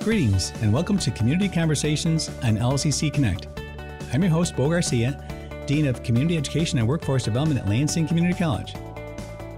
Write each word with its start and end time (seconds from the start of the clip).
Greetings 0.00 0.52
and 0.62 0.72
welcome 0.72 0.96
to 0.96 1.10
Community 1.10 1.48
Conversations 1.48 2.28
on 2.44 2.56
LCC 2.56 3.12
Connect. 3.12 3.48
I'm 4.12 4.22
your 4.22 4.30
host, 4.30 4.56
Bo 4.56 4.70
Garcia, 4.70 5.22
Dean 5.66 5.86
of 5.86 6.02
Community 6.04 6.36
Education 6.36 6.78
and 6.78 6.86
Workforce 6.86 7.24
Development 7.24 7.60
at 7.60 7.68
Lansing 7.68 8.06
Community 8.06 8.38
College. 8.38 8.74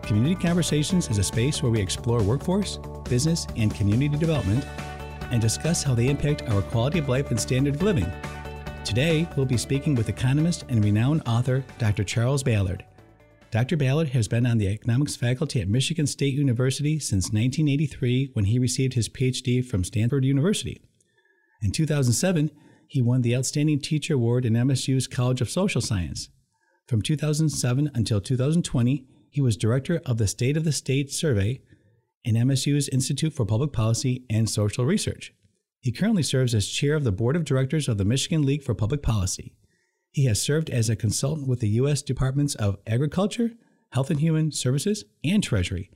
Community 0.02 0.34
Conversations 0.34 1.08
is 1.10 1.18
a 1.18 1.22
space 1.22 1.62
where 1.62 1.70
we 1.70 1.78
explore 1.78 2.22
workforce, 2.22 2.78
business, 3.04 3.46
and 3.56 3.72
community 3.74 4.16
development 4.16 4.64
and 5.30 5.42
discuss 5.42 5.82
how 5.82 5.94
they 5.94 6.08
impact 6.08 6.42
our 6.48 6.62
quality 6.62 6.98
of 6.98 7.08
life 7.08 7.30
and 7.30 7.38
standard 7.38 7.74
of 7.76 7.82
living. 7.82 8.10
Today, 8.82 9.28
we'll 9.36 9.46
be 9.46 9.58
speaking 9.58 9.94
with 9.94 10.08
economist 10.08 10.64
and 10.70 10.82
renowned 10.82 11.22
author 11.26 11.62
Dr. 11.78 12.02
Charles 12.02 12.42
Ballard. 12.42 12.82
Dr. 13.50 13.76
Ballard 13.76 14.10
has 14.10 14.28
been 14.28 14.46
on 14.46 14.58
the 14.58 14.68
economics 14.68 15.16
faculty 15.16 15.60
at 15.60 15.68
Michigan 15.68 16.06
State 16.06 16.34
University 16.34 17.00
since 17.00 17.32
1983 17.32 18.30
when 18.32 18.44
he 18.44 18.60
received 18.60 18.94
his 18.94 19.08
PhD 19.08 19.64
from 19.64 19.82
Stanford 19.82 20.24
University. 20.24 20.80
In 21.60 21.72
2007, 21.72 22.52
he 22.86 23.02
won 23.02 23.22
the 23.22 23.34
Outstanding 23.36 23.80
Teacher 23.80 24.14
Award 24.14 24.44
in 24.44 24.52
MSU's 24.52 25.08
College 25.08 25.40
of 25.40 25.50
Social 25.50 25.80
Science. 25.80 26.28
From 26.86 27.02
2007 27.02 27.90
until 27.92 28.20
2020, 28.20 29.04
he 29.30 29.40
was 29.40 29.56
director 29.56 30.00
of 30.06 30.18
the 30.18 30.28
State 30.28 30.56
of 30.56 30.62
the 30.62 30.72
State 30.72 31.10
Survey 31.10 31.60
in 32.24 32.36
MSU's 32.36 32.88
Institute 32.88 33.32
for 33.32 33.44
Public 33.44 33.72
Policy 33.72 34.24
and 34.30 34.48
Social 34.48 34.84
Research. 34.84 35.32
He 35.80 35.90
currently 35.90 36.22
serves 36.22 36.54
as 36.54 36.68
chair 36.68 36.94
of 36.94 37.02
the 37.02 37.12
board 37.12 37.34
of 37.34 37.44
directors 37.44 37.88
of 37.88 37.98
the 37.98 38.04
Michigan 38.04 38.46
League 38.46 38.62
for 38.62 38.74
Public 38.74 39.02
Policy. 39.02 39.54
He 40.12 40.24
has 40.24 40.42
served 40.42 40.70
as 40.70 40.88
a 40.88 40.96
consultant 40.96 41.46
with 41.46 41.60
the 41.60 41.68
U.S. 41.68 42.02
Departments 42.02 42.54
of 42.56 42.78
Agriculture, 42.86 43.52
Health 43.92 44.10
and 44.10 44.20
Human 44.20 44.50
Services, 44.50 45.04
and 45.22 45.42
Treasury, 45.42 45.90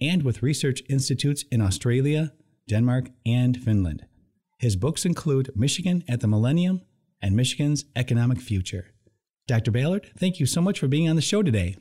and 0.00 0.22
with 0.22 0.42
research 0.42 0.82
institutes 0.90 1.44
in 1.50 1.62
Australia, 1.62 2.32
Denmark, 2.68 3.06
and 3.24 3.56
Finland. 3.56 4.04
His 4.58 4.76
books 4.76 5.04
include 5.04 5.52
Michigan 5.54 6.04
at 6.08 6.20
the 6.20 6.26
Millennium 6.26 6.82
and 7.22 7.34
Michigan's 7.34 7.86
Economic 7.94 8.40
Future. 8.40 8.92
Dr. 9.46 9.70
Ballard, 9.70 10.10
thank 10.18 10.38
you 10.38 10.46
so 10.46 10.60
much 10.60 10.78
for 10.78 10.88
being 10.88 11.08
on 11.08 11.16
the 11.16 11.22
show 11.22 11.42
today. 11.42 11.76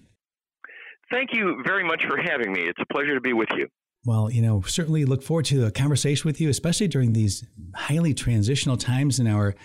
Thank 1.11 1.33
you 1.33 1.61
very 1.65 1.83
much 1.83 2.03
for 2.07 2.17
having 2.17 2.53
me. 2.53 2.61
It's 2.61 2.79
a 2.79 2.93
pleasure 2.93 3.15
to 3.15 3.21
be 3.21 3.33
with 3.33 3.49
you. 3.55 3.67
Well, 4.05 4.29
you 4.29 4.41
know, 4.41 4.61
certainly 4.61 5.03
look 5.03 5.23
forward 5.23 5.45
to 5.45 5.65
a 5.65 5.71
conversation 5.71 6.27
with 6.27 6.39
you, 6.39 6.49
especially 6.49 6.87
during 6.87 7.13
these 7.13 7.43
highly 7.73 8.13
transitional 8.13 8.77
times 8.77 9.19
in 9.19 9.27
our 9.27 9.55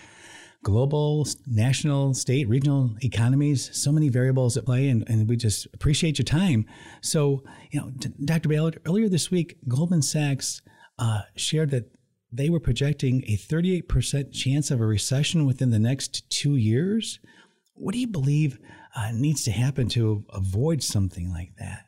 global, 0.63 1.25
national, 1.47 2.13
state, 2.13 2.47
regional 2.47 2.95
economies, 3.03 3.69
so 3.73 3.91
many 3.91 4.09
variables 4.09 4.57
at 4.57 4.65
play, 4.65 4.89
and, 4.89 5.07
and 5.09 5.27
we 5.27 5.35
just 5.35 5.67
appreciate 5.73 6.19
your 6.19 6.25
time. 6.25 6.65
So, 7.01 7.43
you 7.71 7.79
know, 7.79 7.91
Dr. 8.25 8.49
Ballard, 8.49 8.79
earlier 8.85 9.09
this 9.09 9.31
week, 9.31 9.57
Goldman 9.67 10.01
Sachs 10.01 10.61
uh, 10.99 11.21
shared 11.35 11.71
that 11.71 11.91
they 12.31 12.49
were 12.49 12.59
projecting 12.59 13.23
a 13.27 13.35
38% 13.35 14.31
chance 14.31 14.71
of 14.71 14.79
a 14.79 14.85
recession 14.85 15.45
within 15.45 15.71
the 15.71 15.79
next 15.79 16.29
two 16.29 16.55
years. 16.55 17.19
What 17.73 17.93
do 17.93 17.99
you 17.99 18.07
believe 18.07 18.59
uh, 18.95 19.11
needs 19.13 19.43
to 19.45 19.51
happen 19.51 19.89
to 19.89 20.23
avoid 20.29 20.83
something 20.83 21.31
like 21.31 21.55
that? 21.57 21.85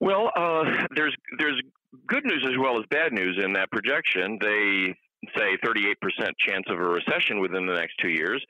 Well, 0.00 0.30
uh, 0.36 0.86
there's 0.94 1.16
there's 1.38 1.60
good 2.06 2.24
news 2.24 2.46
as 2.48 2.56
well 2.58 2.78
as 2.78 2.84
bad 2.90 3.12
news 3.12 3.40
in 3.42 3.52
that 3.54 3.70
projection. 3.72 4.38
They 4.40 4.94
say 5.36 5.56
38% 5.64 5.94
chance 6.38 6.64
of 6.68 6.78
a 6.78 6.82
recession 6.82 7.40
within 7.40 7.66
the 7.66 7.74
next 7.74 7.94
two 8.00 8.10
years, 8.10 8.44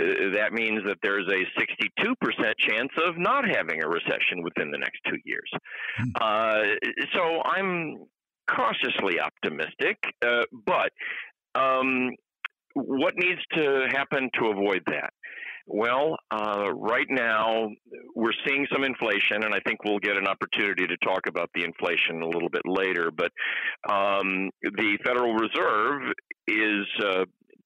uh, 0.00 0.04
that 0.34 0.52
means 0.52 0.82
that 0.86 0.98
there's 1.02 1.26
a 1.28 1.44
62% 1.60 2.52
chance 2.58 2.90
of 3.04 3.16
not 3.18 3.44
having 3.48 3.82
a 3.82 3.88
recession 3.88 4.42
within 4.42 4.70
the 4.70 4.78
next 4.78 4.98
two 5.08 5.18
years. 5.24 5.50
Hmm. 5.96 6.10
Uh, 6.20 6.62
so 7.14 7.42
I'm 7.44 7.98
cautiously 8.50 9.20
optimistic, 9.20 9.98
uh, 10.26 10.42
but 10.66 10.90
um, 11.54 12.10
what 12.74 13.14
needs 13.16 13.40
to 13.54 13.86
happen 13.92 14.30
to 14.38 14.46
avoid 14.46 14.82
that? 14.86 15.12
Well, 15.70 16.16
uh, 16.30 16.70
right 16.72 17.06
now 17.10 17.68
we're 18.14 18.32
seeing 18.46 18.66
some 18.72 18.84
inflation, 18.84 19.44
and 19.44 19.54
I 19.54 19.60
think 19.66 19.84
we'll 19.84 19.98
get 19.98 20.16
an 20.16 20.26
opportunity 20.26 20.86
to 20.86 20.96
talk 21.04 21.26
about 21.28 21.50
the 21.54 21.62
inflation 21.62 22.22
a 22.22 22.26
little 22.26 22.48
bit 22.48 22.62
later. 22.64 23.10
But 23.14 23.30
um, 23.92 24.50
the 24.62 24.98
Federal 25.04 25.34
Reserve 25.34 26.12
is 26.46 26.86
uh, 27.04 27.24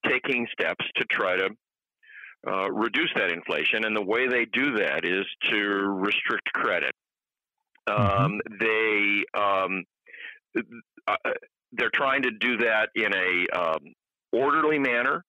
taking 0.09 0.49
steps 0.53 0.85
to 0.97 1.05
try 1.13 1.37
to 1.37 1.49
uh, 2.51 2.73
reduce 2.73 3.11
that 3.15 3.31
inflation, 3.31 3.85
and 3.85 3.97
the 3.97 4.05
way 4.05 4.27
they 4.27 4.47
do 4.53 4.75
that 4.79 5.05
is 5.05 5.25
to 5.53 5.59
restrict 5.61 6.53
credit. 6.53 6.93
Mm-hmm. 7.89 8.25
Um, 8.25 8.41
they 8.59 9.23
um, 9.41 9.85
uh, 11.07 11.31
they're 11.71 11.91
trying 11.95 12.23
to 12.23 12.31
do 12.33 12.57
that 12.59 12.89
in 12.97 13.13
a 13.15 13.59
um, 13.59 13.79
orderly 14.33 14.81
manner 14.81 15.25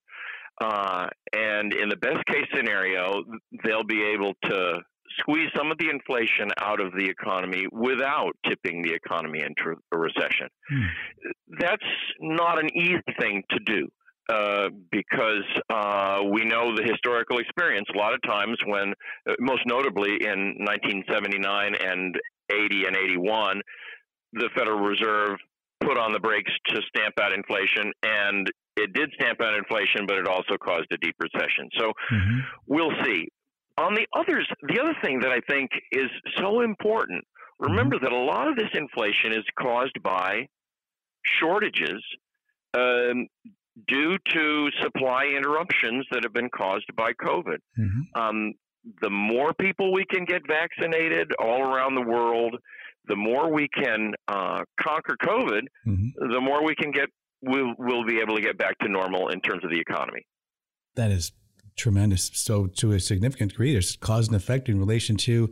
uh, 0.61 1.07
and 1.33 1.73
in 1.73 1.89
the 1.89 1.97
best 1.97 2.25
case 2.27 2.45
scenario, 2.55 3.23
they'll 3.63 3.83
be 3.83 4.03
able 4.03 4.33
to 4.45 4.81
squeeze 5.19 5.49
some 5.55 5.71
of 5.71 5.77
the 5.77 5.89
inflation 5.89 6.49
out 6.59 6.79
of 6.79 6.91
the 6.93 7.05
economy 7.05 7.65
without 7.71 8.33
tipping 8.47 8.81
the 8.81 8.93
economy 8.93 9.39
into 9.39 9.77
a 9.91 9.97
recession. 9.97 10.47
Hmm. 10.69 10.85
That's 11.59 11.83
not 12.19 12.59
an 12.59 12.69
easy 12.75 13.01
thing 13.19 13.43
to 13.51 13.59
do. 13.65 13.87
Uh, 14.29 14.69
because 14.89 15.43
uh, 15.69 16.21
we 16.31 16.45
know 16.45 16.73
the 16.73 16.81
historical 16.81 17.39
experience. 17.39 17.85
A 17.93 17.97
lot 17.97 18.13
of 18.13 18.21
times, 18.21 18.57
when, 18.65 18.93
uh, 19.29 19.33
most 19.41 19.63
notably 19.65 20.11
in 20.11 20.55
1979 20.63 21.75
and 21.75 22.15
80 22.49 22.85
and 22.85 22.95
81, 22.95 23.61
the 24.31 24.49
Federal 24.55 24.79
Reserve 24.79 25.37
put 25.85 25.97
on 25.97 26.11
the 26.11 26.19
brakes 26.19 26.51
to 26.67 26.81
stamp 26.95 27.15
out 27.21 27.33
inflation, 27.33 27.91
and 28.03 28.49
it 28.77 28.93
did 28.93 29.11
stamp 29.19 29.41
out 29.41 29.55
inflation, 29.55 30.05
but 30.07 30.17
it 30.17 30.27
also 30.27 30.57
caused 30.63 30.87
a 30.91 30.97
deep 30.97 31.15
recession. 31.19 31.69
So 31.77 31.93
mm-hmm. 32.11 32.39
we'll 32.67 32.93
see. 33.03 33.27
On 33.77 33.93
the 33.93 34.05
others, 34.13 34.47
the 34.61 34.79
other 34.79 34.95
thing 35.03 35.19
that 35.21 35.31
I 35.31 35.39
think 35.49 35.71
is 35.91 36.09
so 36.37 36.61
important, 36.61 37.23
remember 37.59 37.95
mm-hmm. 37.95 38.05
that 38.05 38.13
a 38.13 38.17
lot 38.17 38.47
of 38.47 38.55
this 38.55 38.69
inflation 38.73 39.31
is 39.33 39.43
caused 39.59 40.01
by 40.03 40.47
shortages 41.39 42.03
um, 42.73 43.27
due 43.87 44.17
to 44.29 44.69
supply 44.81 45.25
interruptions 45.25 46.05
that 46.11 46.23
have 46.23 46.33
been 46.33 46.49
caused 46.49 46.85
by 46.95 47.13
COVID. 47.13 47.57
Mm-hmm. 47.79 48.21
Um, 48.21 48.53
the 49.01 49.09
more 49.09 49.53
people 49.53 49.93
we 49.93 50.05
can 50.05 50.25
get 50.25 50.41
vaccinated 50.47 51.31
all 51.39 51.61
around 51.61 51.95
the 51.95 52.01
world, 52.01 52.55
the 53.07 53.15
more 53.15 53.51
we 53.51 53.67
can 53.67 54.13
uh, 54.27 54.61
conquer 54.79 55.15
COVID, 55.21 55.61
mm-hmm. 55.87 56.31
the 56.31 56.41
more 56.41 56.63
we 56.63 56.75
can 56.75 56.91
get 56.91 57.09
we'll 57.41 57.73
we'll 57.77 58.05
be 58.05 58.19
able 58.19 58.35
to 58.35 58.41
get 58.41 58.57
back 58.57 58.77
to 58.79 58.87
normal 58.87 59.29
in 59.29 59.41
terms 59.41 59.63
of 59.63 59.69
the 59.69 59.79
economy. 59.79 60.25
That 60.95 61.11
is 61.11 61.31
tremendous. 61.75 62.31
So 62.33 62.67
to 62.67 62.91
a 62.93 62.99
significant 62.99 63.51
degree, 63.51 63.73
there's 63.73 63.95
cause 63.97 64.27
and 64.27 64.35
effect 64.35 64.69
in 64.69 64.79
relation 64.79 65.17
to 65.17 65.49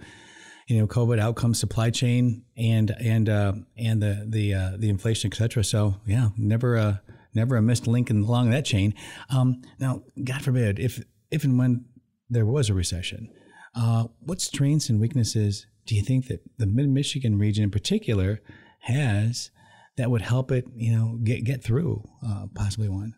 you 0.68 0.80
know 0.80 0.88
COVID 0.88 1.20
outcomes, 1.20 1.60
supply 1.60 1.90
chain, 1.90 2.44
and 2.58 2.92
and 3.00 3.28
uh, 3.28 3.54
and 3.78 4.02
the 4.02 4.26
the 4.28 4.54
uh, 4.54 4.72
the 4.78 4.90
inflation, 4.90 5.32
et 5.32 5.36
cetera. 5.36 5.64
So 5.64 5.96
yeah, 6.06 6.30
never 6.38 6.76
a 6.76 7.02
never 7.34 7.56
a 7.58 7.62
missed 7.62 7.88
link 7.88 8.10
in, 8.10 8.24
along 8.24 8.52
that 8.52 8.66
chain. 8.66 8.94
Um, 9.30 9.62
now, 9.80 10.04
God 10.24 10.42
forbid, 10.42 10.80
if 10.80 11.04
if 11.30 11.44
and 11.44 11.58
when 11.58 11.86
there 12.30 12.46
was 12.46 12.70
a 12.70 12.74
recession, 12.74 13.30
uh, 13.76 14.06
what 14.20 14.40
strengths 14.40 14.90
and 14.90 15.00
weaknesses 15.00 15.66
do 15.86 15.96
you 15.96 16.02
think 16.02 16.28
that 16.28 16.42
the 16.58 16.68
Mid 16.68 16.90
Michigan 16.90 17.38
region 17.38 17.64
in 17.64 17.72
particular 17.72 18.42
has 18.82 19.52
that 19.98 20.10
would 20.10 20.22
help 20.22 20.52
it, 20.52 20.66
you 20.76 20.96
know, 20.96 21.20
get 21.24 21.44
get 21.44 21.64
through 21.64 22.08
uh, 22.26 22.48
possibly 22.56 22.90
one? 22.90 23.16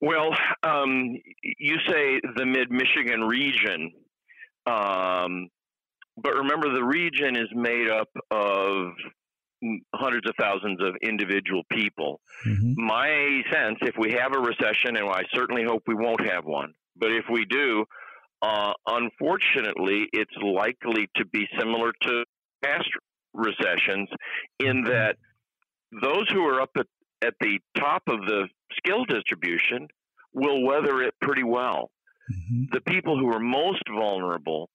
Well, 0.00 0.30
um, 0.62 1.16
you 1.42 1.76
say 1.88 2.20
the 2.36 2.44
Mid 2.44 2.70
Michigan 2.70 3.22
region, 3.22 3.92
um, 4.66 5.48
but 6.16 6.34
remember 6.34 6.72
the 6.72 6.84
region 6.84 7.36
is 7.36 7.48
made 7.54 7.88
up 7.88 8.08
of 8.30 8.92
hundreds 9.94 10.28
of 10.28 10.34
thousands 10.38 10.78
of 10.82 10.94
individual 11.02 11.62
people. 11.72 12.20
Mm-hmm. 12.46 12.84
My 12.84 13.42
sense, 13.50 13.78
if 13.82 13.94
we 13.98 14.12
have 14.12 14.34
a 14.34 14.40
recession, 14.40 14.96
and 14.96 15.08
I 15.08 15.22
certainly 15.32 15.64
hope 15.64 15.84
we 15.86 15.94
won't 15.94 16.26
have 16.30 16.44
one, 16.44 16.74
but 16.96 17.10
if 17.10 17.24
we 17.30 17.46
do, 17.46 17.84
uh, 18.44 18.72
unfortunately, 18.86 20.06
it's 20.12 20.36
likely 20.42 21.08
to 21.16 21.24
be 21.24 21.46
similar 21.58 21.92
to 22.02 22.24
past 22.62 22.88
recessions 23.32 24.08
in 24.60 24.84
mm-hmm. 24.84 24.90
that 24.90 25.16
those 26.02 26.26
who 26.30 26.44
are 26.44 26.60
up 26.60 26.70
at, 26.76 26.86
at 27.24 27.34
the 27.40 27.58
top 27.78 28.02
of 28.06 28.20
the 28.26 28.46
skill 28.76 29.04
distribution 29.06 29.88
will 30.34 30.62
weather 30.62 31.02
it 31.02 31.14
pretty 31.22 31.42
well. 31.42 31.90
Mm-hmm. 32.30 32.64
The 32.72 32.80
people 32.82 33.18
who 33.18 33.32
are 33.32 33.40
most 33.40 33.82
vulnerable 33.90 34.68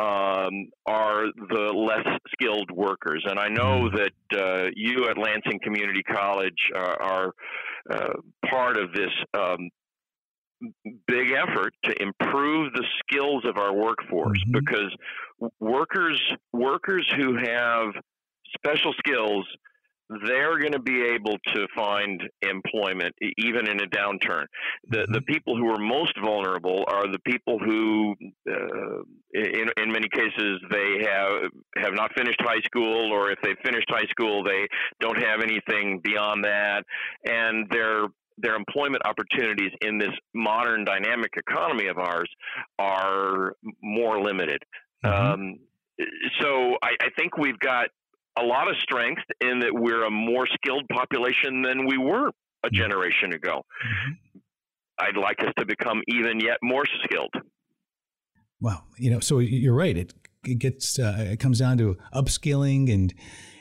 um, 0.00 0.68
are 0.86 1.26
the 1.48 1.72
less 1.74 2.18
skilled 2.32 2.70
workers. 2.70 3.24
And 3.26 3.38
I 3.38 3.48
know 3.48 3.88
mm-hmm. 3.88 3.96
that 3.96 4.38
uh, 4.38 4.70
you 4.74 5.08
at 5.08 5.16
Lansing 5.16 5.60
Community 5.62 6.02
College 6.02 6.70
are, 6.74 7.02
are 7.02 7.32
uh, 7.90 8.12
part 8.50 8.76
of 8.76 8.92
this 8.92 9.12
um, 9.32 9.70
big 11.06 11.32
effort 11.32 11.74
to 11.84 12.02
improve 12.02 12.72
the 12.72 12.84
skills 13.00 13.44
of 13.44 13.56
our 13.56 13.74
workforce 13.74 14.38
mm-hmm. 14.38 14.58
because 14.64 15.50
workers 15.60 16.20
workers 16.52 17.10
who 17.16 17.36
have 17.36 17.92
special 18.56 18.92
skills 18.98 19.46
they're 20.26 20.58
going 20.58 20.72
to 20.72 20.80
be 20.80 21.02
able 21.02 21.36
to 21.54 21.66
find 21.74 22.22
employment 22.42 23.14
even 23.38 23.68
in 23.68 23.80
a 23.80 23.86
downturn. 23.86 24.44
The 24.88 24.98
mm-hmm. 24.98 25.12
the 25.12 25.22
people 25.22 25.56
who 25.56 25.68
are 25.70 25.78
most 25.78 26.12
vulnerable 26.22 26.84
are 26.88 27.10
the 27.10 27.18
people 27.20 27.58
who, 27.58 28.14
uh, 28.48 29.02
in 29.32 29.68
in 29.76 29.92
many 29.92 30.08
cases, 30.12 30.60
they 30.70 31.06
have 31.08 31.50
have 31.78 31.94
not 31.94 32.12
finished 32.16 32.40
high 32.40 32.60
school, 32.64 33.12
or 33.12 33.30
if 33.30 33.38
they 33.42 33.54
finished 33.64 33.88
high 33.88 34.06
school, 34.10 34.44
they 34.44 34.66
don't 35.00 35.20
have 35.20 35.40
anything 35.40 36.00
beyond 36.04 36.44
that, 36.44 36.84
and 37.24 37.68
their 37.70 38.06
their 38.38 38.56
employment 38.56 39.02
opportunities 39.06 39.70
in 39.80 39.98
this 39.98 40.10
modern 40.34 40.84
dynamic 40.84 41.32
economy 41.36 41.86
of 41.86 41.98
ours 41.98 42.28
are 42.78 43.54
more 43.82 44.20
limited. 44.22 44.62
Mm-hmm. 45.04 45.32
Um, 45.32 45.58
so 46.40 46.76
I, 46.82 46.90
I 47.00 47.08
think 47.16 47.38
we've 47.38 47.58
got 47.58 47.86
a 48.38 48.42
lot 48.42 48.68
of 48.68 48.76
strength 48.82 49.22
in 49.40 49.60
that 49.60 49.70
we're 49.72 50.04
a 50.04 50.10
more 50.10 50.46
skilled 50.54 50.88
population 50.88 51.62
than 51.62 51.86
we 51.86 51.98
were 51.98 52.28
a 52.28 52.30
mm-hmm. 52.30 52.76
generation 52.76 53.32
ago. 53.32 53.62
Mm-hmm. 53.86 54.38
I'd 54.98 55.16
like 55.16 55.40
us 55.40 55.52
to 55.58 55.66
become 55.66 56.02
even 56.08 56.40
yet 56.40 56.58
more 56.62 56.84
skilled. 57.04 57.32
Well, 58.60 58.86
you 58.96 59.10
know, 59.10 59.20
so 59.20 59.40
you're 59.40 59.74
right. 59.74 59.96
It 59.96 60.14
it 60.46 60.58
gets 60.58 60.98
uh, 60.98 61.16
it 61.18 61.40
comes 61.40 61.58
down 61.58 61.78
to 61.78 61.96
upskilling 62.14 62.92
and 62.92 63.12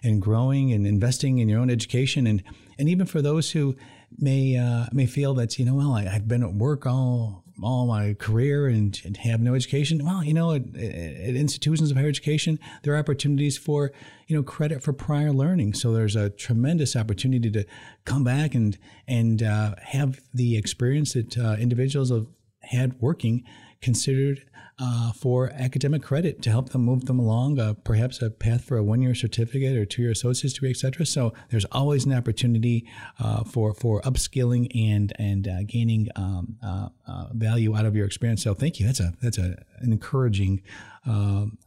and 0.04 0.22
growing 0.22 0.72
and 0.72 0.86
investing 0.86 1.40
in 1.40 1.50
your 1.50 1.60
own 1.60 1.70
education 1.70 2.28
and 2.28 2.44
and 2.78 2.88
even 2.90 3.06
for 3.06 3.22
those 3.22 3.52
who 3.52 3.76
may 4.18 4.58
uh, 4.58 4.86
may 4.92 5.06
feel 5.06 5.34
that 5.36 5.58
you 5.58 5.66
know 5.66 5.76
well 5.76 5.94
I, 5.94 6.04
have 6.04 6.28
been 6.28 6.44
at 6.44 6.54
work 6.54 6.86
all 6.86 7.44
all 7.62 7.86
my 7.86 8.16
career 8.16 8.66
and, 8.66 9.00
and, 9.06 9.16
have 9.18 9.40
no 9.40 9.54
education. 9.54 10.04
Well 10.04 10.24
you 10.24 10.34
know 10.34 10.54
at, 10.54 10.64
at, 10.76 11.36
institutions 11.36 11.92
of 11.92 11.98
higher 11.98 12.08
education 12.08 12.60
there 12.82 12.94
are 12.94 12.98
opportunities 12.98 13.58
for 13.58 13.92
you 14.28 14.36
know 14.36 14.44
credit 14.44 14.82
for 14.82 14.94
prior 14.94 15.32
learning. 15.32 15.74
So 15.74 15.94
there's 15.94 16.16
a 16.16 16.30
tremendous 16.30 16.96
opportunity 16.96 17.52
to 17.52 17.66
come 18.06 18.24
back 18.24 18.56
and 18.56 18.78
and 19.08 19.44
uh, 19.44 19.76
have 19.82 20.20
the 20.34 20.58
experience 20.58 21.14
that 21.14 21.38
uh, 21.38 21.56
individuals 21.60 22.10
have 22.10 22.28
had 22.62 23.00
working 23.02 23.44
considered 23.82 24.44
uh, 24.86 25.12
for 25.14 25.50
academic 25.68 26.02
credit 26.04 26.42
to 26.42 26.50
help 26.50 26.70
them 26.70 26.82
move 26.82 27.06
them 27.06 27.20
along, 27.20 27.58
uh, 27.60 27.74
perhaps 27.92 28.22
a 28.22 28.30
path 28.30 28.64
for 28.66 28.78
a 28.78 28.84
one-year 28.84 29.16
certificate 29.16 29.78
or 29.78 29.86
two-year 29.86 30.12
associate's 30.12 30.56
degree, 30.56 30.72
et 30.72 30.78
cetera. 30.78 31.06
So 31.06 31.34
there's 31.50 31.68
always 31.72 32.06
an 32.06 32.14
opportunity 32.14 32.86
uh, 33.24 33.44
for 33.54 33.74
for 33.74 34.02
upskilling 34.02 34.66
and 34.94 35.14
and 35.18 35.48
uh, 35.48 35.64
gaining 35.76 36.10
um, 36.18 36.58
uh, 36.62 36.90
uh, 37.08 37.26
value 37.32 37.78
out 37.78 37.86
of 37.86 37.96
your 37.96 38.06
experience. 38.06 38.44
So 38.44 38.54
thank 38.54 38.80
you. 38.80 38.86
That's 38.86 39.00
a 39.00 39.14
that's 39.22 39.38
a, 39.38 39.50
an 39.80 39.92
encouraging 39.92 40.62
um, 41.06 41.58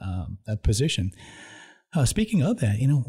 position. 0.62 1.12
speaking 2.04 2.42
of 2.42 2.60
that, 2.60 2.78
you 2.78 2.88
know, 2.88 3.02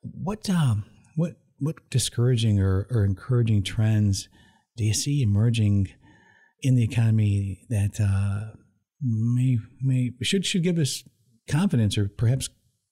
what 0.00 0.48
um, 0.48 0.84
what 1.16 1.32
what 1.58 1.76
discouraging 1.90 2.60
or, 2.60 2.86
or 2.90 3.04
encouraging 3.04 3.64
trends 3.64 4.28
do 4.76 4.84
you 4.84 4.94
see 4.94 5.22
emerging 5.22 5.88
in 6.62 6.76
the 6.76 6.84
economy 6.84 7.60
that 7.68 7.94
may 9.00 9.58
may 9.80 10.12
should 10.22 10.46
should 10.46 10.62
give 10.62 10.78
us 10.78 11.04
confidence 11.48 11.98
or 11.98 12.08
perhaps 12.08 12.48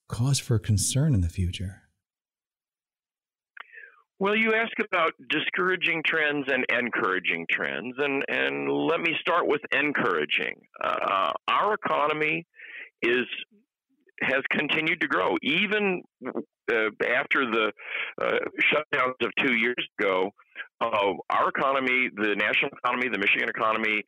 cause 0.09 0.39
for 0.39 0.59
concern 0.59 1.15
in 1.15 1.21
the 1.21 1.29
future? 1.29 1.83
Well, 4.23 4.37
you 4.37 4.53
ask 4.55 4.71
about 4.79 5.15
discouraging 5.31 6.03
trends 6.07 6.47
and 6.47 6.65
encouraging 6.71 7.45
trends, 7.51 7.97
and, 7.99 8.23
and 8.29 8.71
let 8.71 9.01
me 9.01 9.17
start 9.21 9.49
with 9.49 9.61
encouraging. 9.73 10.61
Uh, 10.81 11.33
our 11.49 11.75
economy 11.75 12.47
is 13.03 13.27
has 14.21 14.43
continued 14.51 15.01
to 15.01 15.09
grow, 15.09 15.35
even 15.43 16.03
uh, 16.25 16.75
after 17.05 17.45
the 17.51 17.73
uh, 18.23 18.39
shutdowns 18.73 19.15
of 19.23 19.31
two 19.45 19.55
years 19.55 19.89
ago. 19.99 20.31
Uh, 20.81 21.15
our 21.31 21.49
economy, 21.49 22.09
the 22.15 22.37
national 22.37 22.71
economy, 22.85 23.09
the 23.13 23.19
Michigan 23.19 23.49
economy, 23.49 24.05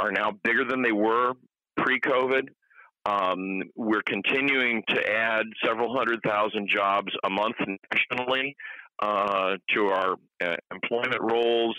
are 0.00 0.12
now 0.12 0.32
bigger 0.42 0.64
than 0.64 0.82
they 0.82 0.92
were 0.92 1.34
pre-COVID. 1.76 2.48
Um, 3.06 3.62
we're 3.76 4.02
continuing 4.06 4.82
to 4.88 5.10
add 5.10 5.44
several 5.64 5.94
hundred 5.94 6.20
thousand 6.24 6.68
jobs 6.68 7.12
a 7.24 7.30
month 7.30 7.56
nationally 7.92 8.56
uh, 9.02 9.56
to 9.74 9.86
our 9.86 10.16
uh, 10.42 10.56
employment 10.72 11.20
rolls, 11.20 11.76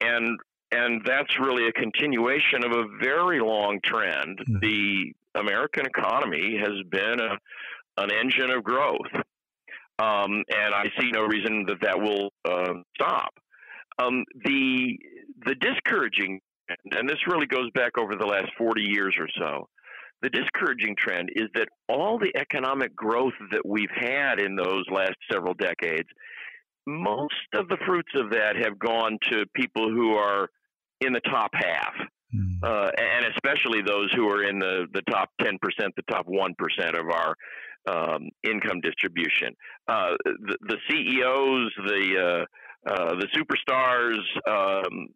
and 0.00 0.38
and 0.72 1.02
that's 1.04 1.40
really 1.40 1.66
a 1.66 1.72
continuation 1.72 2.64
of 2.64 2.70
a 2.70 2.84
very 3.02 3.40
long 3.40 3.80
trend. 3.84 4.38
Mm-hmm. 4.38 4.58
The 4.60 5.12
American 5.34 5.86
economy 5.86 6.56
has 6.60 6.74
been 6.88 7.18
a, 7.20 8.02
an 8.02 8.10
engine 8.12 8.52
of 8.52 8.62
growth, 8.62 9.10
um, 9.98 10.44
and 10.48 10.74
I 10.74 10.84
see 11.00 11.10
no 11.10 11.22
reason 11.22 11.66
that 11.66 11.80
that 11.82 12.00
will 12.00 12.30
uh, 12.44 12.74
stop. 12.94 13.34
Um, 13.98 14.24
the 14.44 14.98
the 15.46 15.54
discouraging 15.56 16.40
and 16.92 17.08
this 17.08 17.18
really 17.26 17.46
goes 17.46 17.70
back 17.74 17.98
over 17.98 18.16
the 18.16 18.26
last 18.26 18.50
40 18.58 18.82
years 18.82 19.16
or 19.18 19.28
so. 19.38 19.68
The 20.22 20.30
discouraging 20.30 20.96
trend 20.98 21.30
is 21.34 21.48
that 21.54 21.68
all 21.88 22.18
the 22.18 22.32
economic 22.38 22.94
growth 22.94 23.32
that 23.52 23.64
we've 23.64 23.90
had 23.94 24.38
in 24.38 24.54
those 24.54 24.84
last 24.92 25.16
several 25.32 25.54
decades, 25.54 26.08
most 26.86 27.34
of 27.54 27.68
the 27.68 27.78
fruits 27.86 28.10
of 28.14 28.30
that 28.30 28.56
have 28.56 28.78
gone 28.78 29.18
to 29.30 29.44
people 29.54 29.88
who 29.90 30.14
are 30.14 30.48
in 31.00 31.12
the 31.12 31.20
top 31.20 31.50
half. 31.54 31.94
Mm. 32.34 32.62
Uh, 32.62 32.90
and 32.96 33.26
especially 33.34 33.80
those 33.82 34.12
who 34.14 34.28
are 34.28 34.44
in 34.44 34.58
the, 34.58 34.86
the 34.92 35.02
top 35.10 35.30
10%, 35.40 35.56
the 35.96 36.02
top 36.10 36.26
1% 36.26 37.00
of 37.00 37.06
our 37.10 37.34
um, 37.88 38.28
income 38.44 38.80
distribution. 38.82 39.54
Uh, 39.88 40.10
the, 40.24 40.56
the, 40.68 40.76
CEOs, 40.88 41.72
the 41.86 42.18
uh, 42.20 42.44
uh, 42.88 43.14
the 43.14 43.28
superstars, 43.36 44.20
um, 44.48 45.08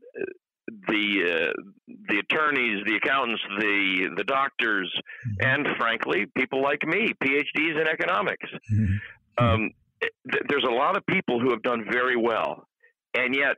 the 0.69 1.51
uh, 1.51 1.63
the 2.09 2.19
attorneys, 2.19 2.85
the 2.87 2.97
accountants, 2.97 3.43
the 3.59 4.11
the 4.17 4.25
doctors, 4.25 4.93
mm-hmm. 5.27 5.49
and 5.49 5.67
frankly, 5.79 6.27
people 6.37 6.63
like 6.63 6.87
me, 6.87 7.13
PhDs 7.23 7.81
in 7.81 7.89
economics. 7.89 8.49
Mm-hmm. 8.73 9.45
Um, 9.45 9.71
th- 10.01 10.45
there's 10.49 10.65
a 10.69 10.73
lot 10.73 10.97
of 10.97 11.05
people 11.07 11.41
who 11.41 11.51
have 11.51 11.63
done 11.63 11.85
very 11.91 12.17
well, 12.17 12.67
and 13.15 13.35
yet 13.35 13.57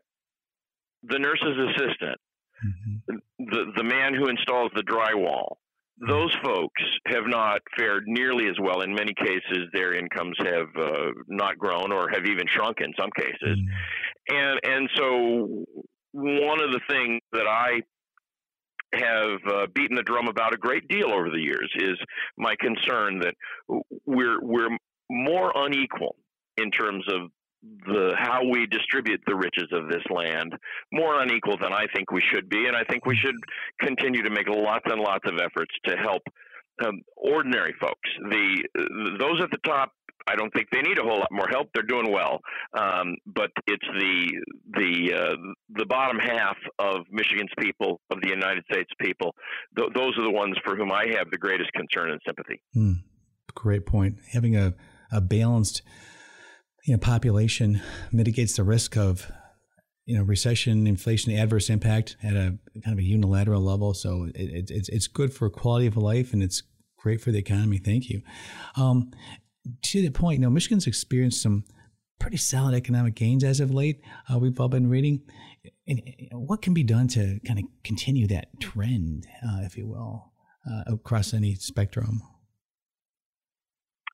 the 1.04 1.18
nurse's 1.18 1.56
assistant, 1.70 2.20
mm-hmm. 2.66 3.16
the 3.38 3.72
the 3.76 3.84
man 3.84 4.14
who 4.14 4.26
installs 4.28 4.72
the 4.74 4.82
drywall, 4.82 5.56
mm-hmm. 6.02 6.10
those 6.10 6.34
folks 6.42 6.82
have 7.06 7.26
not 7.26 7.60
fared 7.78 8.04
nearly 8.06 8.48
as 8.48 8.56
well. 8.60 8.80
In 8.80 8.94
many 8.94 9.14
cases, 9.14 9.68
their 9.72 9.94
incomes 9.94 10.36
have 10.38 10.68
uh, 10.76 11.10
not 11.28 11.56
grown 11.56 11.92
or 11.92 12.08
have 12.08 12.26
even 12.26 12.46
shrunk 12.48 12.78
in 12.80 12.92
some 12.98 13.10
cases, 13.16 13.58
mm-hmm. 13.58 14.34
and 14.34 14.60
and 14.64 14.90
so 14.96 15.64
one 16.16 16.62
of 16.62 16.72
the 16.72 16.80
things 16.88 17.20
that 17.32 17.46
I 17.46 17.82
have 18.94 19.40
uh, 19.46 19.66
beaten 19.74 19.96
the 19.96 20.02
drum 20.02 20.28
about 20.28 20.54
a 20.54 20.56
great 20.56 20.88
deal 20.88 21.12
over 21.12 21.28
the 21.28 21.40
years 21.40 21.70
is 21.76 21.98
my 22.38 22.54
concern 22.58 23.20
that 23.20 23.34
we're 24.06 24.40
we're 24.40 24.76
more 25.10 25.52
unequal 25.54 26.16
in 26.56 26.70
terms 26.70 27.04
of 27.08 27.30
the 27.86 28.12
how 28.16 28.42
we 28.48 28.66
distribute 28.66 29.20
the 29.26 29.34
riches 29.34 29.68
of 29.72 29.88
this 29.88 30.02
land 30.08 30.54
more 30.92 31.20
unequal 31.20 31.56
than 31.60 31.72
I 31.72 31.86
think 31.94 32.12
we 32.12 32.22
should 32.32 32.48
be, 32.48 32.66
and 32.66 32.76
I 32.76 32.84
think 32.84 33.04
we 33.04 33.16
should 33.16 33.34
continue 33.80 34.22
to 34.22 34.30
make 34.30 34.48
lots 34.48 34.84
and 34.86 35.00
lots 35.00 35.24
of 35.26 35.34
efforts 35.38 35.74
to 35.86 35.96
help 35.96 36.22
um, 36.84 37.00
ordinary 37.16 37.74
folks. 37.80 38.08
The 38.30 38.62
those 39.18 39.42
at 39.42 39.50
the 39.50 39.58
top 39.64 39.92
I 40.26 40.36
don't 40.36 40.52
think 40.52 40.68
they 40.70 40.82
need 40.82 40.98
a 40.98 41.02
whole 41.02 41.18
lot 41.18 41.28
more 41.30 41.48
help. 41.48 41.68
They're 41.74 41.82
doing 41.82 42.12
well, 42.12 42.40
um, 42.78 43.16
but 43.26 43.50
it's 43.66 43.86
the 43.98 44.32
the 44.72 45.14
uh, 45.14 45.36
the 45.70 45.86
bottom 45.86 46.18
half 46.18 46.56
of 46.78 47.06
Michigan's 47.10 47.52
people, 47.58 48.00
of 48.10 48.20
the 48.20 48.28
United 48.28 48.64
States 48.70 48.90
people. 49.00 49.34
Th- 49.76 49.90
those 49.94 50.18
are 50.18 50.24
the 50.24 50.30
ones 50.30 50.56
for 50.64 50.76
whom 50.76 50.92
I 50.92 51.06
have 51.16 51.30
the 51.30 51.38
greatest 51.38 51.72
concern 51.72 52.10
and 52.10 52.20
sympathy. 52.26 52.60
Mm, 52.76 52.96
great 53.54 53.86
point. 53.86 54.16
Having 54.32 54.56
a 54.56 54.74
a 55.12 55.20
balanced 55.20 55.82
you 56.84 56.94
know 56.94 56.98
population 56.98 57.80
mitigates 58.12 58.56
the 58.56 58.64
risk 58.64 58.96
of 58.96 59.30
you 60.06 60.16
know 60.16 60.22
recession, 60.22 60.86
inflation, 60.86 61.36
adverse 61.36 61.68
impact 61.68 62.16
at 62.22 62.34
a 62.34 62.58
kind 62.84 62.92
of 62.92 62.98
a 62.98 63.02
unilateral 63.02 63.60
level. 63.60 63.92
So 63.92 64.28
it, 64.34 64.36
it, 64.36 64.70
it's 64.70 64.88
it's 64.88 65.06
good 65.06 65.32
for 65.32 65.50
quality 65.50 65.86
of 65.86 65.96
life 65.96 66.32
and 66.32 66.42
it's 66.42 66.62
great 66.98 67.20
for 67.20 67.32
the 67.32 67.38
economy. 67.38 67.78
Thank 67.78 68.08
you. 68.08 68.22
Um, 68.76 69.10
to 69.82 70.02
the 70.02 70.10
point, 70.10 70.38
you 70.38 70.42
know, 70.42 70.50
Michigan's 70.50 70.86
experienced 70.86 71.42
some 71.42 71.64
pretty 72.18 72.36
solid 72.36 72.74
economic 72.74 73.14
gains 73.14 73.44
as 73.44 73.60
of 73.60 73.70
late. 73.70 74.00
Uh, 74.32 74.38
we've 74.38 74.58
all 74.60 74.68
been 74.68 74.88
reading. 74.88 75.22
And 75.86 76.00
what 76.32 76.62
can 76.62 76.74
be 76.74 76.82
done 76.82 77.08
to 77.08 77.38
kind 77.46 77.58
of 77.58 77.64
continue 77.84 78.26
that 78.28 78.60
trend, 78.60 79.26
uh, 79.44 79.60
if 79.62 79.76
you 79.76 79.86
will, 79.86 80.32
uh, 80.70 80.82
across 80.86 81.34
any 81.34 81.54
spectrum? 81.54 82.22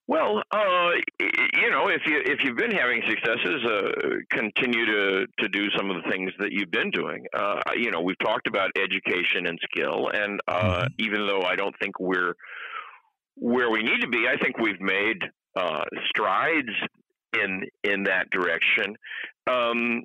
Well, 0.08 0.42
uh, 0.50 0.90
you 1.20 1.70
know, 1.70 1.88
if 1.88 2.02
you 2.06 2.20
if 2.26 2.40
you've 2.42 2.56
been 2.56 2.72
having 2.72 3.02
successes, 3.08 3.64
uh, 3.64 3.90
continue 4.30 4.84
to 4.84 5.26
to 5.38 5.48
do 5.48 5.70
some 5.76 5.90
of 5.90 6.02
the 6.02 6.10
things 6.10 6.32
that 6.38 6.52
you've 6.52 6.70
been 6.70 6.90
doing. 6.90 7.24
Uh, 7.32 7.60
you 7.76 7.90
know, 7.90 8.00
we've 8.00 8.18
talked 8.18 8.46
about 8.46 8.70
education 8.76 9.46
and 9.46 9.58
skill, 9.70 10.10
and 10.12 10.40
mm-hmm. 10.48 10.86
even 10.98 11.26
though 11.26 11.42
I 11.42 11.54
don't 11.54 11.74
think 11.80 11.98
we're 12.00 12.34
where 13.36 13.70
we 13.70 13.82
need 13.82 14.00
to 14.00 14.08
be, 14.08 14.26
I 14.28 14.36
think 14.36 14.58
we've 14.58 14.80
made 14.80 15.22
uh, 15.56 15.84
strides 16.08 16.68
in 17.34 17.62
in 17.84 18.04
that 18.04 18.30
direction. 18.30 18.96
Um, 19.50 20.02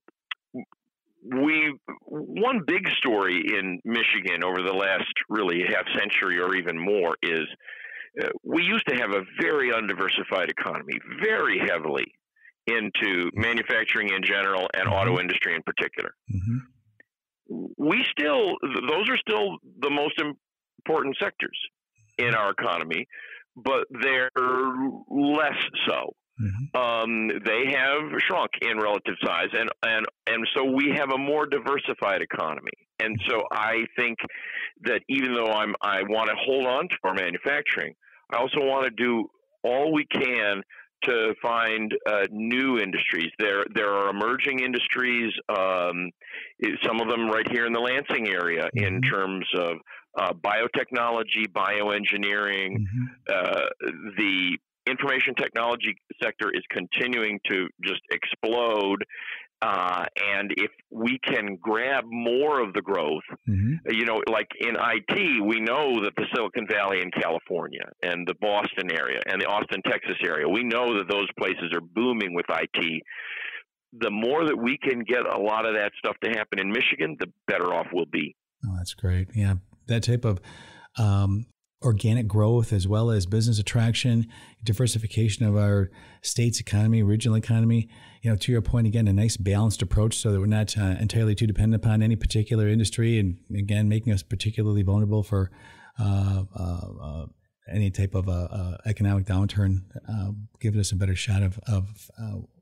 we 1.23 1.73
one 2.05 2.61
big 2.65 2.87
story 2.97 3.43
in 3.47 3.79
Michigan 3.83 4.43
over 4.43 4.61
the 4.61 4.73
last 4.73 5.13
really 5.29 5.63
half 5.67 5.85
century 5.97 6.39
or 6.39 6.55
even 6.55 6.77
more 6.77 7.15
is 7.21 7.45
uh, 8.21 8.27
we 8.43 8.63
used 8.63 8.87
to 8.87 8.95
have 8.95 9.11
a 9.11 9.21
very 9.41 9.73
undiversified 9.73 10.49
economy, 10.49 10.99
very 11.21 11.59
heavily 11.59 12.05
into 12.67 13.29
manufacturing 13.33 14.09
in 14.09 14.21
general 14.23 14.67
and 14.73 14.87
auto 14.87 15.11
mm-hmm. 15.11 15.21
industry 15.21 15.55
in 15.55 15.61
particular. 15.63 16.11
Mm-hmm. 16.31 17.65
We 17.77 18.05
still, 18.11 18.55
those 18.89 19.09
are 19.09 19.17
still 19.17 19.57
the 19.79 19.89
most 19.89 20.19
important 20.19 21.15
sectors 21.21 21.57
in 22.17 22.33
our 22.35 22.51
economy, 22.51 23.07
but 23.57 23.87
they're 24.01 24.29
less 25.09 25.57
so. 25.87 26.13
Mm-hmm. 26.39 26.77
Um, 26.79 27.29
they 27.45 27.73
have 27.73 28.11
shrunk 28.27 28.51
in 28.61 28.77
relative 28.77 29.15
size, 29.25 29.47
and, 29.53 29.69
and 29.83 30.05
and 30.27 30.47
so 30.55 30.65
we 30.65 30.93
have 30.95 31.11
a 31.11 31.17
more 31.17 31.47
diversified 31.47 32.21
economy. 32.21 32.69
And 32.99 33.19
so 33.27 33.41
I 33.51 33.85
think 33.95 34.19
that 34.83 35.01
even 35.09 35.33
though 35.33 35.51
I'm 35.51 35.73
I 35.81 36.03
want 36.03 36.29
to 36.29 36.35
hold 36.45 36.67
on 36.67 36.87
to 36.89 36.95
our 37.05 37.15
manufacturing, 37.15 37.95
I 38.31 38.37
also 38.37 38.59
want 38.59 38.85
to 38.85 39.03
do 39.03 39.27
all 39.63 39.91
we 39.91 40.05
can 40.05 40.61
to 41.03 41.33
find 41.41 41.93
uh, 42.09 42.25
new 42.31 42.79
industries. 42.79 43.31
There, 43.39 43.65
there 43.73 43.91
are 43.91 44.09
emerging 44.09 44.59
industries. 44.59 45.31
Um, 45.49 46.11
some 46.85 47.01
of 47.01 47.07
them 47.09 47.29
right 47.29 47.47
here 47.51 47.65
in 47.65 47.73
the 47.73 47.79
Lansing 47.79 48.27
area, 48.27 48.69
mm-hmm. 48.75 48.83
in 48.83 49.01
terms 49.01 49.45
of 49.57 49.77
uh, 50.17 50.33
biotechnology, 50.33 51.47
bioengineering. 51.55 52.77
Mm-hmm. 52.77 53.05
Uh, 53.29 53.61
the 54.17 54.57
information 54.87 55.35
technology 55.35 55.95
sector 56.21 56.49
is 56.53 56.63
continuing 56.71 57.39
to 57.49 57.67
just 57.83 58.01
explode, 58.11 59.03
uh, 59.61 60.05
and 60.35 60.51
if 60.55 60.69
we 60.91 61.19
can 61.23 61.57
grab 61.59 62.03
more 62.07 62.61
of 62.61 62.73
the 62.73 62.81
growth, 62.81 63.23
mm-hmm. 63.49 63.75
you 63.89 64.05
know, 64.05 64.21
like 64.31 64.47
in 64.59 64.75
IT, 64.75 65.43
we 65.43 65.59
know 65.59 66.03
that 66.03 66.13
the 66.15 66.25
Silicon 66.35 66.67
Valley 66.69 67.01
in 67.01 67.09
California 67.09 67.89
and 68.03 68.27
the 68.27 68.35
Boston 68.39 68.91
area 68.91 69.19
and 69.25 69.41
the 69.41 69.45
Austin, 69.45 69.81
Texas 69.83 70.17
area, 70.23 70.47
we 70.47 70.63
know 70.63 70.97
that 70.97 71.09
those 71.09 71.27
places 71.39 71.73
are 71.73 71.81
booming 71.81 72.35
with 72.35 72.45
IT. 72.49 73.03
The 73.99 74.11
more 74.11 74.45
that 74.45 74.57
we 74.57 74.77
can 74.77 74.99
get 74.99 75.25
a 75.25 75.39
lot 75.39 75.65
of 75.65 75.73
that 75.73 75.91
stuff 75.97 76.17
to 76.23 76.29
happen 76.29 76.59
in 76.59 76.69
Michigan, 76.69 77.17
the 77.19 77.27
better 77.47 77.73
off 77.73 77.87
we'll 77.91 78.05
be. 78.05 78.35
Oh, 78.63 78.75
that's 78.77 78.93
great. 78.93 79.29
Yeah, 79.33 79.55
that 79.87 80.03
type 80.03 80.23
of 80.23 80.39
um, 80.99 81.47
organic 81.83 82.27
growth 82.27 82.73
as 82.73 82.87
well 82.87 83.11
as 83.11 83.25
business 83.25 83.59
attraction, 83.59 84.27
diversification 84.63 85.45
of 85.45 85.55
our 85.55 85.91
state's 86.21 86.59
economy, 86.59 87.03
regional 87.03 87.37
economy. 87.37 87.87
You 88.23 88.31
know, 88.31 88.35
to 88.37 88.51
your 88.51 88.61
point 88.61 88.87
again, 88.87 89.07
a 89.07 89.13
nice 89.13 89.37
balanced 89.37 89.81
approach 89.81 90.17
so 90.17 90.31
that 90.31 90.39
we're 90.39 90.47
not 90.47 90.77
uh, 90.77 90.95
entirely 90.99 91.35
too 91.35 91.47
dependent 91.47 91.83
upon 91.83 92.01
any 92.01 92.15
particular 92.15 92.67
industry, 92.67 93.19
and 93.19 93.37
again, 93.55 93.87
making 93.87 94.11
us 94.11 94.23
particularly 94.23 94.81
vulnerable 94.81 95.23
for 95.23 95.51
uh, 95.99 96.43
uh, 96.55 96.87
uh 97.01 97.25
any 97.69 97.91
type 97.91 98.15
of 98.15 98.29
uh, 98.29 98.47
uh, 98.49 98.77
economic 98.85 99.25
downturn, 99.25 99.81
giving 100.61 100.79
us 100.79 100.93
a 100.93 100.95
better 100.95 101.15
shot 101.15 101.43
of, 101.43 101.59
of 101.67 102.07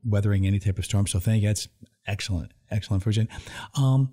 weathering 0.04 0.44
any 0.44 0.58
type 0.58 0.78
of 0.78 0.84
storm. 0.84 1.06
So, 1.06 1.20
thank 1.20 1.42
you. 1.42 1.48
That's 1.48 1.68
excellent, 2.08 2.50
excellent, 2.72 3.04
Virgin. 3.04 3.28
Um, 3.76 4.12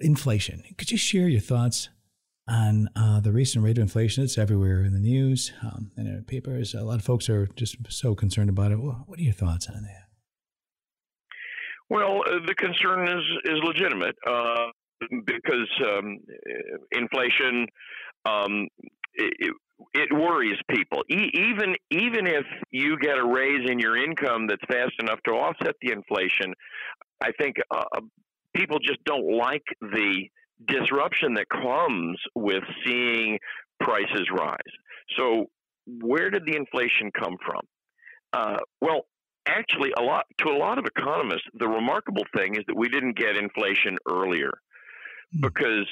inflation. 0.00 0.64
Could 0.76 0.90
you 0.90 0.98
share 0.98 1.28
your 1.28 1.40
thoughts 1.40 1.88
on 2.48 2.88
uh, 2.96 3.20
the 3.20 3.32
recent 3.32 3.64
rate 3.64 3.78
of 3.78 3.82
inflation. 3.82 4.24
It's 4.24 4.38
everywhere 4.38 4.82
in 4.82 4.92
the 4.92 5.00
news 5.00 5.52
um, 5.62 5.90
and 5.96 6.08
in 6.08 6.16
the 6.16 6.22
papers. 6.22 6.74
A 6.74 6.82
lot 6.82 6.96
of 6.96 7.04
folks 7.04 7.28
are 7.28 7.46
just 7.56 7.76
so 7.90 8.14
concerned 8.14 8.48
about 8.48 8.72
it. 8.72 8.76
What 8.76 9.18
are 9.18 9.22
your 9.22 9.34
thoughts 9.34 9.68
on 9.68 9.82
that? 9.82 10.08
Well, 11.90 12.22
uh, 12.26 12.46
the 12.46 12.54
concern 12.54 13.08
is 13.08 13.24
is 13.44 13.60
legitimate 13.62 14.16
uh, 14.26 14.66
because 15.24 15.68
um, 15.86 16.18
inflation 16.92 17.66
um, 18.24 18.68
it, 19.14 19.52
it, 19.94 20.12
worries 20.12 20.58
people. 20.70 21.02
E- 21.10 21.30
even 21.34 21.74
even 21.90 22.26
if 22.26 22.44
you 22.70 22.98
get 22.98 23.16
a 23.18 23.24
raise 23.24 23.68
in 23.70 23.78
your 23.78 23.96
income 23.96 24.46
that's 24.46 24.62
fast 24.68 24.92
enough 25.00 25.18
to 25.24 25.32
offset 25.32 25.74
the 25.80 25.92
inflation, 25.92 26.52
I 27.22 27.30
think 27.40 27.56
uh, 27.70 28.00
people 28.54 28.78
just 28.78 29.02
don't 29.04 29.36
like 29.36 29.64
the 29.80 30.28
disruption 30.66 31.34
that 31.34 31.48
comes 31.48 32.18
with 32.34 32.62
seeing 32.84 33.38
prices 33.80 34.26
rise. 34.36 34.56
So, 35.16 35.46
where 35.86 36.30
did 36.30 36.44
the 36.44 36.56
inflation 36.56 37.10
come 37.18 37.36
from? 37.44 37.60
Uh, 38.32 38.58
well, 38.80 39.06
actually, 39.46 39.90
a 39.98 40.02
lot 40.02 40.26
to 40.38 40.50
a 40.50 40.58
lot 40.58 40.78
of 40.78 40.84
economists, 40.84 41.46
the 41.54 41.68
remarkable 41.68 42.24
thing 42.36 42.56
is 42.56 42.64
that 42.66 42.76
we 42.76 42.88
didn't 42.88 43.16
get 43.16 43.36
inflation 43.36 43.96
earlier, 44.10 44.52
hmm. 45.32 45.40
because 45.40 45.86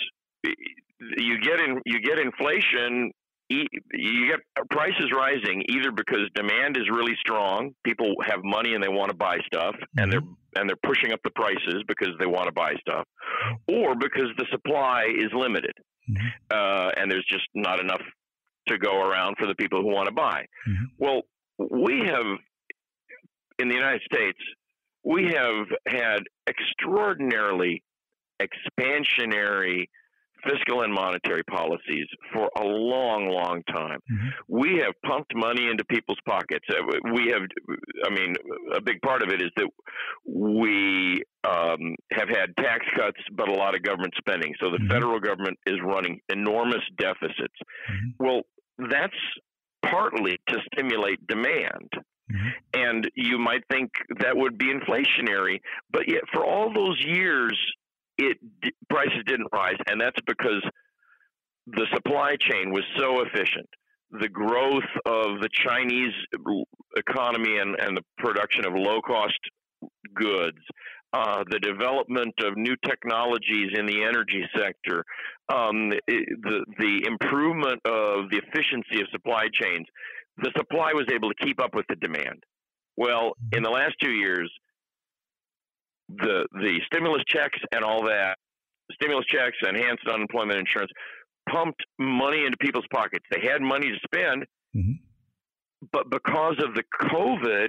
you 1.01 1.41
get 1.41 1.61
in 1.61 1.81
you 1.85 2.01
get 2.01 2.19
inflation 2.19 3.11
you 3.49 4.29
get 4.29 4.69
prices 4.71 5.11
rising 5.15 5.63
either 5.69 5.93
because 5.93 6.29
demand 6.35 6.77
is 6.77 6.85
really 6.91 7.15
strong 7.21 7.71
people 7.85 8.15
have 8.25 8.41
money 8.43 8.75
and 8.75 8.83
they 8.83 8.89
want 8.89 9.11
to 9.11 9.17
buy 9.17 9.37
stuff 9.47 9.75
mm-hmm. 9.75 9.99
and 9.99 10.13
they're 10.13 10.23
and 10.57 10.69
they're 10.69 10.77
pushing 10.85 11.13
up 11.13 11.21
the 11.25 11.31
prices 11.31 11.83
because 11.87 12.11
they 12.19 12.27
want 12.27 12.47
to 12.47 12.53
buy 12.53 12.75
stuff 12.81 13.07
or 13.69 13.95
because 13.95 14.29
the 14.39 14.47
supply 14.51 15.07
is 15.17 15.31
limited 15.33 15.75
mm-hmm. 16.09 16.27
uh, 16.51 16.91
and 16.97 17.11
there's 17.11 17.27
just 17.29 17.47
not 17.55 17.81
enough 17.81 18.03
to 18.69 18.79
go 18.79 19.01
around 19.01 19.37
for 19.39 19.47
the 19.47 19.55
people 19.55 19.81
who 19.81 19.89
want 19.89 20.07
to 20.07 20.15
buy 20.15 20.45
mm-hmm. 20.69 20.85
well 20.99 21.23
we 21.71 22.01
have 22.05 22.27
in 23.59 23.69
the 23.69 23.75
united 23.75 24.03
states 24.13 24.39
we 25.05 25.25
have 25.33 25.67
had 25.87 26.21
extraordinarily 26.49 27.83
expansionary 28.43 29.89
fiscal 30.45 30.83
and 30.83 30.93
monetary 30.93 31.43
policies 31.45 32.07
for 32.33 32.51
a 32.57 32.65
long, 32.65 33.29
long 33.29 33.63
time. 33.69 34.01
Mm-hmm. 34.11 34.29
We 34.49 34.83
have 34.85 34.95
pumped 35.05 35.35
money 35.35 35.69
into 35.71 35.85
people's 35.85 36.19
pockets. 36.27 36.65
Uh, 36.71 36.83
we 37.15 37.33
have, 37.33 37.43
I 38.05 38.11
mean, 38.11 38.35
a 38.75 38.81
big 38.81 39.01
part 39.03 39.23
of 39.23 39.31
it 39.31 39.43
is 39.43 39.51
that 39.57 39.69
we 40.27 41.23
um, 41.45 41.95
have 42.13 42.29
had 42.29 42.57
tax 42.59 42.85
cuts, 42.97 43.21
but 43.33 43.49
a 43.49 43.53
lot 43.53 43.75
of 43.75 43.83
government 43.83 44.15
spending. 44.19 44.55
So 44.61 44.71
the 44.71 44.79
mm-hmm. 44.79 44.89
federal 44.89 45.21
government 45.21 45.59
is 45.67 45.77
running 45.85 46.21
enormous 46.29 46.83
deficits. 46.99 47.57
Mm-hmm. 47.91 48.25
Well, 48.25 48.43
that's 48.91 49.15
partly 49.85 50.39
to 50.49 50.59
stimulate 50.73 51.27
demand. 51.27 51.91
Mm-hmm. 52.31 52.49
And 52.75 53.11
you 53.15 53.39
might 53.39 53.63
think 53.71 53.91
that 54.19 54.37
would 54.37 54.59
be 54.59 54.67
inflationary, 54.67 55.61
but 55.91 56.09
yet 56.09 56.23
for 56.33 56.45
all 56.45 56.73
those 56.75 57.01
years, 57.07 57.57
it 58.19 58.39
prices 58.89 59.23
didn't 59.27 59.49
rise, 59.53 59.77
and 59.89 60.01
that's 60.01 60.21
because 60.27 60.63
the 61.67 61.87
supply 61.93 62.37
chain 62.41 62.71
was 62.73 62.85
so 62.97 63.23
efficient. 63.23 63.69
The 64.13 64.29
growth 64.29 64.91
of 65.05 65.41
the 65.41 65.49
Chinese 65.53 66.15
economy 66.97 67.59
and, 67.59 67.77
and 67.81 67.97
the 67.97 68.03
production 68.19 68.65
of 68.65 68.73
low 68.75 69.01
cost 69.01 69.39
goods, 70.15 70.59
uh, 71.13 71.45
the 71.51 71.59
development 71.59 72.35
of 72.41 72.57
new 72.57 72.77
technologies 72.85 73.71
in 73.75 73.87
the 73.87 74.05
energy 74.05 74.45
sector, 74.57 75.05
um, 75.49 75.91
the 76.07 76.65
the 76.79 77.03
improvement 77.07 77.81
of 77.85 78.31
the 78.31 78.41
efficiency 78.47 79.01
of 79.01 79.09
supply 79.11 79.47
chains, 79.53 79.87
the 80.39 80.51
supply 80.57 80.93
was 80.93 81.07
able 81.13 81.31
to 81.31 81.45
keep 81.45 81.61
up 81.61 81.75
with 81.75 81.87
the 81.89 81.97
demand. 81.97 82.43
Well, 82.97 83.33
in 83.53 83.63
the 83.63 83.71
last 83.71 83.95
two 84.03 84.13
years, 84.13 84.51
the 86.09 86.47
the 86.53 86.81
stimulus 86.87 87.23
checks 87.29 87.59
and 87.73 87.85
all 87.85 88.05
that, 88.05 88.37
stimulus 88.93 89.27
checks, 89.27 89.57
enhanced 89.67 90.07
unemployment 90.13 90.59
insurance, 90.59 90.91
pumped 91.51 91.83
money 91.99 92.45
into 92.45 92.57
people's 92.59 92.87
pockets. 92.93 93.25
They 93.31 93.47
had 93.51 93.63
money 93.63 93.89
to 93.89 93.99
spend, 94.05 94.45
mm-hmm. 94.77 94.93
but 95.93 96.11
because 96.11 96.57
of 96.65 96.75
the 96.75 96.85
COVID, 97.03 97.69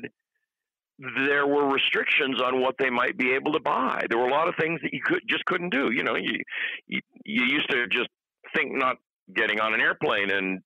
there 1.27 1.45
were 1.45 1.67
restrictions 1.69 2.41
on 2.41 2.61
what 2.61 2.75
they 2.79 2.89
might 2.89 3.17
be 3.17 3.33
able 3.33 3.53
to 3.53 3.59
buy. 3.59 4.01
There 4.09 4.17
were 4.17 4.27
a 4.27 4.31
lot 4.31 4.47
of 4.47 4.55
things 4.59 4.79
that 4.81 4.93
you 4.93 5.01
could 5.03 5.21
just 5.29 5.45
couldn't 5.45 5.69
do. 5.69 5.91
You 5.91 6.03
know, 6.03 6.15
you 6.15 6.39
you, 6.87 7.01
you 7.25 7.43
used 7.43 7.69
to 7.69 7.87
just 7.87 8.09
think 8.55 8.71
not 8.73 8.97
getting 9.35 9.59
on 9.59 9.73
an 9.73 9.81
airplane 9.81 10.31
and 10.31 10.61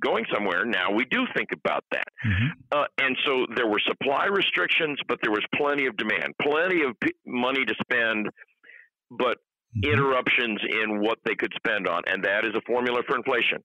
going 0.00 0.24
somewhere. 0.32 0.64
Now 0.64 0.92
we 0.92 1.04
do 1.04 1.26
think 1.36 1.48
about 1.52 1.84
that. 1.90 2.06
Mm-hmm. 2.24 2.46
Uh, 2.72 2.84
and 2.98 3.16
so 3.24 3.46
there 3.54 3.66
were 3.66 3.80
supply 3.86 4.26
restrictions, 4.26 4.98
but 5.08 5.18
there 5.22 5.32
was 5.32 5.44
plenty 5.54 5.86
of 5.86 5.96
demand, 5.96 6.34
plenty 6.40 6.82
of 6.82 6.98
p- 7.00 7.14
money 7.26 7.64
to 7.64 7.74
spend, 7.80 8.28
but 9.10 9.38
mm-hmm. 9.76 9.92
interruptions 9.92 10.60
in 10.68 11.00
what 11.00 11.18
they 11.24 11.34
could 11.34 11.52
spend 11.56 11.88
on. 11.88 12.02
And 12.06 12.24
that 12.24 12.44
is 12.44 12.54
a 12.54 12.60
formula 12.66 13.02
for 13.06 13.16
inflation. 13.16 13.58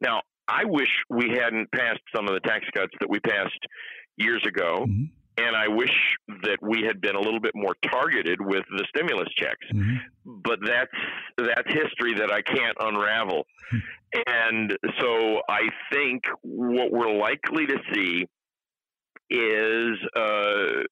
Now, 0.00 0.22
I 0.46 0.64
wish 0.64 0.88
we 1.10 1.30
hadn't 1.34 1.70
passed 1.72 2.00
some 2.14 2.26
of 2.26 2.34
the 2.34 2.40
tax 2.40 2.64
cuts 2.74 2.92
that 3.00 3.10
we 3.10 3.20
passed 3.20 3.60
years 4.16 4.42
ago. 4.46 4.86
Mm-hmm 4.88 5.17
and 5.38 5.54
I 5.54 5.68
wish 5.68 5.92
that 6.42 6.58
we 6.60 6.82
had 6.82 7.00
been 7.00 7.14
a 7.14 7.20
little 7.20 7.40
bit 7.40 7.52
more 7.54 7.74
targeted 7.90 8.40
with 8.40 8.64
the 8.70 8.84
stimulus 8.88 9.28
checks. 9.36 9.66
Mm-hmm. 9.72 10.40
But 10.42 10.58
that's 10.64 10.90
that's 11.36 11.68
history 11.68 12.14
that 12.14 12.32
I 12.32 12.42
can't 12.42 12.76
unravel. 12.80 13.46
and 14.26 14.76
so 15.00 15.40
I 15.48 15.68
think 15.92 16.22
what 16.42 16.90
we're 16.90 17.16
likely 17.16 17.66
to 17.66 17.76
see 17.94 18.26
is 19.30 19.96
uh, 20.16 20.82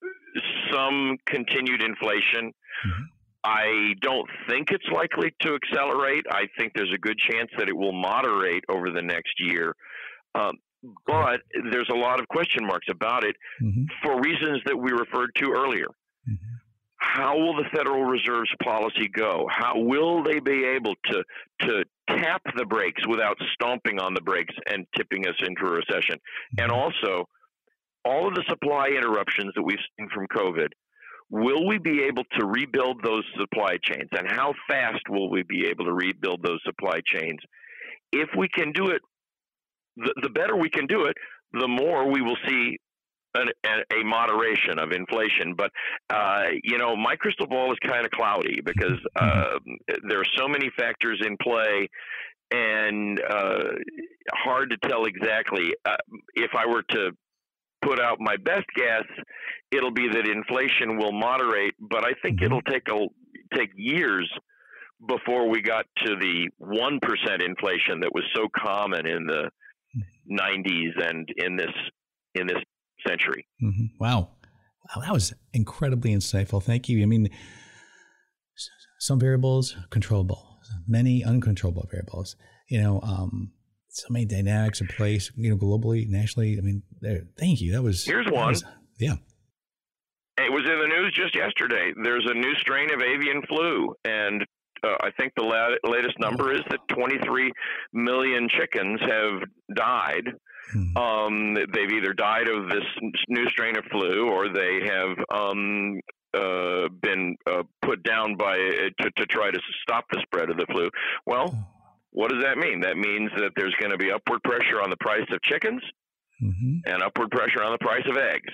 some 0.72 1.16
continued 1.26 1.82
inflation. 1.82 2.52
Mm-hmm. 2.86 3.02
I 3.44 3.94
don't 4.00 4.28
think 4.48 4.70
it's 4.70 4.86
likely 4.92 5.32
to 5.40 5.54
accelerate. 5.54 6.24
I 6.30 6.46
think 6.58 6.72
there's 6.74 6.92
a 6.92 6.98
good 6.98 7.16
chance 7.18 7.50
that 7.58 7.68
it 7.68 7.76
will 7.76 7.92
moderate 7.92 8.64
over 8.68 8.90
the 8.90 9.02
next 9.02 9.34
year. 9.38 9.74
Um, 10.34 10.56
but 11.07 11.40
there's 11.71 11.88
a 11.93 11.97
lot 11.97 12.21
of 12.21 12.28
question 12.28 12.66
marks 12.66 12.87
about 12.90 13.25
it 13.25 13.37
mm-hmm. 13.62 13.85
for 14.02 14.21
reasons 14.21 14.61
that 14.66 14.76
we 14.76 14.93
referred 14.93 15.31
to 15.37 15.50
earlier. 15.50 15.87
Mm-hmm. 16.28 16.55
How 16.99 17.38
will 17.38 17.55
the 17.57 17.69
Federal 17.75 18.05
Reserve's 18.05 18.52
policy 18.62 19.09
go? 19.12 19.47
How 19.50 19.75
will 19.76 20.23
they 20.23 20.40
be 20.40 20.64
able 20.64 20.95
to 21.11 21.23
to 21.62 21.85
tap 22.09 22.43
the 22.57 22.64
brakes 22.64 23.07
without 23.07 23.37
stomping 23.55 24.00
on 24.00 24.14
the 24.14 24.21
brakes 24.21 24.55
and 24.66 24.87
tipping 24.97 25.26
us 25.26 25.37
into 25.40 25.66
a 25.66 25.71
recession? 25.71 26.16
Mm-hmm. 26.16 26.62
And 26.62 26.73
also, 26.73 27.28
all 28.05 28.28
of 28.28 28.35
the 28.35 28.45
supply 28.49 28.88
interruptions 28.88 29.52
that 29.57 29.62
we've 29.62 29.78
seen 29.99 30.09
from 30.14 30.26
COVID, 30.28 30.69
will 31.31 31.66
we 31.66 31.78
be 31.78 32.02
able 32.05 32.25
to 32.38 32.47
rebuild 32.47 33.02
those 33.02 33.25
supply 33.38 33.76
chains? 33.83 34.09
And 34.12 34.28
how 34.28 34.55
fast 34.69 35.02
will 35.09 35.31
we 35.31 35.43
be 35.43 35.66
able 35.66 35.85
to 35.87 35.93
rebuild 35.93 36.43
those 36.43 36.61
supply 36.64 37.00
chains? 37.05 37.40
If 38.12 38.28
we 38.37 38.49
can 38.49 38.73
do 38.73 38.88
it, 38.88 39.02
the, 39.96 40.14
the 40.22 40.30
better 40.30 40.56
we 40.56 40.70
can 40.70 40.86
do 40.86 41.04
it, 41.04 41.16
the 41.52 41.68
more 41.68 42.10
we 42.10 42.20
will 42.22 42.36
see 42.48 42.78
an, 43.34 43.48
a, 43.64 44.00
a, 44.00 44.04
moderation 44.04 44.78
of 44.78 44.92
inflation. 44.92 45.54
But 45.56 45.70
uh, 46.10 46.44
you 46.62 46.78
know, 46.78 46.96
my 46.96 47.16
crystal 47.16 47.46
ball 47.46 47.72
is 47.72 47.78
kind 47.86 48.04
of 48.04 48.10
cloudy 48.10 48.60
because 48.64 48.98
uh, 49.16 49.58
there 50.08 50.20
are 50.20 50.26
so 50.38 50.48
many 50.48 50.70
factors 50.76 51.22
in 51.24 51.36
play, 51.42 51.88
and 52.50 53.20
uh, 53.20 53.64
hard 54.34 54.70
to 54.70 54.88
tell 54.88 55.04
exactly. 55.04 55.72
Uh, 55.84 55.96
if 56.34 56.50
I 56.56 56.66
were 56.66 56.82
to 56.90 57.10
put 57.82 58.00
out 58.00 58.18
my 58.20 58.36
best 58.36 58.66
guess, 58.74 59.04
it'll 59.70 59.92
be 59.92 60.08
that 60.08 60.26
inflation 60.26 60.98
will 60.98 61.12
moderate, 61.12 61.74
but 61.78 62.04
I 62.04 62.12
think 62.22 62.36
mm-hmm. 62.36 62.46
it'll 62.46 62.62
take 62.62 62.88
a 62.88 63.06
take 63.54 63.70
years 63.76 64.30
before 65.06 65.48
we 65.48 65.60
got 65.60 65.84
to 66.04 66.16
the 66.16 66.48
one 66.58 66.98
percent 67.00 67.42
inflation 67.42 68.00
that 68.00 68.12
was 68.12 68.24
so 68.34 68.48
common 68.56 69.06
in 69.06 69.26
the 69.26 69.50
'90s 70.30 71.08
and 71.08 71.28
in 71.36 71.56
this 71.56 71.72
in 72.34 72.46
this 72.46 72.58
century. 73.06 73.46
Mm-hmm. 73.62 73.86
Wow. 73.98 74.30
wow, 74.94 75.02
that 75.02 75.12
was 75.12 75.32
incredibly 75.52 76.14
insightful. 76.14 76.62
Thank 76.62 76.88
you. 76.88 77.02
I 77.02 77.06
mean, 77.06 77.30
some 78.98 79.18
variables 79.18 79.76
controllable, 79.90 80.58
many 80.86 81.24
uncontrollable 81.24 81.88
variables. 81.90 82.36
You 82.68 82.82
know, 82.82 83.00
um, 83.02 83.52
so 83.88 84.06
many 84.10 84.26
dynamics 84.26 84.80
in 84.80 84.88
place, 84.88 85.30
you 85.36 85.50
know, 85.50 85.56
globally, 85.56 86.08
nationally. 86.08 86.58
I 86.58 86.60
mean, 86.60 86.82
there, 87.00 87.22
thank 87.38 87.60
you. 87.60 87.72
That 87.72 87.82
was 87.82 88.04
here's 88.04 88.26
one. 88.26 88.48
Was, 88.48 88.64
yeah. 88.98 89.14
It 90.38 90.52
was 90.52 90.64
in 90.64 90.78
the 90.78 90.86
news 90.86 91.14
just 91.14 91.34
yesterday. 91.34 91.92
There's 92.02 92.26
a 92.28 92.34
new 92.34 92.54
strain 92.56 92.92
of 92.92 93.00
avian 93.00 93.42
flu, 93.48 93.94
and 94.04 94.44
uh, 94.83 94.97
I 95.00 95.11
think 95.18 95.33
the 95.37 95.45
la- 95.45 95.90
latest 95.90 96.18
number 96.18 96.52
is 96.52 96.61
that 96.71 96.80
23 96.95 97.52
million 97.92 98.49
chickens 98.49 99.00
have 99.00 99.42
died. 99.75 100.33
Hmm. 100.73 100.97
Um, 100.97 101.54
they've 101.54 101.92
either 101.92 102.12
died 102.12 102.49
of 102.49 102.68
this 102.68 102.85
new 103.28 103.49
strain 103.49 103.76
of 103.76 103.85
flu, 103.90 104.28
or 104.28 104.49
they 104.49 104.80
have 104.85 105.16
um, 105.30 106.00
uh, 106.35 106.88
been 107.02 107.37
uh, 107.47 107.62
put 107.83 108.02
down 108.02 108.37
by 108.37 108.56
to, 108.56 109.11
to 109.16 109.26
try 109.26 109.50
to 109.50 109.61
stop 109.83 110.04
the 110.11 110.21
spread 110.23 110.50
of 110.50 110.56
the 110.56 110.66
flu. 110.71 110.90
Well, 111.25 111.54
oh. 111.54 111.66
what 112.11 112.30
does 112.30 112.42
that 112.42 112.59
mean? 112.59 112.80
That 112.80 112.97
means 112.97 113.30
that 113.37 113.52
there's 113.56 113.75
going 113.80 113.92
to 113.92 113.99
be 113.99 114.11
upward 114.11 114.42
pressure 114.42 114.83
on 114.83 114.90
the 114.90 114.97
price 114.97 115.26
of 115.30 115.40
chickens 115.42 115.83
mm-hmm. 116.42 116.78
and 116.85 117.02
upward 117.02 117.31
pressure 117.31 117.62
on 117.62 117.72
the 117.72 117.79
price 117.79 118.05
of 118.09 118.16
eggs. 118.16 118.53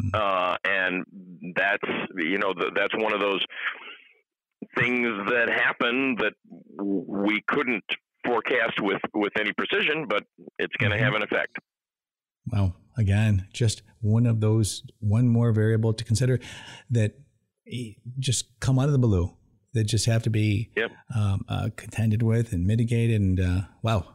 Mm-hmm. 0.00 0.14
Uh, 0.14 0.56
and 0.64 1.04
that's 1.56 1.82
you 2.16 2.38
know 2.38 2.54
the, 2.54 2.70
that's 2.76 2.94
one 2.96 3.12
of 3.12 3.20
those 3.20 3.44
things 4.76 5.08
that 5.28 5.48
happen 5.48 6.16
that 6.16 6.32
we 6.78 7.42
couldn't 7.48 7.84
forecast 8.24 8.80
with 8.80 9.00
with 9.14 9.32
any 9.38 9.52
precision, 9.52 10.06
but 10.08 10.24
it's 10.58 10.74
going 10.76 10.90
to 10.90 10.96
mm-hmm. 10.96 11.04
have 11.04 11.14
an 11.14 11.22
effect. 11.22 11.58
Well, 12.46 12.76
again, 12.96 13.46
just 13.52 13.82
one 14.00 14.26
of 14.26 14.40
those 14.40 14.82
one 14.98 15.28
more 15.28 15.52
variable 15.52 15.92
to 15.92 16.04
consider 16.04 16.40
that 16.90 17.14
just 18.18 18.60
come 18.60 18.78
out 18.78 18.86
of 18.86 18.92
the 18.92 18.98
blue 18.98 19.34
that 19.72 19.84
just 19.84 20.06
have 20.06 20.22
to 20.24 20.30
be 20.30 20.70
yep. 20.76 20.90
um, 21.14 21.44
uh, 21.48 21.68
contended 21.76 22.22
with 22.22 22.52
and 22.52 22.66
mitigated. 22.66 23.20
And 23.20 23.40
uh, 23.40 23.60
wow, 23.82 24.14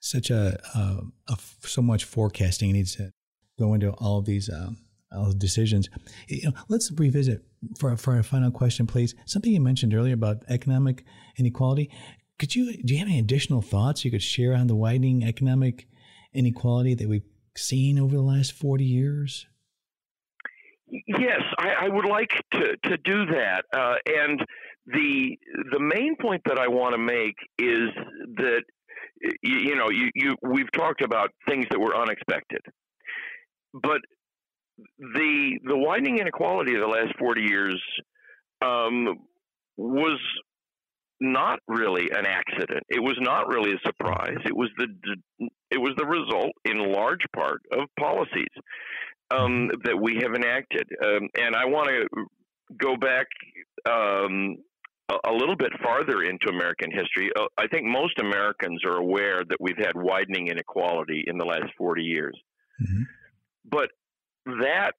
such 0.00 0.30
a, 0.30 0.58
a, 0.74 1.00
a, 1.28 1.36
so 1.60 1.82
much 1.82 2.04
forecasting 2.04 2.72
needs 2.72 2.94
to 2.96 3.12
go 3.58 3.74
into 3.74 3.90
all 3.90 4.18
of 4.18 4.24
these 4.24 4.48
um, 4.48 4.78
the 5.14 5.34
decisions. 5.34 5.88
You 6.28 6.50
know, 6.50 6.52
let's 6.68 6.90
revisit 6.92 7.44
for 7.78 7.96
for 7.96 8.18
a 8.18 8.24
final 8.24 8.50
question, 8.50 8.86
please. 8.86 9.14
Something 9.26 9.52
you 9.52 9.60
mentioned 9.60 9.94
earlier 9.94 10.14
about 10.14 10.42
economic 10.48 11.04
inequality. 11.38 11.90
Could 12.38 12.54
you 12.54 12.76
do 12.82 12.94
you 12.94 12.98
have 12.98 13.08
any 13.08 13.18
additional 13.18 13.62
thoughts 13.62 14.04
you 14.04 14.10
could 14.10 14.22
share 14.22 14.54
on 14.54 14.66
the 14.66 14.74
widening 14.74 15.22
economic 15.24 15.86
inequality 16.32 16.94
that 16.94 17.08
we've 17.08 17.22
seen 17.56 17.98
over 17.98 18.14
the 18.14 18.22
last 18.22 18.52
forty 18.52 18.84
years? 18.84 19.46
Yes, 20.88 21.40
I, 21.58 21.86
I 21.86 21.88
would 21.88 22.04
like 22.04 22.30
to 22.52 22.76
to 22.84 22.96
do 22.98 23.26
that, 23.26 23.64
uh, 23.72 23.96
and 24.06 24.44
the 24.86 25.38
the 25.72 25.80
main 25.80 26.16
point 26.20 26.42
that 26.46 26.58
I 26.58 26.68
want 26.68 26.94
to 26.94 26.98
make 26.98 27.36
is 27.58 27.90
that 28.36 28.62
you, 29.42 29.56
you 29.56 29.76
know 29.76 29.90
you, 29.90 30.10
you 30.14 30.36
we've 30.42 30.70
talked 30.72 31.00
about 31.00 31.30
things 31.48 31.66
that 31.70 31.80
were 31.80 31.96
unexpected, 31.96 32.60
but 33.72 34.00
the 34.98 35.58
the 35.64 35.76
widening 35.76 36.18
inequality 36.18 36.74
of 36.74 36.80
the 36.80 36.86
last 36.86 37.16
40 37.18 37.42
years 37.42 37.82
um, 38.62 39.18
was 39.76 40.20
not 41.20 41.60
really 41.68 42.10
an 42.10 42.26
accident. 42.26 42.82
It 42.88 43.00
was 43.00 43.16
not 43.20 43.48
really 43.48 43.72
a 43.72 43.78
surprise. 43.86 44.38
It 44.44 44.56
was 44.56 44.70
the 44.76 44.86
it 45.70 45.78
was 45.78 45.92
the 45.96 46.06
result, 46.06 46.52
in 46.64 46.92
large 46.92 47.24
part, 47.34 47.62
of 47.72 47.88
policies 47.98 48.46
um, 49.30 49.70
that 49.84 49.98
we 50.00 50.20
have 50.22 50.34
enacted. 50.34 50.86
Um, 51.02 51.28
and 51.36 51.56
I 51.56 51.64
want 51.64 51.88
to 51.88 52.26
go 52.78 52.96
back 52.96 53.26
um, 53.88 54.56
a, 55.08 55.30
a, 55.30 55.32
little 55.32 55.56
bit 55.56 55.70
farther 55.82 56.22
into 56.22 56.48
American 56.48 56.90
history. 56.90 57.30
Uh, 57.36 57.46
I 57.58 57.66
think 57.68 57.84
most 57.84 58.18
Americans 58.18 58.82
are 58.84 58.96
aware 58.96 59.42
that 59.48 59.58
we've 59.60 59.78
had 59.78 59.92
widening 59.94 60.48
inequality 60.48 61.24
in 61.26 61.38
the 61.38 61.44
last 61.44 61.72
40 61.76 62.02
years. 62.02 62.38
Mm-hmm. 62.82 63.02
But 63.70 63.90
that 64.46 64.92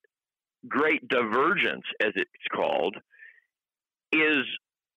great 0.68 1.08
divergence, 1.08 1.84
as 2.02 2.12
it's 2.16 2.30
called, 2.54 2.96
is 4.12 4.46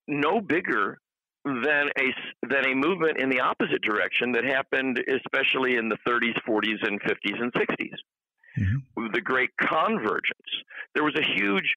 no 0.06 0.40
bigger 0.40 0.98
than 1.44 1.88
a 1.98 2.46
than 2.48 2.66
a 2.66 2.74
movement 2.74 3.18
in 3.18 3.28
the 3.30 3.40
opposite 3.40 3.82
direction 3.82 4.32
that 4.32 4.44
happened, 4.44 5.02
especially 5.08 5.76
in 5.76 5.88
the 5.88 5.96
30s, 6.06 6.36
40s, 6.46 6.86
and 6.86 7.00
50s 7.00 7.40
and 7.40 7.52
60s. 7.52 7.94
Mm-hmm. 8.58 9.12
The 9.12 9.20
Great 9.20 9.50
Convergence. 9.60 10.50
There 10.94 11.04
was 11.04 11.14
a 11.16 11.40
huge 11.40 11.74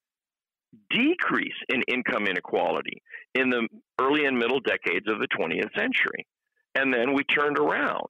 decrease 0.90 1.54
in 1.70 1.84
income 1.88 2.28
inequality 2.28 3.02
in 3.36 3.50
the 3.50 3.68
early 4.00 4.26
and 4.26 4.38
middle 4.38 4.60
decades 4.60 5.08
of 5.08 5.20
the 5.20 5.28
20th 5.28 5.74
century, 5.78 6.26
and 6.76 6.94
then 6.94 7.14
we 7.14 7.24
turned 7.24 7.58
around. 7.58 8.08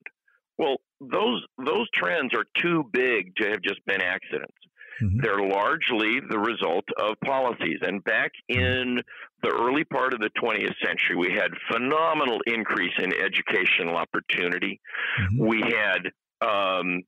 Well, 0.62 0.78
those 1.00 1.44
those 1.58 1.90
trends 1.92 2.36
are 2.36 2.46
too 2.62 2.84
big 2.94 3.36
to 3.38 3.50
have 3.50 3.64
just 3.64 3.84
been 3.88 4.00
accidents. 4.00 4.54
Mm-hmm. 5.02 5.22
They're 5.22 5.42
largely 5.42 6.20
the 6.30 6.38
result 6.38 6.86
of 7.00 7.16
policies. 7.26 7.80
And 7.82 8.04
back 8.04 8.32
in 8.48 9.02
the 9.42 9.50
early 9.50 9.84
part 9.86 10.14
of 10.14 10.20
the 10.20 10.30
20th 10.40 10.76
century, 10.86 11.16
we 11.16 11.32
had 11.34 11.50
phenomenal 11.72 12.40
increase 12.46 12.94
in 13.00 13.12
educational 13.12 13.98
opportunity. 13.98 14.80
Mm-hmm. 15.20 15.48
We 15.48 15.62
had 15.62 16.12
um, 16.48 17.02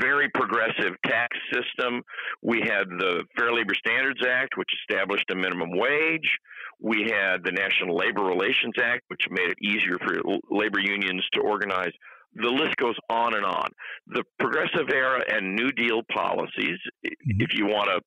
very 0.00 0.28
progressive 0.34 0.94
tax 1.06 1.36
system. 1.52 2.02
We 2.42 2.60
had 2.60 2.88
the 2.88 3.24
Fair 3.36 3.52
Labor 3.52 3.74
Standards 3.74 4.20
Act, 4.26 4.56
which 4.56 4.68
established 4.82 5.30
a 5.30 5.34
minimum 5.34 5.70
wage. 5.72 6.38
We 6.80 7.10
had 7.10 7.44
the 7.44 7.52
National 7.52 7.96
Labor 7.96 8.24
Relations 8.24 8.74
Act, 8.82 9.04
which 9.08 9.22
made 9.30 9.50
it 9.50 9.58
easier 9.62 9.98
for 9.98 10.20
labor 10.50 10.80
unions 10.80 11.24
to 11.34 11.40
organize 11.40 11.92
the 12.34 12.48
list 12.48 12.76
goes 12.76 12.96
on 13.08 13.34
and 13.34 13.44
on. 13.44 13.68
The 14.06 14.24
progressive 14.38 14.88
era 14.92 15.22
and 15.28 15.54
New 15.54 15.72
Deal 15.72 16.02
policies, 16.12 16.78
mm-hmm. 17.04 17.40
if 17.40 17.50
you 17.54 17.66
want 17.66 17.88
to 17.90 18.00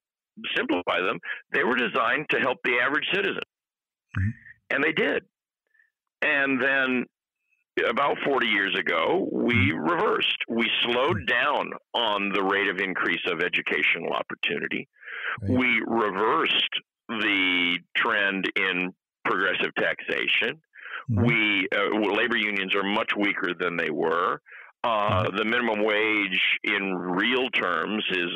simplify 0.55 1.01
them, 1.01 1.19
they 1.53 1.63
were 1.63 1.75
designed 1.75 2.27
to 2.29 2.39
help 2.39 2.57
the 2.63 2.79
average 2.81 3.05
citizen. 3.13 3.43
Mm-hmm. 4.17 4.29
And 4.71 4.83
they 4.83 4.91
did. 4.93 5.23
And 6.21 6.61
then 6.61 7.05
about 7.89 8.17
40 8.25 8.47
years 8.47 8.77
ago, 8.77 9.27
we 9.31 9.53
mm-hmm. 9.53 9.79
reversed. 9.79 10.37
We 10.49 10.69
slowed 10.83 11.17
mm-hmm. 11.17 11.25
down 11.25 11.71
on 11.93 12.31
the 12.33 12.43
rate 12.43 12.67
of 12.67 12.79
increase 12.79 13.21
of 13.27 13.41
educational 13.41 14.13
opportunity. 14.13 14.87
Right. 15.41 15.57
We 15.57 15.81
reversed 15.87 16.69
the 17.09 17.77
trend 17.97 18.45
in 18.55 18.93
progressive 19.25 19.73
taxation. 19.77 20.61
Mm-hmm. 21.11 21.25
We 21.25 21.67
uh, 21.75 22.13
labor 22.15 22.37
unions 22.37 22.75
are 22.75 22.83
much 22.83 23.11
weaker 23.17 23.53
than 23.59 23.75
they 23.75 23.89
were. 23.89 24.39
Uh, 24.83 25.29
the 25.35 25.45
minimum 25.45 25.83
wage 25.83 26.41
in 26.63 26.93
real 26.93 27.49
terms 27.49 28.03
is 28.11 28.29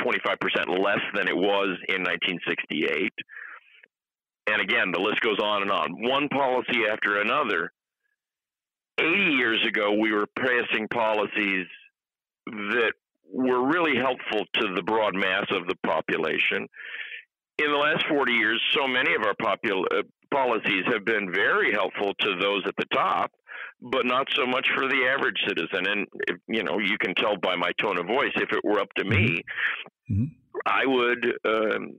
25% 0.00 0.82
less 0.82 1.00
than 1.14 1.28
it 1.28 1.36
was 1.36 1.78
in 1.88 2.02
1968. 2.02 3.12
And 4.48 4.62
again, 4.62 4.90
the 4.92 5.00
list 5.00 5.20
goes 5.20 5.38
on 5.42 5.62
and 5.62 5.70
on. 5.70 6.02
One 6.02 6.28
policy 6.28 6.82
after 6.90 7.20
another. 7.20 7.72
80 8.98 9.32
years 9.32 9.66
ago, 9.66 9.92
we 9.92 10.12
were 10.12 10.26
passing 10.36 10.88
policies 10.88 11.66
that 12.46 12.92
were 13.30 13.66
really 13.66 13.96
helpful 13.96 14.44
to 14.54 14.74
the 14.74 14.82
broad 14.82 15.14
mass 15.14 15.46
of 15.50 15.66
the 15.66 15.76
population. 15.86 16.66
In 17.58 17.70
the 17.70 17.76
last 17.76 18.06
40 18.08 18.32
years, 18.32 18.62
so 18.74 18.86
many 18.86 19.14
of 19.14 19.22
our 19.22 19.34
popul- 19.34 19.84
uh, 19.92 20.02
policies 20.32 20.84
have 20.92 21.04
been 21.04 21.32
very 21.32 21.72
helpful 21.72 22.14
to 22.20 22.36
those 22.40 22.62
at 22.66 22.74
the 22.78 22.86
top, 22.92 23.32
but 23.80 24.06
not 24.06 24.26
so 24.34 24.46
much 24.46 24.66
for 24.74 24.88
the 24.88 25.06
average 25.06 25.38
citizen. 25.46 25.86
And, 25.86 26.06
if, 26.28 26.36
you 26.48 26.62
know, 26.62 26.78
you 26.78 26.96
can 26.98 27.14
tell 27.14 27.36
by 27.36 27.56
my 27.56 27.72
tone 27.80 27.98
of 27.98 28.06
voice, 28.06 28.32
if 28.36 28.52
it 28.52 28.64
were 28.64 28.80
up 28.80 28.88
to 28.96 29.04
me, 29.04 29.42
mm-hmm. 30.10 30.24
I 30.66 30.86
would 30.86 31.26
um, 31.44 31.98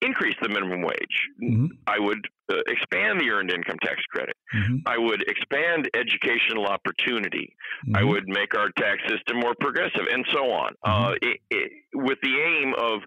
increase 0.00 0.34
the 0.42 0.48
minimum 0.48 0.82
wage. 0.82 1.28
Mm-hmm. 1.42 1.66
I 1.86 1.98
would 1.98 2.26
uh, 2.52 2.60
expand 2.66 3.20
the 3.20 3.30
earned 3.30 3.50
income 3.50 3.78
tax 3.82 3.96
credit. 4.10 4.36
Mm-hmm. 4.54 4.76
I 4.86 4.98
would 4.98 5.22
expand 5.28 5.88
educational 5.94 6.66
opportunity. 6.66 7.54
Mm-hmm. 7.86 7.96
I 7.96 8.04
would 8.04 8.28
make 8.28 8.54
our 8.54 8.70
tax 8.76 9.00
system 9.08 9.40
more 9.40 9.54
progressive, 9.58 10.06
and 10.10 10.24
so 10.32 10.50
on, 10.50 10.74
uh, 10.84 10.90
mm-hmm. 10.90 11.28
it, 11.28 11.40
it, 11.50 11.72
with 11.94 12.18
the 12.22 12.34
aim 12.34 12.74
of 12.78 13.00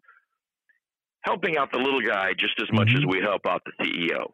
helping 1.22 1.58
out 1.58 1.72
the 1.72 1.80
little 1.80 2.02
guy 2.02 2.32
just 2.38 2.60
as 2.62 2.68
much 2.72 2.90
as 2.90 3.02
mm-hmm. 3.02 3.10
we 3.10 3.22
help 3.22 3.46
out 3.48 3.62
the 3.66 3.84
CEO. 3.84 4.32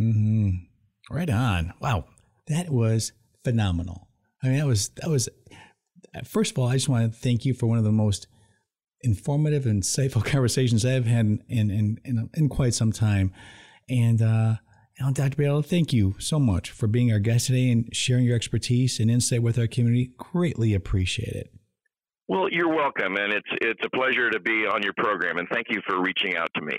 Mm-hmm. 0.00 1.14
Right 1.14 1.30
on. 1.30 1.72
Wow, 1.80 2.06
that 2.48 2.70
was 2.70 3.12
phenomenal. 3.44 4.08
I 4.42 4.48
mean, 4.48 4.58
that 4.58 4.66
was 4.66 4.88
that 4.96 5.10
was. 5.10 5.28
First 6.24 6.52
of 6.52 6.58
all, 6.58 6.68
I 6.68 6.74
just 6.74 6.88
want 6.88 7.12
to 7.12 7.18
thank 7.18 7.44
you 7.44 7.52
for 7.52 7.66
one 7.66 7.76
of 7.76 7.84
the 7.84 7.92
most 7.92 8.26
informative 9.02 9.66
and 9.66 9.82
insightful 9.82 10.24
conversations 10.32 10.84
I've 10.84 11.06
had 11.06 11.26
in 11.26 11.42
in, 11.48 12.00
in, 12.04 12.30
in 12.34 12.48
quite 12.48 12.74
some 12.74 12.92
time. 12.92 13.32
And 13.88 14.20
uh, 14.20 14.54
Dr. 15.12 15.36
Bale, 15.36 15.62
thank 15.62 15.92
you 15.92 16.16
so 16.18 16.38
much 16.38 16.70
for 16.70 16.86
being 16.86 17.12
our 17.12 17.18
guest 17.18 17.46
today 17.46 17.70
and 17.70 17.94
sharing 17.94 18.24
your 18.24 18.36
expertise 18.36 18.98
and 18.98 19.10
insight 19.10 19.42
with 19.42 19.58
our 19.58 19.66
community. 19.66 20.12
Greatly 20.16 20.74
appreciate 20.74 21.34
it. 21.34 21.52
Well, 22.28 22.48
you're 22.50 22.74
welcome, 22.74 23.16
and 23.16 23.32
it's 23.32 23.48
it's 23.60 23.80
a 23.84 23.90
pleasure 23.90 24.30
to 24.30 24.40
be 24.40 24.66
on 24.66 24.82
your 24.82 24.94
program, 24.96 25.38
and 25.38 25.48
thank 25.48 25.68
you 25.70 25.80
for 25.86 26.02
reaching 26.02 26.36
out 26.36 26.48
to 26.56 26.60
me. 26.60 26.76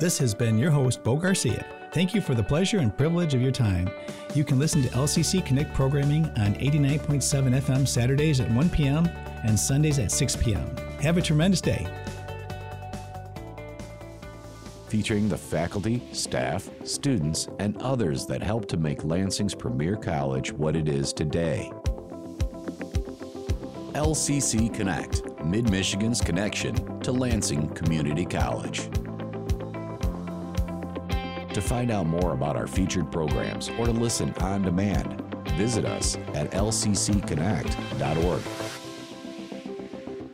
This 0.00 0.18
has 0.18 0.34
been 0.34 0.58
your 0.58 0.72
host, 0.72 1.04
Bo 1.04 1.16
Garcia. 1.16 1.64
Thank 1.92 2.14
you 2.14 2.20
for 2.20 2.34
the 2.34 2.42
pleasure 2.42 2.78
and 2.78 2.96
privilege 2.96 3.34
of 3.34 3.40
your 3.40 3.52
time. 3.52 3.88
You 4.34 4.44
can 4.44 4.58
listen 4.58 4.82
to 4.82 4.88
LCC 4.90 5.44
Connect 5.44 5.72
programming 5.74 6.26
on 6.38 6.54
89.7 6.54 7.60
FM 7.60 7.88
Saturdays 7.88 8.40
at 8.40 8.50
1 8.50 8.70
p.m. 8.70 9.06
and 9.44 9.58
Sundays 9.58 9.98
at 9.98 10.12
6 10.12 10.36
p.m. 10.36 10.76
Have 11.00 11.16
a 11.16 11.22
tremendous 11.22 11.60
day. 11.60 11.86
Featuring 14.88 15.28
the 15.28 15.36
faculty, 15.36 16.02
staff, 16.12 16.70
students, 16.84 17.48
and 17.58 17.76
others 17.82 18.24
that 18.24 18.42
help 18.42 18.66
to 18.68 18.78
make 18.78 19.04
Lansing's 19.04 19.54
premier 19.54 19.96
college 19.96 20.50
what 20.50 20.74
it 20.74 20.88
is 20.88 21.12
today. 21.12 21.70
LCC 23.92 24.72
Connect, 24.72 25.22
Mid 25.44 25.70
Michigan's 25.70 26.22
connection 26.22 27.00
to 27.00 27.12
Lansing 27.12 27.68
Community 27.74 28.24
College. 28.24 28.88
To 31.52 31.60
find 31.60 31.90
out 31.90 32.06
more 32.06 32.32
about 32.32 32.56
our 32.56 32.66
featured 32.66 33.12
programs 33.12 33.68
or 33.78 33.84
to 33.84 33.92
listen 33.92 34.32
on 34.40 34.62
demand, 34.62 35.20
visit 35.56 35.84
us 35.84 36.16
at 36.32 36.50
lccconnect.org. 36.52 38.40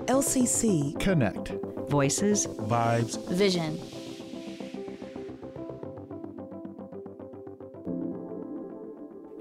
LCC 0.06 1.00
Connect. 1.00 1.48
Voices, 1.88 2.46
Vibes, 2.46 3.28
Vision. 3.30 3.78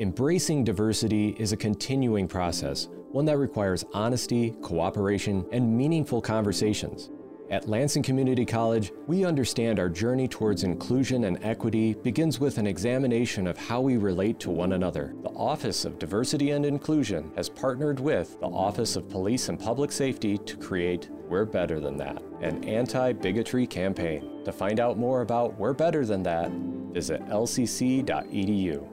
Embracing 0.03 0.65
diversity 0.65 1.29
is 1.39 1.53
a 1.53 1.57
continuing 1.57 2.27
process, 2.27 2.89
one 3.13 3.23
that 3.23 3.37
requires 3.37 3.85
honesty, 3.93 4.53
cooperation, 4.61 5.45
and 5.53 5.77
meaningful 5.77 6.21
conversations. 6.21 7.09
At 7.49 7.69
Lansing 7.69 8.03
Community 8.03 8.45
College, 8.45 8.91
we 9.07 9.23
understand 9.23 9.79
our 9.79 9.87
journey 9.87 10.27
towards 10.27 10.65
inclusion 10.65 11.23
and 11.23 11.41
equity 11.41 11.93
begins 11.93 12.37
with 12.37 12.57
an 12.57 12.67
examination 12.67 13.47
of 13.47 13.57
how 13.57 13.79
we 13.79 13.95
relate 13.95 14.41
to 14.41 14.49
one 14.49 14.73
another. 14.73 15.15
The 15.23 15.29
Office 15.29 15.85
of 15.85 15.99
Diversity 15.99 16.51
and 16.51 16.65
Inclusion 16.65 17.31
has 17.37 17.47
partnered 17.47 18.01
with 18.01 18.37
the 18.41 18.47
Office 18.47 18.97
of 18.97 19.07
Police 19.07 19.47
and 19.47 19.57
Public 19.57 19.89
Safety 19.89 20.37
to 20.37 20.57
create 20.57 21.07
We're 21.29 21.45
Better 21.45 21.79
Than 21.79 21.95
That, 21.95 22.21
an 22.41 22.61
anti 22.65 23.13
bigotry 23.13 23.65
campaign. 23.65 24.43
To 24.43 24.51
find 24.51 24.81
out 24.81 24.97
more 24.99 25.21
about 25.21 25.57
We're 25.57 25.71
Better 25.71 26.05
Than 26.05 26.23
That, 26.23 26.51
visit 26.91 27.25
lcc.edu. 27.27 28.92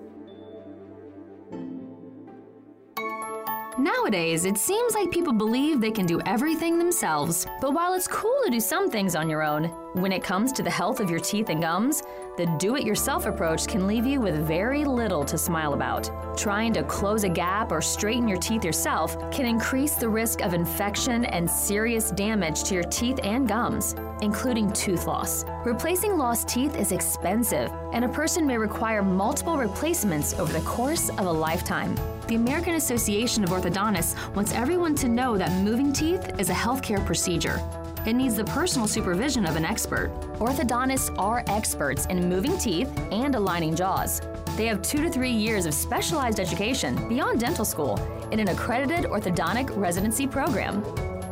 Nowadays, 3.81 4.45
it 4.45 4.59
seems 4.59 4.93
like 4.93 5.11
people 5.11 5.33
believe 5.33 5.81
they 5.81 5.90
can 5.90 6.05
do 6.05 6.21
everything 6.27 6.79
themselves. 6.79 7.47
But 7.62 7.73
while 7.73 7.95
it's 7.95 8.07
cool 8.07 8.38
to 8.45 8.51
do 8.51 8.61
some 8.61 8.90
things 8.90 9.16
on 9.16 9.31
your 9.31 9.43
own, 9.43 9.71
when 9.95 10.12
it 10.12 10.23
comes 10.23 10.53
to 10.53 10.62
the 10.62 10.69
health 10.69 11.01
of 11.01 11.09
your 11.09 11.19
teeth 11.19 11.49
and 11.49 11.62
gums, 11.62 12.03
the 12.40 12.46
do 12.57 12.74
it 12.76 12.85
yourself 12.85 13.26
approach 13.26 13.66
can 13.66 13.87
leave 13.87 14.07
you 14.07 14.18
with 14.18 14.46
very 14.46 14.83
little 14.83 15.24
to 15.26 15.37
smile 15.37 15.74
about. 15.74 16.11
Trying 16.38 16.72
to 16.72 16.83
close 16.85 17.22
a 17.22 17.29
gap 17.29 17.70
or 17.70 17.83
straighten 17.83 18.26
your 18.26 18.38
teeth 18.38 18.64
yourself 18.64 19.14
can 19.31 19.44
increase 19.44 19.96
the 19.96 20.09
risk 20.09 20.40
of 20.40 20.55
infection 20.55 21.26
and 21.26 21.50
serious 21.50 22.11
damage 22.12 22.64
to 22.64 22.74
your 22.74 22.85
teeth 22.85 23.20
and 23.24 23.46
gums, 23.46 23.94
including 24.22 24.72
tooth 24.72 25.07
loss. 25.07 25.44
Replacing 25.66 26.16
lost 26.16 26.48
teeth 26.48 26.76
is 26.76 26.92
expensive, 26.92 27.70
and 27.92 28.07
a 28.07 28.09
person 28.09 28.46
may 28.46 28.57
require 28.57 29.03
multiple 29.03 29.59
replacements 29.59 30.33
over 30.38 30.50
the 30.50 30.64
course 30.64 31.11
of 31.11 31.26
a 31.26 31.33
lifetime. 31.33 31.94
The 32.26 32.37
American 32.37 32.76
Association 32.76 33.44
of 33.44 33.50
Orthodontists 33.50 34.35
wants 34.35 34.55
everyone 34.55 34.94
to 34.94 35.09
know 35.09 35.37
that 35.37 35.53
moving 35.62 35.92
teeth 35.92 36.38
is 36.38 36.48
a 36.48 36.55
healthcare 36.55 37.05
procedure. 37.05 37.61
It 38.06 38.14
needs 38.14 38.36
the 38.36 38.44
personal 38.44 38.88
supervision 38.88 39.44
of 39.44 39.56
an 39.56 39.64
expert. 39.64 40.10
Orthodontists 40.38 41.16
are 41.18 41.44
experts 41.48 42.06
in 42.06 42.28
moving 42.28 42.56
teeth 42.56 42.90
and 43.12 43.34
aligning 43.34 43.76
jaws. 43.76 44.22
They 44.56 44.66
have 44.66 44.80
two 44.80 45.02
to 45.02 45.10
three 45.10 45.30
years 45.30 45.66
of 45.66 45.74
specialized 45.74 46.40
education 46.40 47.08
beyond 47.08 47.40
dental 47.40 47.64
school 47.64 47.98
in 48.30 48.40
an 48.40 48.48
accredited 48.48 49.04
orthodontic 49.04 49.76
residency 49.76 50.26
program. 50.26 50.82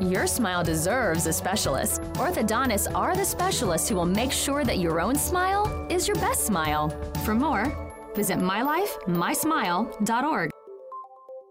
Your 0.01 0.27
smile 0.27 0.63
deserves 0.63 1.27
a 1.27 1.33
specialist. 1.33 2.03
Orthodontists 2.15 2.95
are 2.95 3.17
the 3.17 3.25
specialists 3.25 3.89
who 3.89 3.97
will 3.97 4.05
make 4.05 4.31
sure 4.31 4.65
that 4.65 4.79
your 4.79 5.01
own 5.01 5.17
smile 5.17 5.87
is 5.91 6.07
your 6.07 6.17
best 6.17 6.47
smile. 6.47 6.91
For 7.25 7.35
more, 7.35 7.75
visit 8.15 8.39
mylifemysmile.org. 8.39 10.51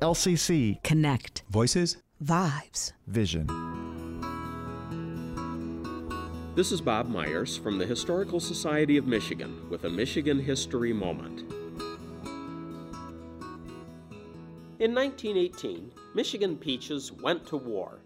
LCC 0.03 0.83
Connect. 0.85 1.43
Voices, 1.49 1.97
Vibes. 2.23 2.93
Vision. 3.07 3.78
This 6.59 6.73
is 6.73 6.81
Bob 6.81 7.09
Myers 7.09 7.57
from 7.57 7.79
the 7.79 7.87
Historical 7.87 8.41
Society 8.41 8.97
of 8.97 9.07
Michigan 9.07 9.71
with 9.71 9.85
a 9.85 9.89
Michigan 9.89 10.41
History 10.41 10.93
Moment. 10.93 11.43
In 14.81 14.93
1918, 14.93 15.93
Michigan 16.17 16.57
peaches 16.57 17.13
went 17.13 17.47
to 17.47 17.57
war. 17.57 18.01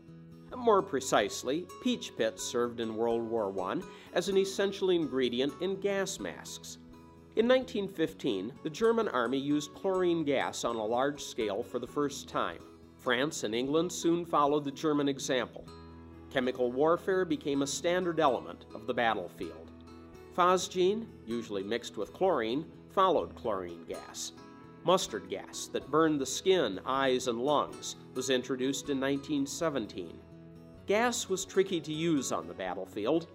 More 0.54 0.82
precisely, 0.82 1.66
peach 1.82 2.14
pits 2.18 2.42
served 2.42 2.80
in 2.80 2.94
World 2.94 3.22
War 3.22 3.58
I 3.58 3.80
as 4.12 4.28
an 4.28 4.36
essential 4.36 4.90
ingredient 4.90 5.54
in 5.62 5.80
gas 5.80 6.20
masks. 6.20 6.76
In 7.36 7.48
1915, 7.48 8.52
the 8.62 8.68
German 8.68 9.08
army 9.08 9.38
used 9.38 9.72
chlorine 9.72 10.24
gas 10.24 10.64
on 10.64 10.76
a 10.76 10.84
large 10.84 11.22
scale 11.22 11.62
for 11.62 11.78
the 11.78 11.86
first 11.86 12.28
time. 12.28 12.58
France 12.98 13.44
and 13.44 13.54
England 13.54 13.90
soon 13.90 14.26
followed 14.26 14.66
the 14.66 14.70
German 14.70 15.08
example. 15.08 15.64
Chemical 16.32 16.72
warfare 16.72 17.26
became 17.26 17.60
a 17.60 17.66
standard 17.66 18.18
element 18.18 18.64
of 18.74 18.86
the 18.86 18.94
battlefield. 18.94 19.70
Phosgene, 20.34 21.06
usually 21.26 21.62
mixed 21.62 21.98
with 21.98 22.14
chlorine, 22.14 22.64
followed 22.88 23.34
chlorine 23.34 23.84
gas. 23.84 24.32
Mustard 24.82 25.28
gas 25.28 25.68
that 25.74 25.90
burned 25.90 26.18
the 26.18 26.24
skin, 26.24 26.80
eyes, 26.86 27.28
and 27.28 27.38
lungs 27.38 27.96
was 28.14 28.30
introduced 28.30 28.88
in 28.88 28.98
1917. 28.98 30.18
Gas 30.86 31.28
was 31.28 31.44
tricky 31.44 31.82
to 31.82 31.92
use 31.92 32.32
on 32.32 32.48
the 32.48 32.54
battlefield. 32.54 33.26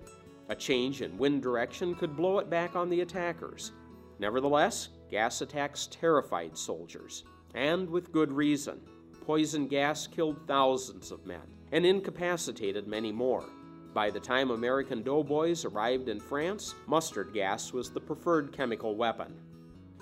A 0.49 0.55
change 0.55 1.03
in 1.03 1.19
wind 1.19 1.43
direction 1.43 1.93
could 1.93 2.17
blow 2.17 2.39
it 2.39 2.49
back 2.49 2.75
on 2.75 2.89
the 2.89 3.01
attackers. 3.01 3.73
Nevertheless, 4.17 4.89
gas 5.11 5.41
attacks 5.41 5.87
terrified 5.91 6.57
soldiers, 6.57 7.25
and 7.53 7.87
with 7.87 8.11
good 8.11 8.31
reason. 8.31 8.81
Poison 9.23 9.67
gas 9.67 10.07
killed 10.07 10.39
thousands 10.47 11.11
of 11.11 11.23
men 11.27 11.56
and 11.71 11.85
incapacitated 11.85 12.87
many 12.87 13.11
more. 13.11 13.45
By 13.93 14.09
the 14.09 14.19
time 14.19 14.51
American 14.51 15.01
doughboys 15.01 15.65
arrived 15.65 16.09
in 16.09 16.19
France, 16.19 16.75
mustard 16.85 17.33
gas 17.33 17.73
was 17.73 17.89
the 17.89 17.99
preferred 17.99 18.51
chemical 18.51 18.95
weapon. 18.95 19.33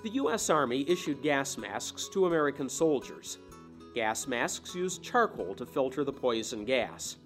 The 0.02 0.10
U.S. 0.10 0.50
Army 0.50 0.84
issued 0.88 1.22
gas 1.22 1.56
masks 1.56 2.08
to 2.08 2.26
American 2.26 2.68
soldiers. 2.68 3.38
Gas 3.94 4.26
masks 4.26 4.74
used 4.74 5.02
charcoal 5.02 5.54
to 5.54 5.64
filter 5.64 6.04
the 6.04 6.12
poison 6.12 6.64
gas. 6.64 7.16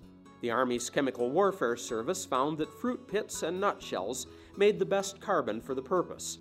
The 0.40 0.50
Army's 0.50 0.88
Chemical 0.88 1.31
Warfare 1.31 1.76
Service 1.76 2.24
found 2.24 2.57
that 2.59 2.72
fruit 2.81 3.07
pits 3.09 3.42
and 3.42 3.61
nutshells 3.61 4.29
made 4.57 4.79
the 4.79 4.87
best 4.87 5.20
carbon 5.20 5.61
for 5.61 5.74
the 5.74 5.83
purpose. 5.83 6.38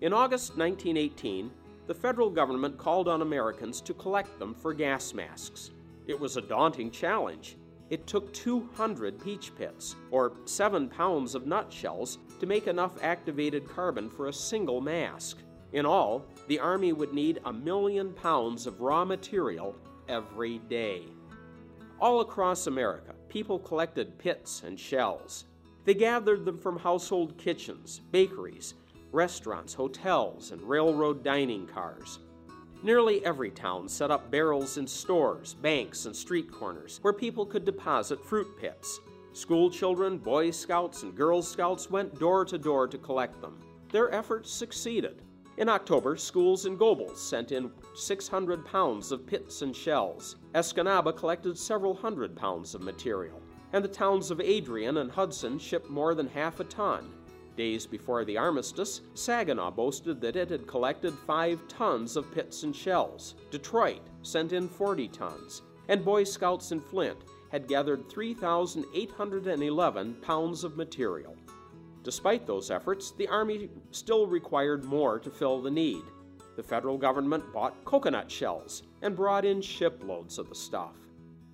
In 0.00 0.12
August 0.12 0.56
1918, 0.56 1.50
the 1.88 1.94
federal 1.94 2.30
government 2.30 2.78
called 2.78 3.08
on 3.08 3.22
Americans 3.22 3.80
to 3.80 3.92
collect 3.94 4.38
them 4.38 4.54
for 4.54 4.72
gas 4.72 5.12
masks. 5.12 5.72
It 6.08 6.18
was 6.18 6.36
a 6.38 6.42
daunting 6.42 6.90
challenge. 6.90 7.56
It 7.90 8.06
took 8.06 8.32
200 8.32 9.22
peach 9.22 9.54
pits, 9.54 9.94
or 10.10 10.32
7 10.46 10.88
pounds 10.88 11.34
of 11.34 11.46
nutshells, 11.46 12.18
to 12.40 12.46
make 12.46 12.66
enough 12.66 12.92
activated 13.02 13.68
carbon 13.68 14.08
for 14.08 14.26
a 14.26 14.32
single 14.32 14.80
mask. 14.80 15.38
In 15.72 15.84
all, 15.84 16.24
the 16.46 16.58
Army 16.58 16.94
would 16.94 17.12
need 17.12 17.40
a 17.44 17.52
million 17.52 18.14
pounds 18.14 18.66
of 18.66 18.80
raw 18.80 19.04
material 19.04 19.76
every 20.08 20.58
day. 20.70 21.02
All 22.00 22.20
across 22.20 22.66
America, 22.66 23.14
people 23.28 23.58
collected 23.58 24.18
pits 24.18 24.62
and 24.64 24.80
shells. 24.80 25.44
They 25.84 25.94
gathered 25.94 26.46
them 26.46 26.58
from 26.58 26.78
household 26.78 27.36
kitchens, 27.36 28.00
bakeries, 28.12 28.74
restaurants, 29.12 29.74
hotels, 29.74 30.52
and 30.52 30.62
railroad 30.62 31.22
dining 31.22 31.66
cars. 31.66 32.18
Nearly 32.82 33.24
every 33.24 33.50
town 33.50 33.88
set 33.88 34.12
up 34.12 34.30
barrels 34.30 34.78
in 34.78 34.86
stores, 34.86 35.54
banks, 35.54 36.06
and 36.06 36.14
street 36.14 36.50
corners 36.52 37.00
where 37.02 37.12
people 37.12 37.44
could 37.44 37.64
deposit 37.64 38.24
fruit 38.24 38.56
pits. 38.56 39.00
School 39.32 39.68
children, 39.68 40.16
Boy 40.16 40.52
Scouts, 40.52 41.02
and 41.02 41.14
Girl 41.14 41.42
Scouts 41.42 41.90
went 41.90 42.18
door 42.20 42.44
to 42.44 42.56
door 42.56 42.86
to 42.86 42.96
collect 42.98 43.40
them. 43.40 43.58
Their 43.90 44.14
efforts 44.14 44.50
succeeded. 44.50 45.22
In 45.56 45.68
October, 45.68 46.16
schools 46.16 46.66
in 46.66 46.76
Gobles 46.76 47.20
sent 47.20 47.50
in 47.50 47.72
600 47.96 48.64
pounds 48.64 49.10
of 49.10 49.26
pits 49.26 49.62
and 49.62 49.74
shells. 49.74 50.36
Escanaba 50.54 51.16
collected 51.16 51.58
several 51.58 51.94
hundred 51.94 52.36
pounds 52.36 52.76
of 52.76 52.82
material. 52.82 53.40
And 53.72 53.84
the 53.84 53.88
towns 53.88 54.30
of 54.30 54.40
Adrian 54.40 54.98
and 54.98 55.10
Hudson 55.10 55.58
shipped 55.58 55.90
more 55.90 56.14
than 56.14 56.28
half 56.28 56.60
a 56.60 56.64
ton. 56.64 57.12
Days 57.58 57.84
before 57.86 58.24
the 58.24 58.38
armistice, 58.38 59.02
Saginaw 59.14 59.72
boasted 59.72 60.20
that 60.20 60.36
it 60.36 60.48
had 60.48 60.68
collected 60.68 61.12
five 61.12 61.66
tons 61.66 62.16
of 62.16 62.32
pits 62.32 62.62
and 62.62 62.72
shells. 62.74 63.34
Detroit 63.50 64.02
sent 64.22 64.52
in 64.52 64.68
40 64.68 65.08
tons. 65.08 65.62
And 65.88 66.04
Boy 66.04 66.22
Scouts 66.22 66.70
in 66.70 66.80
Flint 66.80 67.18
had 67.50 67.66
gathered 67.66 68.08
3,811 68.08 70.14
pounds 70.22 70.62
of 70.62 70.76
material. 70.76 71.34
Despite 72.04 72.46
those 72.46 72.70
efforts, 72.70 73.10
the 73.10 73.26
Army 73.26 73.68
still 73.90 74.28
required 74.28 74.84
more 74.84 75.18
to 75.18 75.28
fill 75.28 75.60
the 75.60 75.68
need. 75.68 76.04
The 76.54 76.62
federal 76.62 76.96
government 76.96 77.52
bought 77.52 77.84
coconut 77.84 78.30
shells 78.30 78.84
and 79.02 79.16
brought 79.16 79.44
in 79.44 79.62
shiploads 79.62 80.38
of 80.38 80.48
the 80.48 80.54
stuff. 80.54 80.94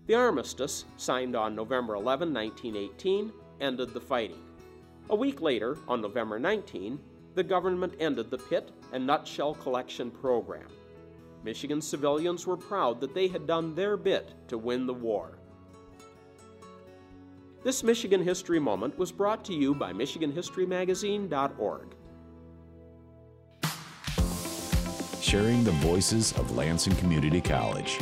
The 0.06 0.16
armistice, 0.16 0.84
signed 0.98 1.34
on 1.34 1.56
November 1.56 1.94
11, 1.94 2.34
1918, 2.34 3.32
ended 3.62 3.94
the 3.94 4.02
fighting. 4.02 4.42
A 5.10 5.16
week 5.16 5.42
later, 5.42 5.76
on 5.86 6.00
November 6.00 6.38
19, 6.38 6.98
the 7.34 7.42
government 7.42 7.92
ended 8.00 8.30
the 8.30 8.38
pit 8.38 8.70
and 8.92 9.06
nutshell 9.06 9.54
collection 9.54 10.10
program. 10.10 10.68
Michigan 11.42 11.82
civilians 11.82 12.46
were 12.46 12.56
proud 12.56 13.00
that 13.00 13.14
they 13.14 13.28
had 13.28 13.46
done 13.46 13.74
their 13.74 13.98
bit 13.98 14.32
to 14.48 14.56
win 14.56 14.86
the 14.86 14.94
war. 14.94 15.36
This 17.62 17.82
Michigan 17.82 18.22
History 18.22 18.58
Moment 18.58 18.98
was 18.98 19.12
brought 19.12 19.44
to 19.46 19.54
you 19.54 19.74
by 19.74 19.92
MichiganHistoryMagazine.org. 19.92 21.94
Sharing 25.20 25.64
the 25.64 25.72
voices 25.72 26.32
of 26.32 26.56
Lansing 26.56 26.94
Community 26.96 27.40
College. 27.40 27.98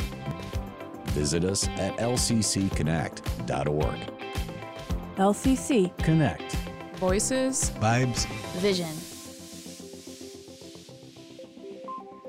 Visit 1.07 1.45
us 1.45 1.67
at 1.69 1.95
lccconnect.org. 1.97 3.99
LCC 5.17 5.97
Connect. 5.99 6.62
Voices 7.03 7.69
Vibes. 7.81 8.25
Vision. 8.61 8.87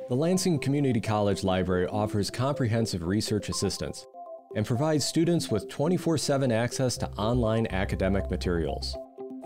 The 0.08 0.16
Lansing 0.16 0.58
Community 0.58 1.00
College 1.00 1.44
Library 1.44 1.86
offers 1.86 2.28
comprehensive 2.28 3.04
research 3.04 3.48
assistance 3.48 4.04
and 4.56 4.66
provides 4.66 5.06
students 5.06 5.48
with 5.48 5.68
24 5.68 6.18
7 6.18 6.50
access 6.50 6.96
to 6.98 7.08
online 7.10 7.68
academic 7.70 8.28
materials. 8.32 8.96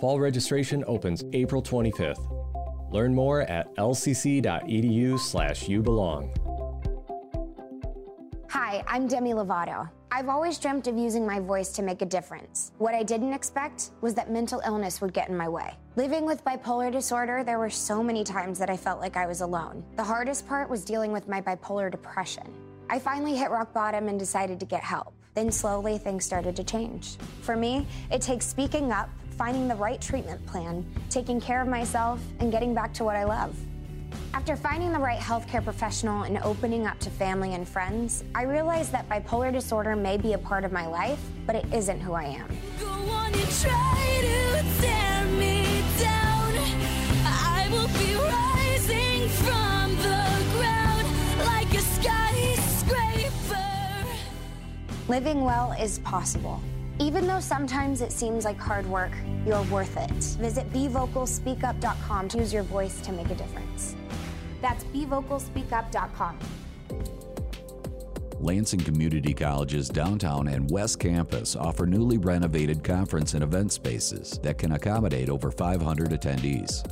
Fall 0.01 0.19
registration 0.19 0.83
opens 0.87 1.23
April 1.35 1.63
25th. 1.63 2.91
Learn 2.91 3.15
more 3.15 3.43
at 3.43 3.67
lcc.edu/slash 3.77 5.65
ubelong. 5.67 6.35
Hi, 8.49 8.83
I'm 8.87 9.07
Demi 9.07 9.35
Lovato. 9.35 9.91
I've 10.11 10.31
always 10.31 10.59
dreamt 10.59 10.87
of 10.87 10.97
using 10.97 11.27
my 11.27 11.39
voice 11.39 11.69
to 11.73 11.83
make 11.83 12.01
a 12.01 12.07
difference. 12.07 12.73
What 12.79 12.95
I 12.95 13.03
didn't 13.03 13.35
expect 13.35 13.91
was 14.01 14.15
that 14.15 14.31
mental 14.31 14.63
illness 14.65 15.03
would 15.03 15.13
get 15.13 15.29
in 15.29 15.37
my 15.37 15.49
way. 15.49 15.75
Living 15.97 16.25
with 16.25 16.43
bipolar 16.45 16.91
disorder, 16.91 17.45
there 17.45 17.59
were 17.59 17.69
so 17.69 18.03
many 18.03 18.25
times 18.25 18.59
that 18.59 18.71
I 18.71 18.77
felt 18.77 19.01
like 19.01 19.19
I 19.19 19.27
was 19.27 19.43
alone. 19.43 19.85
The 19.97 20.05
hardest 20.05 20.49
part 20.49 20.71
was 20.71 20.83
dealing 20.83 21.13
with 21.13 21.29
my 21.29 21.43
bipolar 21.43 21.91
depression. 21.91 22.55
I 22.89 22.99
finally 22.99 23.37
hit 23.37 23.51
rock 23.51 23.75
bottom 23.75 24.09
and 24.09 24.19
decided 24.19 24.59
to 24.61 24.67
get 24.67 24.83
help. 24.83 25.13
Then 25.35 25.53
slowly 25.53 25.99
things 25.99 26.25
started 26.25 26.57
to 26.57 26.65
change. 26.65 27.17
For 27.43 27.55
me, 27.55 27.87
it 28.11 28.23
takes 28.23 28.47
speaking 28.47 28.91
up, 28.91 29.11
finding 29.37 29.69
the 29.69 29.75
right 29.75 30.01
treatment 30.01 30.45
plan, 30.47 30.87
taking 31.11 31.39
care 31.39 31.61
of 31.61 31.69
myself, 31.69 32.19
and 32.41 32.51
getting 32.51 32.75
back 32.75 32.95
to 32.95 33.05
what 33.05 33.15
I 33.15 33.25
love. 33.25 33.55
After 34.35 34.57
finding 34.57 34.93
the 34.93 34.99
right 34.99 35.19
healthcare 35.19 35.63
professional 35.63 36.23
and 36.23 36.39
opening 36.39 36.87
up 36.87 36.99
to 37.01 37.11
family 37.11 37.55
and 37.55 37.69
friends, 37.69 38.25
I 38.35 38.45
realized 38.45 38.93
that 38.93 39.09
bipolar 39.09 39.53
disorder 39.53 39.95
may 39.95 40.17
be 40.17 40.33
a 40.33 40.39
part 40.39 40.65
of 40.65 40.73
my 40.73 40.87
life, 40.87 41.21
but 41.47 41.55
it 41.55 41.67
isn't 41.73 42.01
who 42.01 42.15
I 42.15 42.25
am. 42.25 42.49
Living 55.09 55.43
well 55.43 55.73
is 55.73 55.99
possible. 56.01 56.61
Even 56.99 57.27
though 57.27 57.41
sometimes 57.41 58.03
it 58.03 58.13
seems 58.13 58.45
like 58.45 58.59
hard 58.59 58.87
work, 58.87 59.13
you're 59.47 59.63
worth 59.65 59.97
it. 59.97 60.11
Visit 60.41 60.73
BeVocalSpeakUp.com 60.73 62.29
to 62.29 62.39
use 62.39 62.53
your 62.53 62.63
voice 62.63 63.01
to 63.01 63.13
make 63.13 63.31
a 63.31 63.35
difference. 63.35 63.97
That's 64.61 64.85
BeVocalSpeakUp.com. 64.85 66.39
Lansing 68.41 68.81
Community 68.81 69.35
College's 69.35 69.89
downtown 69.89 70.47
and 70.47 70.71
west 70.71 71.01
campus 71.01 71.57
offer 71.57 71.87
newly 71.87 72.19
renovated 72.19 72.85
conference 72.85 73.35
and 73.35 73.43
event 73.43 73.73
spaces 73.73 74.39
that 74.45 74.59
can 74.59 74.73
accommodate 74.73 75.29
over 75.29 75.51
500 75.51 76.11
attendees. 76.11 76.85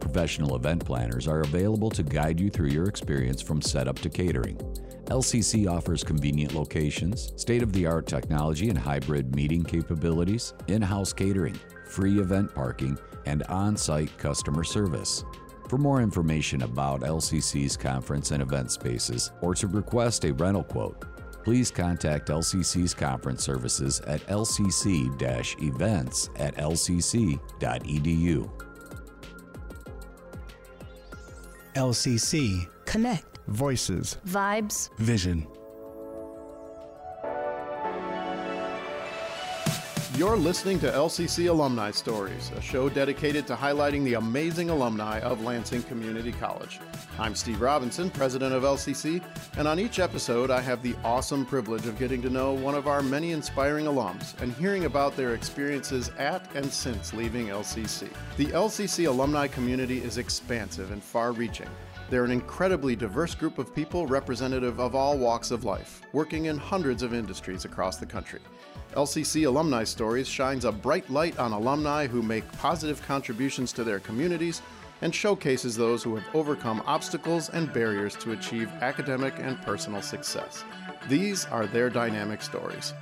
Professional 0.00 0.54
event 0.56 0.84
planners 0.84 1.26
are 1.26 1.40
available 1.40 1.88
to 1.90 2.02
guide 2.02 2.38
you 2.38 2.50
through 2.50 2.68
your 2.68 2.88
experience 2.88 3.40
from 3.40 3.62
setup 3.62 3.98
to 4.00 4.10
catering. 4.10 4.58
LCC 5.06 5.70
offers 5.70 6.04
convenient 6.04 6.54
locations, 6.54 7.32
state 7.36 7.62
of 7.62 7.72
the 7.72 7.86
art 7.86 8.06
technology 8.06 8.68
and 8.68 8.78
hybrid 8.78 9.34
meeting 9.34 9.64
capabilities, 9.64 10.52
in 10.68 10.82
house 10.82 11.12
catering, 11.14 11.58
free 11.86 12.20
event 12.20 12.54
parking, 12.54 12.98
and 13.24 13.42
on 13.44 13.76
site 13.76 14.16
customer 14.18 14.64
service. 14.64 15.24
For 15.72 15.78
more 15.78 16.02
information 16.02 16.64
about 16.64 17.00
LCC's 17.00 17.78
conference 17.78 18.30
and 18.30 18.42
event 18.42 18.70
spaces 18.70 19.32
or 19.40 19.54
to 19.54 19.66
request 19.66 20.26
a 20.26 20.34
rental 20.34 20.64
quote, 20.64 21.06
please 21.44 21.70
contact 21.70 22.28
LCC's 22.28 22.92
conference 22.92 23.42
services 23.42 24.00
at 24.00 24.20
lcc 24.26 25.62
events 25.62 26.28
at 26.36 26.54
lcc.edu. 26.56 27.40
LCC. 31.74 32.68
Connect. 32.84 33.38
Voices. 33.48 34.18
Vibes. 34.26 34.90
Vision. 34.98 35.46
You're 40.18 40.36
listening 40.36 40.78
to 40.80 40.90
LCC 40.90 41.48
Alumni 41.48 41.90
Stories, 41.90 42.50
a 42.54 42.60
show 42.60 42.90
dedicated 42.90 43.46
to 43.46 43.56
highlighting 43.56 44.04
the 44.04 44.14
amazing 44.14 44.68
alumni 44.68 45.20
of 45.20 45.42
Lansing 45.42 45.82
Community 45.84 46.32
College. 46.32 46.80
I'm 47.18 47.34
Steve 47.34 47.62
Robinson, 47.62 48.10
president 48.10 48.52
of 48.54 48.62
LCC, 48.62 49.24
and 49.56 49.66
on 49.66 49.80
each 49.80 50.00
episode, 50.00 50.50
I 50.50 50.60
have 50.60 50.82
the 50.82 50.94
awesome 51.02 51.46
privilege 51.46 51.86
of 51.86 51.98
getting 51.98 52.20
to 52.22 52.28
know 52.28 52.52
one 52.52 52.74
of 52.74 52.88
our 52.88 53.02
many 53.02 53.32
inspiring 53.32 53.86
alums 53.86 54.38
and 54.42 54.52
hearing 54.52 54.84
about 54.84 55.16
their 55.16 55.32
experiences 55.32 56.10
at 56.18 56.46
and 56.54 56.70
since 56.70 57.14
leaving 57.14 57.46
LCC. 57.46 58.10
The 58.36 58.48
LCC 58.48 59.08
alumni 59.08 59.46
community 59.46 60.04
is 60.04 60.18
expansive 60.18 60.92
and 60.92 61.02
far 61.02 61.32
reaching. 61.32 61.70
They're 62.10 62.26
an 62.26 62.30
incredibly 62.30 62.94
diverse 62.94 63.34
group 63.34 63.56
of 63.56 63.74
people 63.74 64.06
representative 64.06 64.78
of 64.78 64.94
all 64.94 65.16
walks 65.16 65.50
of 65.50 65.64
life, 65.64 66.02
working 66.12 66.44
in 66.44 66.58
hundreds 66.58 67.02
of 67.02 67.14
industries 67.14 67.64
across 67.64 67.96
the 67.96 68.04
country. 68.04 68.40
LCC 68.94 69.46
Alumni 69.46 69.84
Stories 69.84 70.28
shines 70.28 70.66
a 70.66 70.72
bright 70.72 71.08
light 71.08 71.38
on 71.38 71.52
alumni 71.52 72.06
who 72.06 72.20
make 72.20 72.50
positive 72.52 73.00
contributions 73.02 73.72
to 73.72 73.84
their 73.84 74.00
communities 74.00 74.60
and 75.00 75.14
showcases 75.14 75.74
those 75.74 76.02
who 76.02 76.14
have 76.14 76.34
overcome 76.34 76.82
obstacles 76.84 77.48
and 77.48 77.72
barriers 77.72 78.14
to 78.16 78.32
achieve 78.32 78.68
academic 78.82 79.32
and 79.38 79.60
personal 79.62 80.02
success. 80.02 80.62
These 81.08 81.46
are 81.46 81.66
their 81.66 81.88
dynamic 81.88 82.42
stories. 82.42 82.92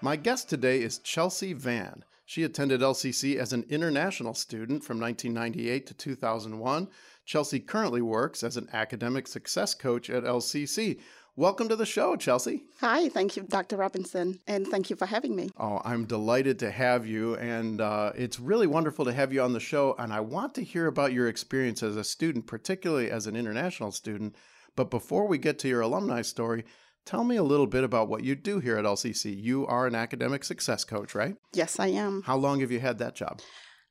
My 0.00 0.14
guest 0.14 0.48
today 0.48 0.82
is 0.82 0.98
Chelsea 0.98 1.52
Vann. 1.52 2.04
She 2.26 2.44
attended 2.44 2.80
LCC 2.80 3.36
as 3.36 3.52
an 3.52 3.66
international 3.68 4.34
student 4.34 4.84
from 4.84 5.00
1998 5.00 5.86
to 5.88 5.94
2001. 5.94 6.88
Chelsea 7.26 7.60
currently 7.60 8.00
works 8.00 8.42
as 8.42 8.56
an 8.56 8.68
academic 8.72 9.26
success 9.26 9.74
coach 9.74 10.08
at 10.08 10.24
LCC. 10.24 11.00
Welcome 11.36 11.68
to 11.70 11.74
the 11.74 11.84
show, 11.84 12.14
Chelsea. 12.14 12.62
Hi, 12.78 13.08
thank 13.08 13.36
you, 13.36 13.42
Dr. 13.42 13.76
Robinson, 13.76 14.38
and 14.46 14.68
thank 14.68 14.88
you 14.88 14.94
for 14.94 15.06
having 15.06 15.34
me. 15.34 15.50
Oh, 15.58 15.80
I'm 15.84 16.04
delighted 16.04 16.60
to 16.60 16.70
have 16.70 17.08
you, 17.08 17.34
and 17.34 17.80
uh, 17.80 18.12
it's 18.14 18.38
really 18.38 18.68
wonderful 18.68 19.04
to 19.04 19.12
have 19.12 19.32
you 19.32 19.42
on 19.42 19.52
the 19.52 19.58
show. 19.58 19.96
And 19.98 20.12
I 20.12 20.20
want 20.20 20.54
to 20.54 20.62
hear 20.62 20.86
about 20.86 21.12
your 21.12 21.26
experience 21.26 21.82
as 21.82 21.96
a 21.96 22.04
student, 22.04 22.46
particularly 22.46 23.10
as 23.10 23.26
an 23.26 23.34
international 23.34 23.90
student. 23.90 24.36
But 24.76 24.92
before 24.92 25.26
we 25.26 25.38
get 25.38 25.58
to 25.58 25.68
your 25.68 25.80
alumni 25.80 26.22
story, 26.22 26.64
tell 27.04 27.24
me 27.24 27.34
a 27.34 27.42
little 27.42 27.66
bit 27.66 27.82
about 27.82 28.08
what 28.08 28.22
you 28.22 28.36
do 28.36 28.60
here 28.60 28.76
at 28.76 28.84
LCC. 28.84 29.36
You 29.36 29.66
are 29.66 29.88
an 29.88 29.96
academic 29.96 30.44
success 30.44 30.84
coach, 30.84 31.16
right? 31.16 31.34
Yes, 31.52 31.80
I 31.80 31.88
am. 31.88 32.22
How 32.22 32.36
long 32.36 32.60
have 32.60 32.70
you 32.70 32.78
had 32.78 32.98
that 32.98 33.16
job? 33.16 33.40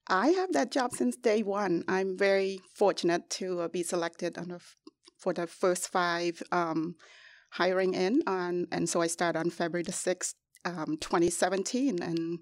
I 0.08 0.30
have 0.30 0.54
that 0.54 0.72
job 0.72 0.94
since 0.94 1.18
day 1.18 1.44
one. 1.44 1.84
I'm 1.90 2.18
very 2.18 2.62
fortunate 2.74 3.30
to 3.32 3.64
uh, 3.64 3.68
be 3.68 3.84
selected 3.84 4.36
the, 4.36 4.62
for 5.18 5.34
the 5.34 5.46
first 5.46 5.90
five. 5.92 6.42
Um, 6.54 6.96
hiring 7.54 7.94
in 7.94 8.24
on, 8.26 8.68
and 8.72 8.89
so 8.89 9.02
I 9.02 9.08
started 9.08 9.38
on 9.38 9.50
February 9.52 9.84
the 9.84 9.92
6th, 9.92 10.34
um, 10.66 10.98
2017. 11.00 12.02
And 12.02 12.39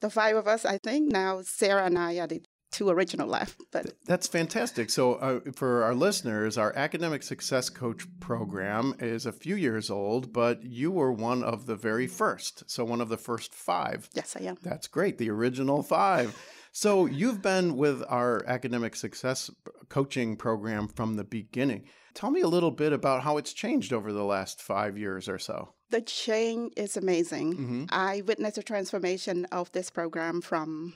the 0.00 0.10
five 0.10 0.36
of 0.36 0.46
us, 0.46 0.64
I 0.64 0.78
think 0.78 1.10
now 1.10 1.42
Sarah 1.42 1.86
and 1.86 1.98
I 1.98 2.18
are 2.18 2.28
the 2.28 2.42
two 2.70 2.88
original 2.88 3.26
left. 3.26 3.60
But 3.72 3.94
that's 4.04 4.28
fantastic. 4.28 4.90
So 4.90 5.14
uh, 5.14 5.40
for 5.56 5.82
our 5.82 5.94
listeners, 5.94 6.56
our 6.58 6.72
academic 6.76 7.24
success 7.24 7.68
coach 7.68 8.06
program 8.20 8.94
is 9.00 9.26
a 9.26 9.32
few 9.32 9.56
years 9.56 9.90
old, 9.90 10.32
but 10.32 10.62
you 10.62 10.92
were 10.92 11.12
one 11.12 11.42
of 11.42 11.66
the 11.66 11.76
very 11.76 12.06
first. 12.06 12.62
So 12.70 12.84
one 12.84 13.00
of 13.00 13.08
the 13.08 13.16
first 13.16 13.52
five. 13.52 14.08
Yes, 14.14 14.36
I 14.38 14.44
am. 14.44 14.58
That's 14.62 14.86
great. 14.86 15.18
The 15.18 15.30
original 15.30 15.82
five. 15.82 16.38
So 16.70 17.06
you've 17.06 17.42
been 17.42 17.76
with 17.76 18.04
our 18.08 18.44
academic 18.46 18.94
success 18.94 19.50
coaching 19.88 20.36
program 20.36 20.86
from 20.86 21.14
the 21.14 21.24
beginning. 21.24 21.86
Tell 22.16 22.30
me 22.30 22.40
a 22.40 22.48
little 22.48 22.70
bit 22.70 22.94
about 22.94 23.22
how 23.22 23.36
it's 23.36 23.52
changed 23.52 23.92
over 23.92 24.10
the 24.10 24.24
last 24.24 24.62
five 24.62 24.96
years 24.96 25.28
or 25.28 25.38
so. 25.38 25.74
The 25.90 26.00
change 26.00 26.72
is 26.74 26.96
amazing. 26.96 27.52
Mm-hmm. 27.52 27.84
I 27.90 28.22
witnessed 28.26 28.56
a 28.56 28.62
transformation 28.62 29.44
of 29.52 29.70
this 29.72 29.90
program 29.90 30.40
from 30.40 30.94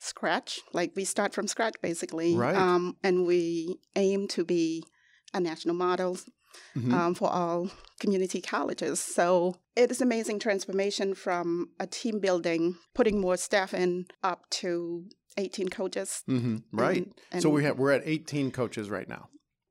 scratch. 0.00 0.60
Like 0.72 0.92
we 0.96 1.04
start 1.04 1.34
from 1.34 1.46
scratch, 1.46 1.74
basically. 1.82 2.34
Right. 2.34 2.56
Um, 2.56 2.96
and 3.04 3.26
we 3.26 3.76
aim 3.96 4.26
to 4.28 4.46
be 4.46 4.82
a 5.34 5.40
national 5.40 5.74
model 5.74 6.16
mm-hmm. 6.74 6.94
um, 6.94 7.14
for 7.14 7.30
all 7.30 7.70
community 8.00 8.40
colleges. 8.40 9.00
So 9.00 9.56
it 9.76 9.90
is 9.90 10.00
amazing 10.00 10.38
transformation 10.38 11.14
from 11.14 11.68
a 11.78 11.86
team 11.86 12.18
building, 12.18 12.76
putting 12.94 13.20
more 13.20 13.36
staff 13.36 13.74
in, 13.74 14.06
up 14.22 14.48
to 14.52 15.04
18 15.36 15.68
coaches. 15.68 16.22
Mm-hmm. 16.30 16.56
Right. 16.72 16.96
And, 16.96 17.14
and 17.30 17.42
so 17.42 17.50
we 17.50 17.64
have 17.64 17.78
we're 17.78 17.92
at 17.92 18.02
18 18.06 18.52
coaches 18.52 18.88
right 18.88 19.08
now 19.08 19.28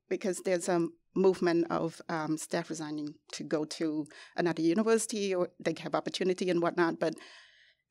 because 0.08 0.40
there's 0.44 0.68
a 0.68 0.88
movement 1.14 1.66
of 1.70 2.00
um, 2.08 2.36
staff 2.36 2.70
resigning 2.70 3.14
to 3.32 3.44
go 3.44 3.64
to 3.64 4.06
another 4.36 4.62
university 4.62 5.34
or 5.34 5.48
they 5.60 5.74
have 5.80 5.94
opportunity 5.94 6.50
and 6.50 6.60
whatnot. 6.60 6.98
But 6.98 7.14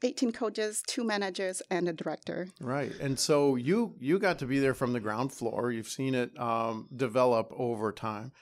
18 0.03 0.33
coaches, 0.33 0.83
two 0.85 1.03
managers, 1.03 1.61
and 1.69 1.87
a 1.87 1.93
director. 1.93 2.49
Right, 2.59 2.91
and 2.99 3.17
so 3.17 3.55
you 3.55 3.95
you 3.99 4.19
got 4.19 4.39
to 4.39 4.45
be 4.45 4.59
there 4.59 4.73
from 4.73 4.91
the 4.91 4.99
ground 4.99 5.31
floor. 5.31 5.71
You've 5.71 5.87
seen 5.87 6.13
it 6.13 6.37
um, 6.37 6.89
develop 6.93 7.53
over 7.55 7.91
time. 7.93 8.33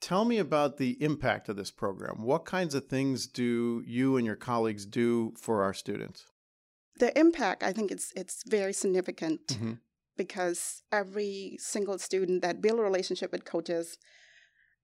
Tell 0.00 0.24
me 0.24 0.38
about 0.38 0.76
the 0.78 1.02
impact 1.02 1.48
of 1.48 1.56
this 1.56 1.70
program. 1.70 2.22
What 2.22 2.44
kinds 2.44 2.74
of 2.74 2.86
things 2.86 3.26
do 3.26 3.82
you 3.86 4.16
and 4.16 4.26
your 4.26 4.36
colleagues 4.36 4.86
do 4.86 5.34
for 5.38 5.62
our 5.62 5.74
students? 5.74 6.26
The 6.98 7.16
impact, 7.18 7.62
I 7.62 7.72
think, 7.72 7.90
it's 7.90 8.12
it's 8.16 8.42
very 8.46 8.72
significant. 8.72 9.46
Mm-hmm 9.48 9.72
because 10.16 10.82
every 10.92 11.56
single 11.58 11.98
student 11.98 12.42
that 12.42 12.60
build 12.60 12.78
a 12.78 12.82
relationship 12.82 13.32
with 13.32 13.44
coaches 13.44 13.98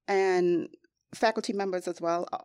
and 0.09 0.69
faculty 1.14 1.53
members 1.53 1.87
as 1.88 2.01
well, 2.01 2.29
uh, 2.33 2.38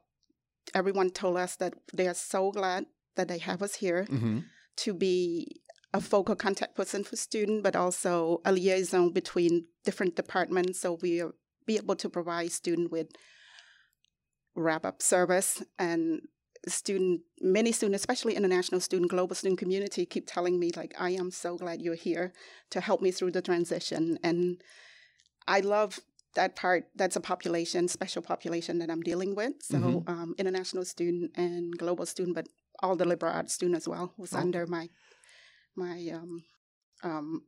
everyone 0.74 1.10
told 1.10 1.38
us 1.38 1.56
that 1.58 1.74
they 1.94 2.08
are 2.08 2.14
so 2.14 2.52
glad 2.52 2.86
that 3.16 3.28
they 3.28 3.38
have 3.38 3.62
us 3.62 3.76
here 3.76 4.06
mm-hmm. 4.10 4.40
to 4.78 4.94
be 4.94 5.62
a 5.94 6.02
focal 6.02 6.36
contact 6.36 6.76
person 6.76 7.04
for 7.04 7.16
student, 7.16 7.64
but 7.64 7.76
also 7.76 8.42
a 8.44 8.52
liaison 8.52 9.12
between 9.12 9.66
different 9.86 10.16
departments, 10.16 10.82
so 10.82 10.98
we'll 11.02 11.32
be 11.66 11.78
able 11.78 11.96
to 11.96 12.10
provide 12.10 12.52
student 12.52 12.92
with 12.92 13.08
wrap 14.56 14.86
up 14.86 15.02
service 15.02 15.64
and 15.80 16.22
student, 16.68 17.22
many 17.42 17.72
students, 17.72 18.02
especially 18.02 18.36
international 18.36 18.82
student, 18.82 19.12
global 19.12 19.36
student 19.36 19.60
community, 19.60 20.06
keep 20.06 20.26
telling 20.28 20.60
me 20.60 20.72
like, 20.76 20.94
"I 21.00 21.12
am 21.12 21.32
so 21.32 21.58
glad 21.58 21.82
you're 21.82 21.96
here 21.96 22.34
to 22.72 22.82
help 22.82 23.02
me 23.02 23.12
through 23.12 23.32
the 23.32 23.42
transition," 23.42 24.18
and 24.24 24.62
I 25.48 25.60
love 25.60 26.00
that 26.36 26.56
part. 26.56 26.86
That's 26.96 27.16
a 27.16 27.22
population, 27.22 27.88
special 27.88 28.22
population 28.22 28.80
that 28.80 28.90
I'm 28.90 29.02
dealing 29.02 29.36
with. 29.36 29.54
So, 29.62 29.78
mm-hmm. 29.78 30.10
um, 30.10 30.36
international 30.38 30.86
student 30.86 31.32
and 31.36 31.78
global 31.78 32.06
student, 32.06 32.36
but 32.36 32.48
all 32.82 32.96
the 32.96 33.06
liberal 33.06 33.34
arts 33.34 33.54
student 33.54 33.78
as 33.78 33.88
well 33.88 34.14
was 34.18 34.34
oh. 34.34 34.40
under 34.40 34.68
my 34.68 34.90
my 35.76 36.10
um, 36.14 36.44
um, 37.04 37.42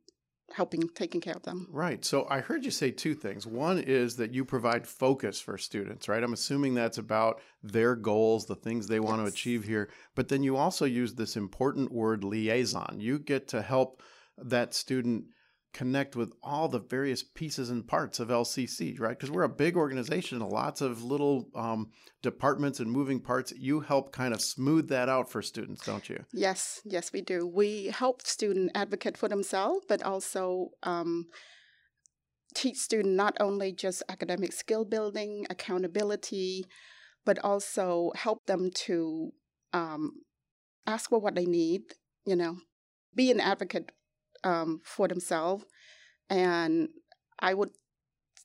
helping 0.52 0.88
taking 0.88 1.20
care 1.20 1.34
of 1.34 1.42
them. 1.42 1.68
Right. 1.70 2.04
So 2.04 2.26
I 2.30 2.40
heard 2.40 2.64
you 2.64 2.70
say 2.70 2.90
two 2.90 3.14
things. 3.14 3.46
One 3.46 3.78
is 3.78 4.16
that 4.16 4.32
you 4.32 4.44
provide 4.44 4.86
focus 4.86 5.40
for 5.40 5.58
students, 5.58 6.08
right? 6.08 6.22
I'm 6.22 6.32
assuming 6.32 6.74
that's 6.74 6.98
about 6.98 7.40
their 7.62 7.94
goals, 7.94 8.46
the 8.46 8.54
things 8.54 8.86
they 8.86 9.00
want 9.00 9.20
yes. 9.20 9.30
to 9.30 9.34
achieve 9.34 9.64
here. 9.64 9.90
But 10.14 10.28
then 10.28 10.42
you 10.42 10.56
also 10.56 10.84
use 10.84 11.14
this 11.14 11.36
important 11.36 11.92
word 11.92 12.24
liaison. 12.24 12.96
You 12.98 13.18
get 13.18 13.48
to 13.48 13.62
help 13.62 14.02
that 14.38 14.74
student 14.74 15.26
connect 15.72 16.16
with 16.16 16.32
all 16.42 16.68
the 16.68 16.80
various 16.80 17.22
pieces 17.22 17.70
and 17.70 17.86
parts 17.86 18.20
of 18.20 18.28
LCC, 18.28 18.98
right? 18.98 19.16
Because 19.16 19.30
we're 19.30 19.42
a 19.42 19.48
big 19.48 19.76
organization, 19.76 20.40
lots 20.40 20.80
of 20.80 21.02
little 21.02 21.48
um, 21.54 21.90
departments 22.22 22.80
and 22.80 22.90
moving 22.90 23.20
parts. 23.20 23.52
You 23.56 23.80
help 23.80 24.12
kind 24.12 24.32
of 24.34 24.40
smooth 24.40 24.88
that 24.88 25.08
out 25.08 25.30
for 25.30 25.42
students, 25.42 25.84
don't 25.84 26.08
you? 26.08 26.24
Yes, 26.32 26.80
yes, 26.84 27.12
we 27.12 27.20
do. 27.20 27.46
We 27.46 27.86
help 27.86 28.22
student 28.22 28.72
advocate 28.74 29.16
for 29.16 29.28
themselves, 29.28 29.84
but 29.88 30.02
also 30.02 30.70
um, 30.82 31.26
teach 32.54 32.76
student 32.76 33.14
not 33.14 33.36
only 33.38 33.72
just 33.72 34.02
academic 34.08 34.52
skill 34.52 34.84
building, 34.84 35.46
accountability, 35.50 36.64
but 37.24 37.38
also 37.40 38.10
help 38.16 38.46
them 38.46 38.70
to 38.72 39.32
um, 39.72 40.12
ask 40.86 41.10
for 41.10 41.18
what 41.18 41.34
they 41.34 41.46
need. 41.46 41.82
You 42.24 42.36
know, 42.36 42.56
be 43.14 43.30
an 43.30 43.40
advocate 43.40 43.92
um, 44.44 44.80
for 44.84 45.08
themselves. 45.08 45.64
And 46.30 46.88
I 47.38 47.54
would 47.54 47.70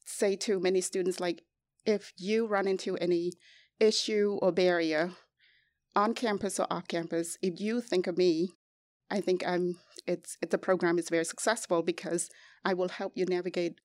say 0.05 0.35
to 0.37 0.59
many 0.59 0.81
students, 0.81 1.19
like, 1.19 1.43
if 1.85 2.13
you 2.17 2.47
run 2.47 2.67
into 2.67 2.95
any 2.97 3.33
issue 3.79 4.37
or 4.41 4.51
barrier 4.51 5.11
on 5.95 6.13
campus 6.13 6.59
or 6.59 6.67
off 6.69 6.87
campus, 6.87 7.37
if 7.41 7.59
you 7.59 7.81
think 7.81 8.07
of 8.07 8.17
me, 8.17 8.49
I 9.09 9.21
think 9.21 9.45
I'm. 9.45 9.75
It's 10.07 10.37
the 10.49 10.57
program 10.57 10.97
is 10.97 11.09
very 11.09 11.25
successful 11.25 11.81
because 11.83 12.29
I 12.65 12.73
will 12.73 12.89
help 12.89 13.13
you 13.15 13.25
navigate 13.25 13.79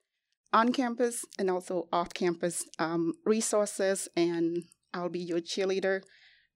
on 0.53 0.72
campus 0.72 1.24
and 1.39 1.51
also 1.51 1.89
off 1.93 2.14
campus 2.14 2.64
um, 2.78 3.14
resources, 3.24 4.09
and 4.16 4.64
I'll 4.95 5.09
be 5.11 5.20
your 5.20 5.41
cheerleader. 5.41 6.03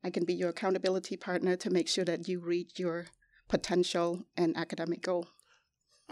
I 0.05 0.11
can 0.11 0.25
be 0.25 0.35
your 0.35 0.51
accountability 0.51 1.17
partner 1.17 1.57
to 1.57 1.71
make 1.71 1.89
sure 1.89 2.05
that 2.05 2.29
you 2.29 2.41
reach 2.41 2.79
your 2.79 3.07
potential 3.49 4.25
and 4.37 4.57
academic 4.57 5.03
goal. 5.03 5.29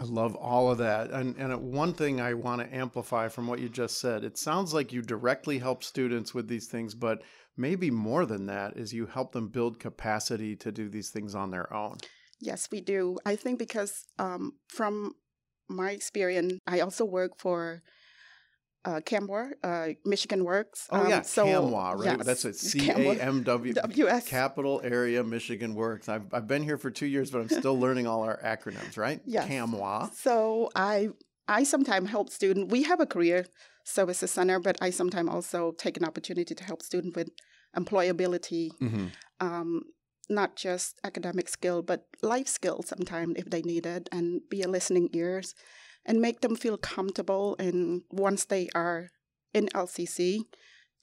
I 0.01 0.03
love 0.05 0.35
all 0.35 0.71
of 0.71 0.79
that. 0.79 1.11
And, 1.11 1.35
and 1.37 1.55
one 1.61 1.93
thing 1.93 2.19
I 2.19 2.33
want 2.33 2.59
to 2.59 2.75
amplify 2.75 3.27
from 3.27 3.45
what 3.45 3.59
you 3.59 3.69
just 3.69 3.99
said 3.99 4.23
it 4.23 4.35
sounds 4.35 4.73
like 4.73 4.91
you 4.91 5.03
directly 5.03 5.59
help 5.59 5.83
students 5.83 6.33
with 6.33 6.47
these 6.47 6.65
things, 6.65 6.95
but 6.95 7.21
maybe 7.55 7.91
more 7.91 8.25
than 8.25 8.47
that, 8.47 8.75
is 8.75 8.93
you 8.93 9.05
help 9.05 9.31
them 9.31 9.49
build 9.49 9.79
capacity 9.79 10.55
to 10.55 10.71
do 10.71 10.89
these 10.89 11.11
things 11.11 11.35
on 11.35 11.51
their 11.51 11.71
own. 11.71 11.97
Yes, 12.39 12.69
we 12.71 12.81
do. 12.81 13.19
I 13.27 13.35
think 13.35 13.59
because 13.59 14.07
um, 14.17 14.53
from 14.69 15.13
my 15.69 15.91
experience, 15.91 16.53
I 16.65 16.79
also 16.79 17.05
work 17.05 17.33
for 17.37 17.83
uh, 18.85 18.99
CAMWA, 19.01 19.51
uh, 19.63 19.87
Michigan 20.05 20.43
Works. 20.43 20.87
Oh 20.91 21.01
um, 21.01 21.09
yeah, 21.09 21.21
so, 21.21 21.45
CAMWA, 21.45 21.95
right? 21.95 22.17
yes, 22.17 22.25
That's 22.25 22.45
it. 22.49 22.55
C. 22.55 22.89
A 22.89 23.13
M 23.21 23.43
W. 23.43 23.73
WS. 23.73 24.27
Capital 24.27 24.81
Area 24.83 25.23
Michigan 25.23 25.75
Works. 25.75 26.09
I've 26.09 26.33
I've 26.33 26.47
been 26.47 26.63
here 26.63 26.77
for 26.77 26.89
two 26.91 27.05
years, 27.05 27.31
but 27.31 27.39
I'm 27.41 27.49
still 27.61 27.79
learning 27.79 28.07
all 28.07 28.23
our 28.23 28.39
acronyms, 28.43 28.97
right? 28.97 29.21
Yes. 29.25 29.47
CAMWA. 29.47 30.13
So 30.15 30.69
I 30.75 31.09
I 31.47 31.63
sometimes 31.63 32.09
help 32.09 32.29
students. 32.29 32.71
We 32.71 32.83
have 32.83 32.99
a 32.99 33.05
career 33.05 33.45
services 33.83 34.31
center, 34.31 34.59
but 34.59 34.77
I 34.81 34.89
sometimes 34.91 35.29
also 35.29 35.71
take 35.77 35.97
an 35.97 36.05
opportunity 36.05 36.53
to 36.55 36.63
help 36.63 36.81
students 36.81 37.15
with 37.15 37.29
employability, 37.75 38.69
Mm-hmm. 38.81 39.07
um, 39.39 39.81
not 40.29 40.55
just 40.55 40.99
academic 41.03 41.49
skill, 41.49 41.81
but 41.81 42.05
life 42.21 42.47
skills 42.47 42.87
sometimes 42.87 43.33
if 43.37 43.49
they 43.49 43.61
need 43.61 43.85
it, 43.85 44.07
and 44.11 44.41
be 44.49 44.61
a 44.61 44.67
listening 44.67 45.09
ears, 45.13 45.53
and 46.05 46.21
make 46.21 46.41
them 46.41 46.55
feel 46.55 46.77
comfortable. 46.77 47.55
And 47.59 48.03
once 48.11 48.45
they 48.45 48.69
are 48.75 49.09
in 49.53 49.67
LCC, 49.69 50.41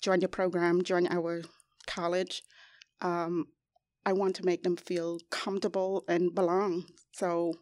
join 0.03 0.21
the 0.21 0.29
program, 0.29 0.83
join 0.83 1.07
our 1.09 1.43
college. 1.87 2.43
Um, 3.01 3.47
I 4.05 4.13
want 4.13 4.37
to 4.37 4.45
make 4.45 4.63
them 4.63 4.77
feel 4.77 5.19
comfortable 5.31 6.05
and 6.09 6.35
belong. 6.35 6.85
So 7.13 7.55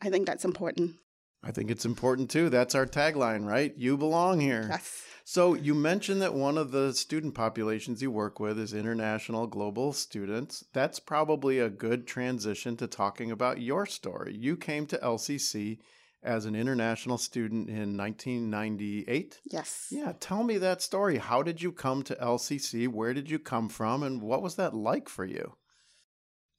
I 0.00 0.10
think 0.10 0.26
that's 0.26 0.44
important. 0.44 0.96
I 1.42 1.52
think 1.52 1.70
it's 1.70 1.86
important 1.86 2.30
too. 2.30 2.50
That's 2.50 2.74
our 2.74 2.86
tagline, 2.86 3.46
right? 3.46 3.72
You 3.76 3.96
belong 3.96 4.40
here. 4.40 4.66
Yes. 4.70 5.02
So 5.24 5.54
you 5.54 5.74
mentioned 5.74 6.20
that 6.22 6.34
one 6.34 6.58
of 6.58 6.70
the 6.70 6.92
student 6.92 7.34
populations 7.34 8.02
you 8.02 8.10
work 8.10 8.40
with 8.40 8.58
is 8.58 8.74
international 8.74 9.46
global 9.46 9.92
students. 9.92 10.64
That's 10.72 11.00
probably 11.00 11.58
a 11.58 11.70
good 11.70 12.06
transition 12.06 12.76
to 12.78 12.86
talking 12.86 13.30
about 13.30 13.60
your 13.60 13.86
story. 13.86 14.36
You 14.36 14.56
came 14.56 14.86
to 14.86 14.98
LCC 14.98 15.78
as 16.22 16.44
an 16.44 16.54
international 16.54 17.16
student 17.18 17.68
in 17.68 17.96
1998. 17.96 19.40
Yes. 19.44 19.88
Yeah, 19.90 20.12
tell 20.20 20.42
me 20.44 20.58
that 20.58 20.82
story. 20.82 21.18
How 21.18 21.42
did 21.42 21.62
you 21.62 21.72
come 21.72 22.02
to 22.04 22.14
LCC? 22.16 22.88
Where 22.88 23.14
did 23.14 23.30
you 23.30 23.38
come 23.38 23.68
from 23.68 24.02
and 24.02 24.20
what 24.20 24.42
was 24.42 24.56
that 24.56 24.74
like 24.74 25.08
for 25.08 25.24
you? 25.24 25.54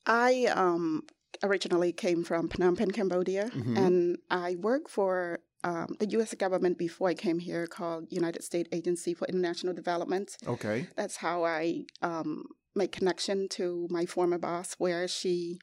I 0.05 0.45
um, 0.45 1.03
originally 1.43 1.91
came 1.91 2.23
from 2.23 2.49
Phnom 2.49 2.77
Penh, 2.77 2.91
Cambodia, 2.91 3.49
Mhm. 3.53 3.77
and 3.77 4.17
I 4.29 4.55
worked 4.55 4.89
for 4.89 5.39
um, 5.63 5.95
the 5.99 6.07
U.S. 6.17 6.33
government 6.33 6.79
before 6.79 7.09
I 7.09 7.13
came 7.13 7.37
here, 7.37 7.67
called 7.67 8.07
United 8.09 8.43
States 8.43 8.67
Agency 8.71 9.13
for 9.13 9.27
International 9.27 9.75
Development. 9.75 10.35
Okay. 10.47 10.87
That's 10.95 11.17
how 11.17 11.43
I 11.45 11.85
um, 12.01 12.45
made 12.75 12.91
connection 12.91 13.47
to 13.49 13.87
my 13.91 14.07
former 14.07 14.39
boss, 14.39 14.73
where 14.79 15.07
she 15.07 15.59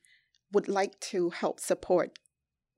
would 0.53 0.69
like 0.69 1.01
to 1.11 1.31
help 1.31 1.59
support 1.59 2.17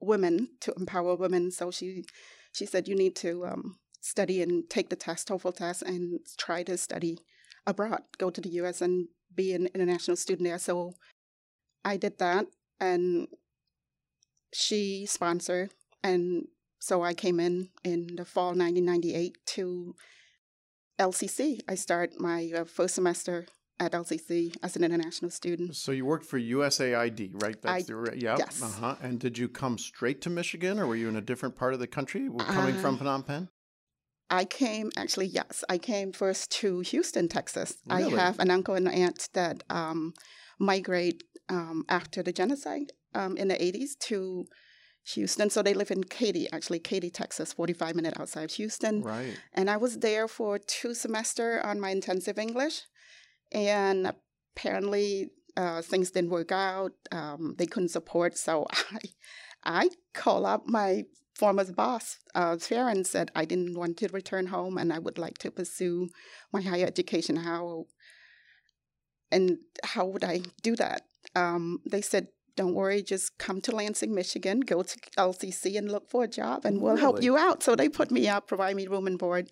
women 0.01 0.49
to 0.61 0.73
empower 0.77 1.15
women. 1.15 1.51
So 1.51 1.71
she 1.71 2.05
she 2.53 2.67
said 2.67 2.89
you 2.89 2.97
need 2.97 3.17
to 3.17 3.47
um, 3.47 3.77
study 4.01 4.43
and 4.43 4.69
take 4.69 4.91
the 4.91 4.97
test, 4.97 5.29
TOEFL 5.29 5.57
test, 5.57 5.83
and 5.83 6.21
try 6.39 6.63
to 6.65 6.77
study 6.77 7.19
abroad, 7.67 8.03
go 8.19 8.31
to 8.31 8.41
the 8.41 8.49
U.S. 8.61 8.81
and 8.81 9.09
be 9.35 9.53
an 9.53 9.69
international 9.75 10.17
student 10.17 10.49
there. 10.49 10.59
So 10.59 10.95
I 11.85 11.97
did 11.97 12.19
that, 12.19 12.47
and 12.81 13.29
she 14.53 15.07
sponsored, 15.07 15.71
and 16.03 16.49
so 16.81 17.03
I 17.03 17.15
came 17.15 17.39
in 17.39 17.69
in 17.85 18.17
the 18.17 18.25
fall 18.25 18.55
1998 18.55 19.37
to 19.47 19.95
LCC. 20.99 21.61
I 21.69 21.75
started 21.75 22.21
my 22.21 22.51
uh, 22.57 22.65
first 22.65 22.95
semester 22.95 23.47
at 23.81 23.93
LCC 23.93 24.55
as 24.63 24.77
an 24.77 24.85
international 24.85 25.31
student. 25.31 25.75
So 25.75 25.91
you 25.91 26.05
worked 26.05 26.27
for 26.27 26.39
USAID, 26.39 27.43
right? 27.43 27.57
I- 27.65 27.83
the 27.83 28.15
yeah. 28.17 28.37
yes. 28.39 28.63
Uh-huh. 28.63 28.97
And 29.03 29.19
did 29.19 29.39
you 29.39 29.49
come 29.49 29.79
straight 29.79 30.21
to 30.23 30.31
Michigan 30.31 30.79
or 30.79 30.87
were 30.87 30.97
you 30.97 31.09
in 31.09 31.17
a 31.17 31.21
different 31.23 31.57
part 31.57 31.73
of 31.75 31.81
the 31.81 31.87
country 31.87 32.29
Were 32.29 32.45
coming 32.45 32.77
from 32.77 32.97
Uh, 32.97 32.99
Phnom 32.99 33.27
Penh? 33.27 33.49
I 34.29 34.45
came 34.45 34.93
actually, 34.97 35.27
yes, 35.27 35.65
I 35.69 35.79
came 35.79 36.13
first 36.13 36.53
to 36.61 36.81
Houston, 36.81 37.27
Texas. 37.27 37.75
Really? 37.87 38.15
I 38.15 38.21
have 38.27 38.39
an 38.39 38.51
uncle 38.51 38.75
and 38.77 38.87
aunt 38.89 39.29
that 39.33 39.65
um, 39.69 40.13
migrate 40.61 41.25
um, 41.49 41.85
after 41.89 42.23
the 42.23 42.33
genocide 42.33 42.93
um, 43.15 43.37
in 43.37 43.49
the 43.49 43.57
80s 43.57 43.99
to 44.09 44.47
Houston. 45.15 45.51
So 45.51 45.63
they 45.63 45.75
live 45.75 45.91
in 45.91 46.05
Katy, 46.05 46.47
actually, 46.53 46.79
Katy, 46.79 47.11
Texas, 47.11 47.53
45 47.53 47.97
minutes 47.97 48.21
outside 48.21 48.53
Houston. 48.53 49.03
Right. 49.03 49.37
And 49.53 49.69
I 49.69 49.77
was 49.79 49.99
there 49.99 50.29
for 50.29 50.59
two 50.59 50.95
semester 50.95 51.61
on 51.65 51.81
my 51.81 51.91
intensive 51.91 52.39
English. 52.39 52.83
And 53.53 54.13
apparently 54.57 55.31
uh, 55.57 55.83
things 55.83 56.11
didn't 56.11 56.31
work 56.31 56.53
out. 56.53 56.93
Um, 57.13 57.55
they 57.59 57.67
couldn't 57.67 57.91
support. 57.91 58.39
So 58.39 58.67
I, 58.73 59.01
I 59.65 59.89
called 60.15 60.47
up 60.47 60.67
my 60.67 61.05
former 61.41 61.65
boss, 61.73 62.19
uh, 62.35 62.59
said 62.59 63.31
I 63.35 63.45
didn't 63.47 63.77
want 63.77 63.97
to 63.99 64.09
return 64.09 64.47
home 64.47 64.77
and 64.77 64.93
I 64.93 64.99
would 64.99 65.19
like 65.19 65.39
to 65.39 65.51
pursue 65.51 66.09
my 66.53 66.61
higher 66.61 66.87
education. 66.87 67.37
How 67.37 67.87
and 69.33 69.59
how 69.85 70.05
would 70.07 70.25
I 70.25 70.43
do 70.63 70.77
that? 70.77 71.03
Um, 71.35 71.81
they 71.91 72.03
said, 72.03 72.29
"Don't 72.57 72.75
worry, 72.75 73.03
just 73.03 73.39
come 73.39 73.61
to 73.63 73.75
Lansing, 73.75 74.15
Michigan, 74.15 74.61
go 74.61 74.83
to 74.83 74.97
LCC 75.17 75.79
and 75.79 75.91
look 75.91 76.11
for 76.11 76.25
a 76.25 76.29
job, 76.29 76.65
and 76.65 76.81
we'll 76.83 76.97
help 76.97 77.23
you 77.23 77.39
out." 77.39 77.63
So 77.63 77.75
they 77.75 77.89
put 77.89 78.11
me 78.11 78.29
up, 78.29 78.47
provide 78.47 78.77
me 78.77 78.87
room 78.87 79.07
and 79.07 79.19
board 79.19 79.49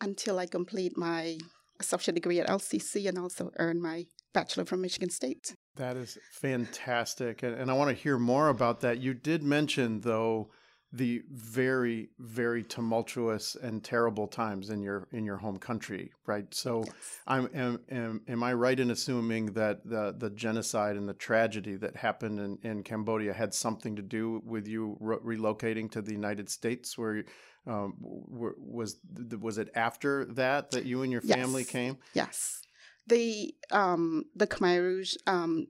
until 0.00 0.38
I 0.38 0.46
complete 0.46 0.96
my 0.96 1.38
associate 1.80 2.14
degree 2.14 2.40
at 2.40 2.48
LCC 2.48 3.08
and 3.08 3.18
also 3.18 3.50
earn 3.58 3.80
my 3.80 4.06
bachelor 4.32 4.64
from 4.64 4.80
Michigan 4.80 5.10
State. 5.10 5.54
That 5.76 5.96
is 5.96 6.18
fantastic. 6.32 7.42
And, 7.42 7.54
and 7.54 7.70
I 7.70 7.74
want 7.74 7.88
to 7.90 7.94
hear 7.94 8.18
more 8.18 8.48
about 8.48 8.80
that. 8.80 8.98
You 8.98 9.14
did 9.14 9.42
mention, 9.42 10.00
though, 10.00 10.50
the 10.92 11.22
very, 11.30 12.08
very 12.18 12.64
tumultuous 12.64 13.54
and 13.56 13.84
terrible 13.84 14.26
times 14.26 14.70
in 14.70 14.80
your 14.80 15.06
in 15.12 15.22
your 15.22 15.36
home 15.36 15.58
country, 15.58 16.12
right? 16.26 16.46
So, 16.54 16.82
I'm 17.26 17.50
am, 17.54 17.80
am, 17.90 18.22
am 18.26 18.42
I 18.42 18.54
right 18.54 18.78
in 18.80 18.90
assuming 18.90 19.52
that 19.52 19.86
the 19.86 20.14
the 20.16 20.30
genocide 20.30 20.96
and 20.96 21.06
the 21.06 21.14
tragedy 21.14 21.76
that 21.76 21.94
happened 21.94 22.40
in, 22.40 22.58
in 22.62 22.82
Cambodia 22.82 23.34
had 23.34 23.52
something 23.52 23.96
to 23.96 24.02
do 24.02 24.40
with 24.46 24.66
you 24.66 24.96
re- 24.98 25.36
relocating 25.36 25.90
to 25.90 26.00
the 26.00 26.12
United 26.12 26.48
States? 26.48 26.96
Where 26.96 27.24
um, 27.68 27.94
was 28.00 28.96
was 29.40 29.58
it 29.58 29.70
after 29.74 30.24
that 30.34 30.70
that 30.72 30.84
you 30.86 31.02
and 31.02 31.12
your 31.12 31.20
family 31.20 31.62
Yes. 31.62 31.70
came? 31.70 31.98
Yes, 32.14 32.62
the 33.06 33.54
um, 33.70 34.24
the 34.34 34.46
Khmer 34.46 34.80
Rouge 34.80 35.14
um, 35.26 35.66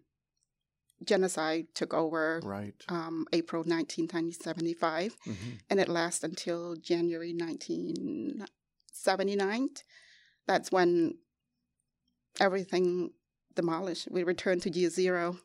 genocide 1.05 1.67
took 1.75 1.93
over 1.95 2.41
Right. 2.45 2.75
um, 2.89 3.27
April 3.33 3.63
1975, 3.65 5.17
Mhm. 5.27 5.59
and 5.71 5.81
it 5.81 5.89
lasted 5.89 6.31
until 6.31 6.77
January 6.77 7.33
1979. 7.33 9.69
That's 10.47 10.71
when 10.73 11.19
everything 12.41 13.11
demolished. 13.55 14.09
We 14.11 14.23
returned 14.23 14.63
to 14.63 14.71
year 14.71 14.91
zero. 14.91 15.39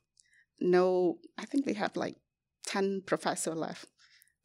No, 0.60 1.18
I 1.38 1.46
think 1.46 1.66
we 1.66 1.74
have 1.74 1.96
like 1.98 2.16
10 2.68 3.02
professors 3.06 3.56
left 3.56 3.86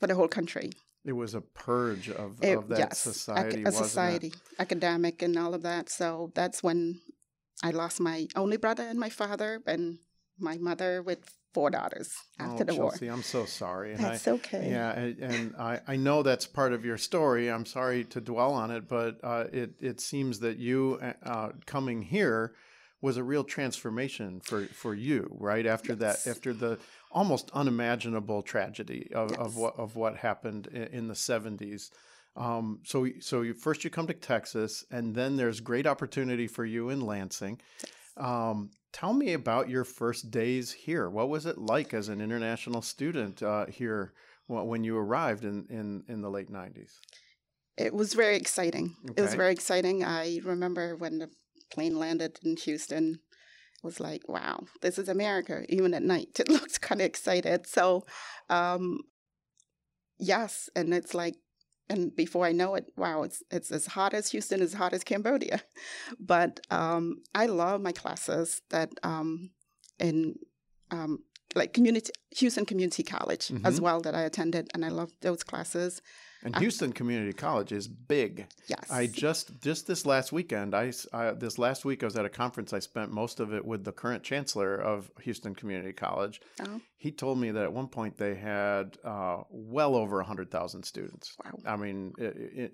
for 0.00 0.06
the 0.06 0.14
whole 0.14 0.28
country. 0.28 0.70
It 1.04 1.12
was 1.12 1.34
a 1.34 1.40
purge 1.40 2.10
of, 2.10 2.42
It- 2.42 2.56
of 2.58 2.68
that 2.68 2.78
yes, 2.78 2.98
society, 2.98 3.62
a 3.62 3.66
wasn't 3.66 3.86
society, 3.86 4.32
academic, 4.58 5.22
and 5.22 5.38
all 5.38 5.54
of 5.54 5.62
that. 5.62 5.88
So 5.88 6.32
that's 6.34 6.62
when 6.62 7.00
I 7.62 7.70
lost 7.70 8.00
my 8.00 8.28
only 8.36 8.56
brother 8.56 8.84
and 8.84 8.98
my 8.98 9.08
father, 9.08 9.60
and 9.66 9.98
my 10.38 10.56
mother 10.58 11.02
with 11.02 11.20
four 11.54 11.70
daughters 11.70 12.14
after 12.38 12.62
oh, 12.62 12.66
the 12.66 12.74
war. 12.74 12.90
Chelsea, 12.90 13.08
I'm 13.08 13.22
so 13.22 13.44
sorry. 13.44 13.94
And 13.94 14.04
That's 14.04 14.28
I, 14.28 14.32
okay. 14.32 14.70
Yeah, 14.70 14.90
and, 14.92 15.18
and 15.18 15.56
I, 15.56 15.80
I 15.86 15.96
know 15.96 16.22
that's 16.22 16.46
part 16.46 16.72
of 16.72 16.84
your 16.84 16.98
story. 16.98 17.50
I'm 17.50 17.66
sorry 17.66 18.04
to 18.04 18.20
dwell 18.20 18.52
on 18.52 18.70
it, 18.70 18.88
but 18.88 19.18
uh, 19.22 19.44
it 19.52 19.70
it 19.80 20.00
seems 20.00 20.40
that 20.40 20.58
you 20.58 21.00
uh, 21.24 21.50
coming 21.66 22.02
here 22.02 22.54
was 23.00 23.16
a 23.16 23.22
real 23.22 23.44
transformation 23.44 24.40
for, 24.40 24.66
for 24.66 24.94
you, 24.94 25.28
right? 25.38 25.66
After 25.66 25.94
Yes. 25.94 26.24
that, 26.24 26.30
after 26.30 26.52
the 26.52 26.78
almost 27.10 27.50
unimaginable 27.54 28.42
tragedy 28.42 29.10
of, 29.14 29.32
of 29.32 29.56
what 29.56 29.78
of 29.78 29.96
what 29.96 30.16
happened 30.16 30.66
in, 30.66 31.08
the 31.08 31.14
70s. 31.14 31.90
Um, 32.36 32.80
so 32.84 33.06
so 33.20 33.42
you, 33.42 33.54
first 33.54 33.84
you 33.84 33.90
come 33.90 34.06
to 34.06 34.14
Texas, 34.14 34.84
and 34.90 35.14
then 35.14 35.36
there's 35.36 35.60
great 35.60 35.86
opportunity 35.86 36.46
for 36.46 36.64
you 36.64 36.90
in 36.90 37.00
Lansing. 37.00 37.60
Um, 38.16 38.70
tell 38.92 39.12
me 39.12 39.32
about 39.32 39.68
your 39.68 39.84
first 39.84 40.30
days 40.30 40.72
here. 40.72 41.08
What 41.08 41.28
was 41.28 41.46
it 41.46 41.58
like 41.58 41.94
as 41.94 42.08
an 42.08 42.20
international 42.20 42.82
student 42.82 43.42
uh, 43.42 43.66
here 43.66 44.12
when 44.46 44.82
you 44.82 44.96
arrived 44.96 45.44
in, 45.44 45.66
in, 45.70 46.04
in 46.08 46.22
the 46.22 46.30
late 46.30 46.50
90s? 46.50 46.92
It 47.76 47.94
was 47.94 48.14
very 48.14 48.36
exciting. 48.36 48.96
It 49.16 49.20
was 49.20 49.34
very 49.34 49.52
exciting. 49.52 50.04
I 50.04 50.40
remember 50.42 50.96
when 50.96 51.18
the 51.18 51.30
plane 51.70 51.96
landed 51.96 52.40
in 52.42 52.56
Houston, 52.56 53.20
was 53.82 54.00
like, 54.00 54.28
wow, 54.28 54.64
this 54.80 54.98
is 54.98 55.08
America. 55.08 55.64
Even 55.68 55.94
at 55.94 56.02
night, 56.02 56.30
it 56.40 56.48
looked 56.48 56.80
kind 56.80 57.00
of 57.00 57.06
excited. 57.06 57.66
So, 57.66 58.06
um, 58.50 59.00
yes, 60.18 60.68
and 60.74 60.92
it's 60.92 61.14
like 61.14 61.36
and 61.90 62.14
before 62.14 62.44
I 62.44 62.52
know 62.52 62.74
it, 62.74 62.92
wow, 62.96 63.22
it's 63.22 63.42
it's 63.50 63.70
as 63.72 63.86
hot 63.86 64.14
as 64.14 64.30
Houston, 64.30 64.60
as 64.60 64.74
hot 64.74 64.92
as 64.92 65.04
Cambodia. 65.04 65.62
But 66.20 66.60
um, 66.70 67.22
I 67.34 67.46
love 67.46 67.80
my 67.80 67.92
classes 67.92 68.62
that 68.70 68.90
um, 69.02 69.50
in 69.98 70.34
um, 70.90 71.20
like 71.54 71.72
community 71.72 72.10
Houston 72.36 72.66
Community 72.66 73.02
College 73.02 73.48
mm-hmm. 73.48 73.66
as 73.66 73.80
well 73.80 74.00
that 74.02 74.14
I 74.14 74.22
attended, 74.22 74.70
and 74.74 74.84
I 74.84 74.88
love 74.88 75.12
those 75.20 75.42
classes. 75.42 76.02
And 76.44 76.56
Houston 76.56 76.92
Community 76.92 77.32
College 77.32 77.72
is 77.72 77.88
big. 77.88 78.46
Yes. 78.68 78.90
I 78.90 79.06
just 79.06 79.60
just 79.60 79.86
this 79.86 80.06
last 80.06 80.30
weekend, 80.30 80.74
I, 80.74 80.92
I, 81.12 81.32
this 81.32 81.58
last 81.58 81.84
week 81.84 82.02
I 82.02 82.06
was 82.06 82.16
at 82.16 82.24
a 82.24 82.28
conference. 82.30 82.72
I 82.72 82.78
spent 82.78 83.10
most 83.10 83.40
of 83.40 83.52
it 83.52 83.64
with 83.64 83.84
the 83.84 83.92
current 83.92 84.22
chancellor 84.22 84.76
of 84.76 85.10
Houston 85.22 85.54
Community 85.54 85.92
College. 85.92 86.40
Oh. 86.62 86.80
He 86.96 87.10
told 87.10 87.38
me 87.38 87.50
that 87.50 87.64
at 87.64 87.72
one 87.72 87.88
point 87.88 88.16
they 88.16 88.36
had 88.36 88.98
uh, 89.04 89.42
well 89.50 89.96
over 89.96 90.22
hundred 90.22 90.50
thousand 90.50 90.84
students. 90.84 91.36
Wow. 91.44 91.58
I 91.66 91.76
mean, 91.76 92.12
it, 92.18 92.36
it, 92.36 92.72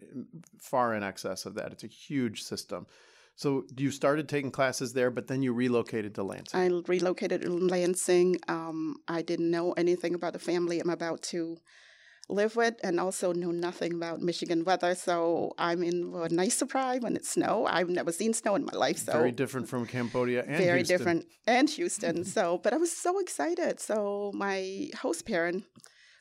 far 0.61 0.95
in 0.95 1.03
excess 1.03 1.47
of 1.47 1.55
that. 1.55 1.73
It's 1.73 1.85
a 1.85 1.89
huge 1.89 2.43
system. 2.43 2.87
So 3.37 3.65
you 3.77 3.91
started 3.91 4.29
taking 4.29 4.51
classes 4.51 4.93
there, 4.93 5.11
but 5.11 5.27
then 5.27 5.43
you 5.43 5.53
relocated 5.53 6.15
to 6.15 6.23
Lansing. 6.23 6.61
I 6.61 6.67
relocated 6.87 7.43
to 7.43 7.51
Lansing. 7.51 8.39
Um, 8.47 8.97
I 9.09 9.23
didn't 9.23 9.51
know 9.51 9.73
anything 9.73 10.15
about 10.15 10.35
the 10.35 10.39
family 10.39 10.79
I'm 10.79 10.91
about 10.91 11.23
to 11.23 11.59
live 12.29 12.57
with 12.57 12.75
and 12.83 12.99
also 12.99 13.33
know 13.33 13.51
nothing 13.51 13.93
about 13.93 14.21
Michigan 14.21 14.65
weather. 14.65 14.95
So 14.95 15.55
I'm 15.59 15.83
in 15.83 16.11
for 16.11 16.27
a 16.27 16.29
nice 16.29 16.57
surprise 16.57 17.01
when 17.01 17.17
it 17.17 17.25
snow. 17.25 17.67
I've 17.69 17.91
never 17.91 18.13
seen 18.13 18.33
snow 18.33 18.55
in 18.55 18.65
my 18.65 18.73
life. 18.73 18.99
So 18.99 19.13
very 19.13 19.33
different 19.33 19.69
from 19.69 19.87
Cambodia 19.87 20.43
and 20.43 20.57
very 20.57 20.79
Houston. 20.79 20.99
different 20.99 21.27
and 21.47 21.69
Houston. 21.71 22.25
so, 22.37 22.59
but 22.63 22.73
I 22.73 22.77
was 22.77 22.93
so 22.97 23.19
excited. 23.19 23.81
So 23.81 24.33
my 24.35 24.89
host 25.01 25.27
parent, 25.27 25.65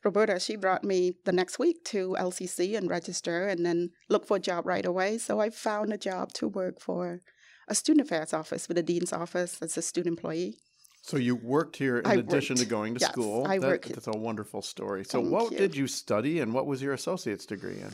Roberta, 0.03 0.39
she 0.39 0.55
brought 0.55 0.83
me 0.83 1.13
the 1.23 1.31
next 1.31 1.59
week 1.59 1.83
to 1.85 2.15
LCC 2.19 2.77
and 2.77 2.89
register 2.89 3.47
and 3.47 3.65
then 3.65 3.91
look 4.09 4.25
for 4.25 4.37
a 4.37 4.41
job 4.41 4.65
right 4.65 4.85
away. 4.85 5.17
So 5.17 5.39
I 5.39 5.49
found 5.49 5.93
a 5.93 5.97
job 5.97 6.33
to 6.33 6.47
work 6.47 6.81
for 6.81 7.21
a 7.67 7.75
student 7.75 8.05
affairs 8.05 8.33
office 8.33 8.67
with 8.67 8.75
the 8.75 8.83
dean's 8.83 9.13
office 9.13 9.61
as 9.61 9.77
a 9.77 9.81
student 9.81 10.17
employee. 10.17 10.57
So 11.03 11.17
you 11.17 11.35
worked 11.35 11.75
here 11.75 11.97
in 11.97 12.05
I 12.07 12.13
addition 12.15 12.55
worked. 12.55 12.63
to 12.63 12.69
going 12.69 12.93
to 12.95 13.01
Yes, 13.01 13.11
school. 13.11 13.45
I 13.45 13.59
That-. 13.59 13.83
That's 13.83 14.07
a 14.07 14.11
wonderful 14.17 14.61
story. 14.61 15.03
So 15.03 15.19
Thank 15.19 15.31
what 15.33 15.51
you. 15.51 15.57
did 15.57 15.75
you 15.75 15.85
study 15.85 16.39
and 16.39 16.53
what 16.53 16.65
was 16.65 16.81
your 16.81 16.93
associate's 16.93 17.45
degree 17.45 17.79
in? 17.79 17.91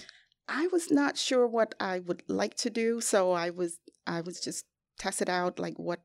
I 0.47 0.67
was 0.67 0.91
not 0.91 1.17
sure 1.17 1.47
what 1.47 1.73
I 1.79 1.99
would 1.99 2.23
like 2.27 2.55
to 2.57 2.69
do, 2.69 3.01
so 3.01 3.31
I 3.31 3.49
was 3.49 3.79
I 4.07 4.21
was 4.21 4.39
just 4.39 4.65
tested 4.99 5.29
out 5.29 5.59
like 5.59 5.77
what 5.77 6.01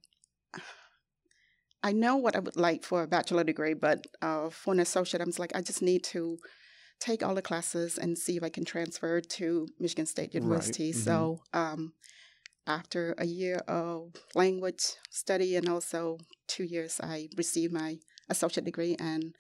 I 1.83 1.93
know 1.93 2.17
what 2.17 2.35
I 2.37 2.39
would 2.41 2.57
like 2.57 2.85
for 2.85 3.03
a 3.03 3.07
bachelor 3.07 3.45
degree, 3.45 3.75
but 3.75 4.07
uh, 4.23 4.49
for 4.49 4.73
an 4.73 4.81
associate, 4.81 5.21
I 5.21 5.25
was 5.25 5.39
like, 5.39 5.55
I 5.55 5.61
just 5.61 5.83
need 5.83 6.03
to 6.05 6.39
take 7.01 7.23
all 7.23 7.35
the 7.35 7.43
classes 7.43 7.99
and 7.99 8.17
see 8.17 8.37
if 8.39 8.43
I 8.43 8.49
can 8.49 8.65
transfer 8.65 9.21
to 9.21 9.69
Michigan 9.79 10.07
State 10.07 10.33
University. 10.33 10.93
mhm. 10.93 10.97
So 10.97 11.43
um, 11.53 11.93
after 12.67 13.15
a 13.19 13.27
year 13.27 13.57
of 13.69 14.13
language 14.35 14.85
study 15.11 15.57
and 15.57 15.69
also 15.69 16.19
two 16.47 16.65
years, 16.65 17.01
I 17.03 17.29
received 17.37 17.73
my 17.73 17.99
associate 18.29 18.65
degree 18.65 18.97
and 18.99 19.35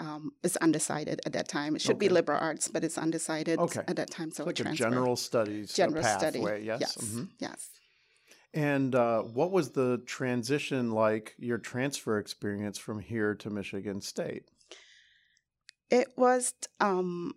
um, 0.00 0.30
it's 0.44 0.56
undecided 0.58 1.20
at 1.26 1.32
that 1.32 1.48
time. 1.48 1.74
It 1.74 1.82
should 1.82 1.98
be 1.98 2.08
liberal 2.08 2.38
arts, 2.40 2.68
but 2.68 2.84
it's 2.84 2.98
undecided 2.98 3.58
Okay. 3.58 3.80
at 3.88 3.96
that 3.96 4.10
time. 4.10 4.30
So 4.30 4.44
It's 4.48 4.60
like 4.60 4.72
a 4.72 4.76
general 4.76 5.16
studies 5.16 5.72
general 5.72 6.04
study. 6.04 6.38
pathway. 6.40 6.64
Yes. 6.64 6.80
Yes. 6.80 6.96
mhm. 6.98 7.28
Yes. 7.40 7.70
And 8.54 8.94
uh, 8.94 9.22
what 9.22 9.50
was 9.50 9.70
the 9.72 10.00
transition 10.06 10.92
like? 10.92 11.34
Your 11.38 11.58
transfer 11.58 12.18
experience 12.18 12.78
from 12.78 13.00
here 13.00 13.34
to 13.36 13.50
Michigan 13.50 14.00
State? 14.00 14.44
It 15.90 16.08
was 16.16 16.54
um, 16.80 17.32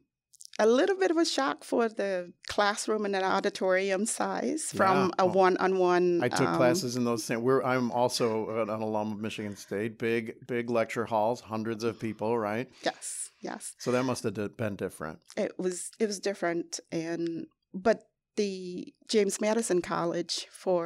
a 0.66 0.68
little 0.80 0.97
bit 1.03 1.12
of 1.14 1.18
a 1.26 1.26
shock 1.36 1.57
for 1.72 1.84
the 2.01 2.12
classroom 2.55 3.03
and 3.07 3.16
an 3.20 3.24
auditorium 3.36 4.03
size 4.20 4.64
from 4.80 4.97
Yeah. 4.97 5.24
a 5.24 5.28
one-on-one. 5.43 6.05
I 6.28 6.30
took 6.39 6.49
um, 6.53 6.55
classes 6.62 6.91
in 6.97 7.03
those 7.09 7.24
same. 7.28 7.41
We're 7.47 7.64
I'm 7.74 7.88
also 8.01 8.28
an, 8.62 8.70
an 8.76 8.82
alum 8.89 9.07
of 9.14 9.20
Michigan 9.28 9.55
State. 9.66 9.91
Big 10.09 10.24
big 10.55 10.66
lecture 10.80 11.05
halls, 11.14 11.39
hundreds 11.53 11.84
of 11.89 11.93
people, 12.07 12.30
right? 12.49 12.68
Yes. 12.89 13.05
Yes. 13.49 13.64
So 13.84 13.88
that 13.93 14.03
must 14.12 14.22
have 14.24 14.36
been 14.64 14.76
different. 14.86 15.18
it 15.45 15.51
was 15.64 15.76
it 16.03 16.07
was 16.12 16.20
different 16.30 16.80
and 16.91 17.47
but 17.88 17.97
the 18.41 18.93
James 19.14 19.36
Madison 19.45 19.80
College 19.95 20.36
for 20.64 20.84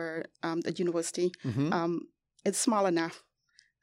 um, 0.47 0.61
the 0.67 0.73
university 0.83 1.27
Mhm. 1.51 1.71
um, 1.79 1.93
it's 2.47 2.59
small 2.67 2.85
enough. 2.93 3.15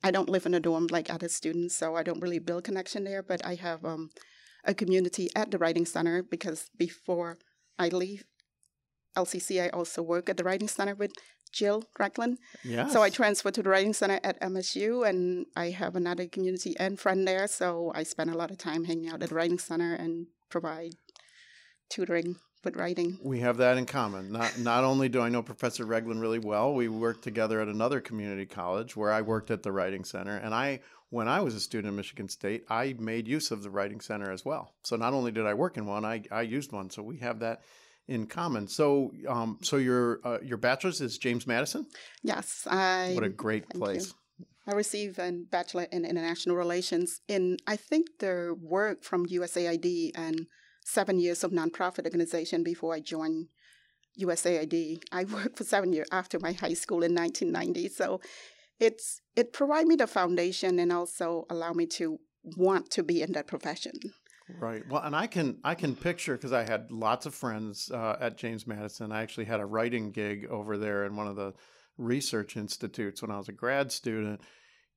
I 0.07 0.11
don't 0.14 0.28
live 0.34 0.47
in 0.47 0.55
a 0.55 0.61
dorm 0.68 0.86
like 0.97 1.09
other 1.14 1.28
students, 1.38 1.76
so 1.80 1.86
I 2.01 2.03
don't 2.07 2.22
really 2.24 2.40
build 2.49 2.62
connection 2.64 3.01
there. 3.05 3.22
But 3.30 3.40
I 3.53 3.55
have 3.66 3.80
um, 3.84 4.03
a 4.64 4.74
community 4.74 5.28
at 5.34 5.50
the 5.50 5.58
Writing 5.58 5.86
Center 5.86 6.22
because 6.22 6.70
before 6.76 7.38
I 7.78 7.88
leave 7.88 8.24
LCC, 9.16 9.62
I 9.62 9.68
also 9.68 10.02
work 10.02 10.28
at 10.28 10.36
the 10.36 10.44
Writing 10.44 10.68
Center 10.68 10.94
with 10.94 11.12
Jill 11.52 11.84
Recklin. 11.98 12.38
Yeah. 12.64 12.88
So 12.88 13.02
I 13.02 13.10
transferred 13.10 13.54
to 13.54 13.62
the 13.62 13.68
Writing 13.68 13.92
Center 13.92 14.18
at 14.24 14.40
MSU, 14.40 15.06
and 15.06 15.46
I 15.54 15.70
have 15.70 15.96
another 15.96 16.26
community 16.26 16.74
and 16.78 16.98
friend 16.98 17.28
there. 17.28 17.46
So 17.46 17.92
I 17.94 18.04
spend 18.04 18.30
a 18.30 18.36
lot 18.36 18.50
of 18.50 18.58
time 18.58 18.84
hanging 18.84 19.08
out 19.08 19.22
at 19.22 19.28
the 19.28 19.34
Writing 19.34 19.58
Center 19.58 19.94
and 19.94 20.28
provide 20.48 20.94
tutoring 21.90 22.36
with 22.64 22.76
writing. 22.76 23.18
We 23.22 23.40
have 23.40 23.56
that 23.58 23.76
in 23.76 23.86
common. 23.86 24.32
Not 24.32 24.58
not 24.58 24.84
only 24.84 25.08
do 25.08 25.20
I 25.20 25.28
know 25.28 25.42
Professor 25.42 25.84
Reglin 25.84 26.20
really 26.20 26.38
well, 26.38 26.74
we 26.74 26.88
worked 26.88 27.24
together 27.24 27.60
at 27.60 27.68
another 27.68 28.00
community 28.00 28.46
college 28.46 28.96
where 28.96 29.12
I 29.12 29.20
worked 29.20 29.50
at 29.50 29.62
the 29.62 29.72
Writing 29.72 30.04
Center. 30.04 30.36
And 30.36 30.54
I, 30.54 30.80
when 31.12 31.28
I 31.28 31.40
was 31.40 31.54
a 31.54 31.60
student 31.60 31.92
at 31.92 31.96
Michigan 31.96 32.26
State, 32.26 32.64
I 32.70 32.94
made 32.98 33.28
use 33.28 33.50
of 33.50 33.62
the 33.62 33.68
Writing 33.68 34.00
Center 34.00 34.32
as 34.32 34.46
well. 34.46 34.72
So 34.82 34.96
not 34.96 35.12
only 35.12 35.30
did 35.30 35.44
I 35.44 35.52
work 35.52 35.76
in 35.76 35.84
one, 35.84 36.06
I, 36.06 36.22
I 36.30 36.40
used 36.40 36.72
one. 36.72 36.88
So 36.88 37.02
we 37.02 37.18
have 37.18 37.40
that 37.40 37.60
in 38.08 38.26
common. 38.26 38.66
So 38.66 39.12
um, 39.28 39.58
so 39.60 39.76
your 39.76 40.20
uh, 40.24 40.38
your 40.42 40.56
bachelor's 40.56 41.02
is 41.02 41.18
James 41.18 41.46
Madison. 41.46 41.86
Yes, 42.22 42.66
I. 42.68 43.12
What 43.14 43.24
a 43.24 43.28
great 43.28 43.64
thank 43.64 43.74
you. 43.74 43.80
place. 43.80 44.14
I 44.66 44.72
received 44.72 45.18
a 45.18 45.32
bachelor 45.50 45.86
in 45.92 46.06
international 46.06 46.56
relations 46.56 47.20
in 47.28 47.58
I 47.66 47.76
think 47.76 48.06
their 48.20 48.54
work 48.54 49.04
from 49.04 49.26
USAID 49.26 50.12
and 50.14 50.46
seven 50.82 51.18
years 51.18 51.44
of 51.44 51.50
nonprofit 51.50 52.06
organization 52.06 52.62
before 52.62 52.94
I 52.94 53.00
joined 53.00 53.48
USAID. 54.18 55.02
I 55.12 55.24
worked 55.24 55.58
for 55.58 55.64
seven 55.64 55.92
years 55.92 56.08
after 56.10 56.38
my 56.40 56.52
high 56.52 56.74
school 56.74 57.02
in 57.02 57.14
1990. 57.14 57.88
So 57.88 58.20
it's 58.82 59.20
it 59.36 59.52
provided 59.52 59.86
me 59.86 59.94
the 59.94 60.08
foundation 60.08 60.78
and 60.80 60.92
also 60.92 61.46
allow 61.48 61.72
me 61.72 61.86
to 61.86 62.18
want 62.56 62.90
to 62.90 63.02
be 63.04 63.22
in 63.22 63.32
that 63.32 63.46
profession. 63.46 63.92
Right. 64.60 64.82
Well, 64.88 65.02
and 65.02 65.14
I 65.14 65.28
can 65.28 65.58
I 65.62 65.76
can 65.76 65.94
picture 65.94 66.34
because 66.34 66.52
I 66.52 66.64
had 66.64 66.90
lots 66.90 67.24
of 67.24 67.34
friends 67.34 67.90
uh, 67.92 68.16
at 68.20 68.36
James 68.36 68.66
Madison. 68.66 69.12
I 69.12 69.22
actually 69.22 69.44
had 69.44 69.60
a 69.60 69.66
writing 69.66 70.10
gig 70.10 70.46
over 70.50 70.76
there 70.76 71.04
in 71.04 71.14
one 71.14 71.28
of 71.28 71.36
the 71.36 71.54
research 71.96 72.56
institutes 72.56 73.22
when 73.22 73.30
I 73.30 73.38
was 73.38 73.48
a 73.48 73.52
grad 73.52 73.92
student. 73.92 74.40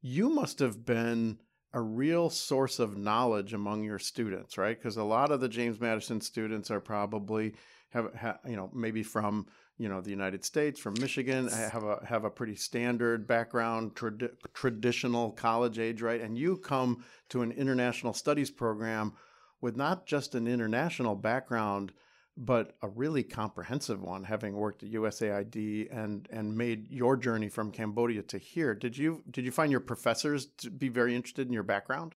You 0.01 0.29
must 0.29 0.59
have 0.59 0.83
been 0.83 1.39
a 1.71 1.81
real 1.81 2.29
source 2.31 2.79
of 2.79 2.97
knowledge 2.97 3.53
among 3.53 3.83
your 3.83 3.99
students, 3.99 4.57
right? 4.57 4.77
Because 4.77 4.97
a 4.97 5.03
lot 5.03 5.31
of 5.31 5.41
the 5.41 5.49
James 5.49 5.79
Madison 5.79 6.21
students 6.21 6.71
are 6.71 6.79
probably 6.79 7.53
have, 7.89 8.13
ha 8.15 8.39
you 8.47 8.55
know 8.55 8.71
maybe 8.73 9.03
from 9.03 9.45
you 9.78 9.89
know 9.89 10.01
the 10.01 10.09
United 10.09 10.45
States, 10.45 10.80
from 10.80 10.95
Michigan, 10.99 11.49
have 11.49 11.84
a 11.84 11.99
have 12.07 12.23
a 12.23 12.30
pretty 12.30 12.55
standard 12.55 13.28
background, 13.28 13.95
trad- 13.95 14.32
traditional 14.53 15.32
college 15.32 15.80
age, 15.80 16.01
right? 16.01 16.21
And 16.21 16.38
you 16.38 16.57
come 16.57 17.03
to 17.30 17.41
an 17.41 17.51
international 17.51 18.13
studies 18.13 18.49
program 18.49 19.13
with 19.61 19.76
not 19.76 20.05
just 20.05 20.36
an 20.36 20.47
international 20.47 21.15
background, 21.15 21.91
but 22.38 22.76
a 22.82 22.88
really 22.88 23.23
comprehensive 23.23 24.01
one, 24.01 24.23
having 24.23 24.53
worked 24.53 24.84
at 24.84 24.91
USAID 24.91 25.88
and 25.91 26.28
and 26.32 26.57
made 26.57 26.89
your 26.89 27.17
journey 27.17 27.49
from 27.49 27.71
Cambodia 27.71 28.23
to 28.23 28.38
here. 28.38 28.73
Did 28.76 28.97
you 28.97 29.23
did 29.30 29.45
you 29.45 29.51
find 29.51 29.71
your 29.71 29.82
professors 29.82 30.47
to 30.57 30.69
be 30.69 30.89
very 30.89 31.15
interested 31.15 31.47
in 31.47 31.53
your 31.53 31.63
background? 31.63 32.15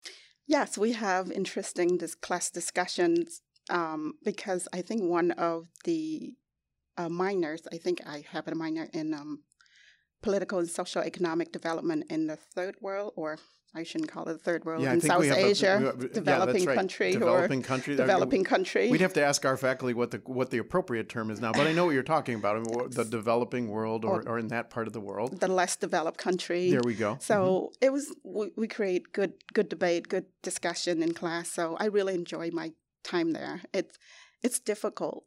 Yes, 0.46 0.78
we 0.78 0.92
have 0.92 1.30
interesting 1.32 1.98
this 1.98 2.14
class 2.14 2.50
discussions 2.50 3.40
um, 3.68 4.14
because 4.24 4.68
I 4.72 4.80
think 4.82 5.02
one 5.02 5.32
of 5.32 5.68
the 5.84 6.34
uh, 6.96 7.08
minors, 7.08 7.62
I 7.72 7.78
think 7.78 8.00
I 8.06 8.24
have 8.30 8.48
a 8.48 8.54
minor 8.54 8.88
in 8.92 9.12
um, 9.14 9.42
political 10.22 10.58
and 10.58 10.68
social 10.68 11.02
economic 11.02 11.52
development 11.52 12.04
in 12.10 12.26
the 12.26 12.36
third 12.36 12.76
world, 12.80 13.12
or 13.16 13.38
I 13.74 13.82
shouldn't 13.82 14.10
call 14.10 14.24
it 14.24 14.32
the 14.32 14.38
third 14.38 14.64
world, 14.64 14.82
Yeah, 14.82 14.94
in 14.94 15.00
South 15.02 15.24
a- 15.24 15.46
Asia, 15.46 15.78
have- 15.78 16.12
developing 16.12 16.64
right. 16.64 16.74
country, 16.74 17.12
Developing 17.12 17.62
country. 17.62 17.94
Developing 17.96 18.42
country. 18.44 18.88
We'd 18.90 19.02
have 19.02 19.12
to 19.14 19.22
ask 19.24 19.44
our 19.44 19.58
faculty 19.58 19.92
what 19.92 20.10
the 20.12 20.22
what 20.24 20.50
the 20.50 20.56
appropriate 20.58 21.10
term 21.10 21.30
is 21.30 21.40
now, 21.40 21.52
but 21.52 21.66
I 21.66 21.72
know 21.72 21.84
what 21.84 21.92
you're 21.94 22.02
talking 22.02 22.36
about. 22.36 22.56
I 22.56 22.60
mean, 22.60 22.90
The 22.90 23.04
developing 23.04 23.68
world, 23.68 24.04
or, 24.06 24.22
Or- 24.22 24.28
or 24.30 24.38
in 24.38 24.48
that 24.48 24.70
part 24.70 24.86
of 24.86 24.94
the 24.94 25.00
world. 25.00 25.40
the 25.40 25.48
less 25.48 25.76
developed 25.76 26.16
country. 26.18 26.70
There 26.70 26.80
we 26.82 26.94
go. 26.94 27.18
So 27.20 27.36
Mhm. 27.36 27.76
it 27.86 27.92
was 27.92 28.14
we, 28.24 28.50
we 28.56 28.66
create 28.68 29.12
good 29.12 29.34
good 29.52 29.68
debate, 29.68 30.08
good 30.08 30.26
discussion 30.42 31.02
in 31.02 31.12
class. 31.12 31.50
So 31.52 31.76
I 31.78 31.86
really 31.86 32.14
enjoy 32.14 32.50
my 32.52 32.72
time 33.04 33.32
there. 33.32 33.60
It's 33.74 33.98
it's 34.42 34.58
difficult. 34.58 35.24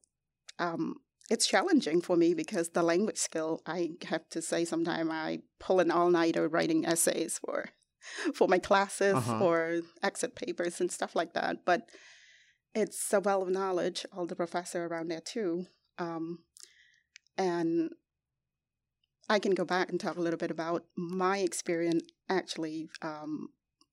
Um, 0.58 0.96
it's 1.30 1.48
challenging 1.48 2.02
for 2.02 2.16
me 2.16 2.34
because 2.34 2.70
the 2.70 2.84
language 2.84 3.18
skill. 3.18 3.62
I 3.66 3.92
have 4.08 4.28
to 4.30 4.42
say, 4.42 4.66
sometimes 4.66 5.10
I 5.12 5.40
pull 5.60 5.80
an 5.80 5.92
all 5.92 6.10
nighter 6.10 6.48
writing 6.48 6.86
essays 6.86 7.40
for 7.44 7.66
for 8.34 8.48
my 8.48 8.60
classes 8.60 9.16
Uh-huh. 9.16 9.44
or 9.44 9.82
exit 10.02 10.36
papers 10.36 10.80
and 10.82 10.92
stuff 10.92 11.16
like 11.16 11.34
that. 11.34 11.66
But 11.66 11.82
it's 12.76 13.14
a 13.14 13.20
well 13.20 13.42
of 13.44 13.50
knowledge, 13.50 14.06
all 14.16 14.26
the 14.26 14.36
professor 14.36 14.86
around 14.86 15.10
there 15.10 15.22
too. 15.22 15.66
Um, 15.98 16.40
and 17.38 17.92
I 19.30 19.40
can 19.40 19.54
go 19.54 19.66
back 19.66 19.90
and 19.90 20.00
talk 20.00 20.18
a 20.18 20.22
little 20.22 20.38
bit 20.40 20.52
about 20.52 20.86
my 20.96 21.40
experience 21.40 22.04
actually 22.30 22.90
um, 23.02 23.50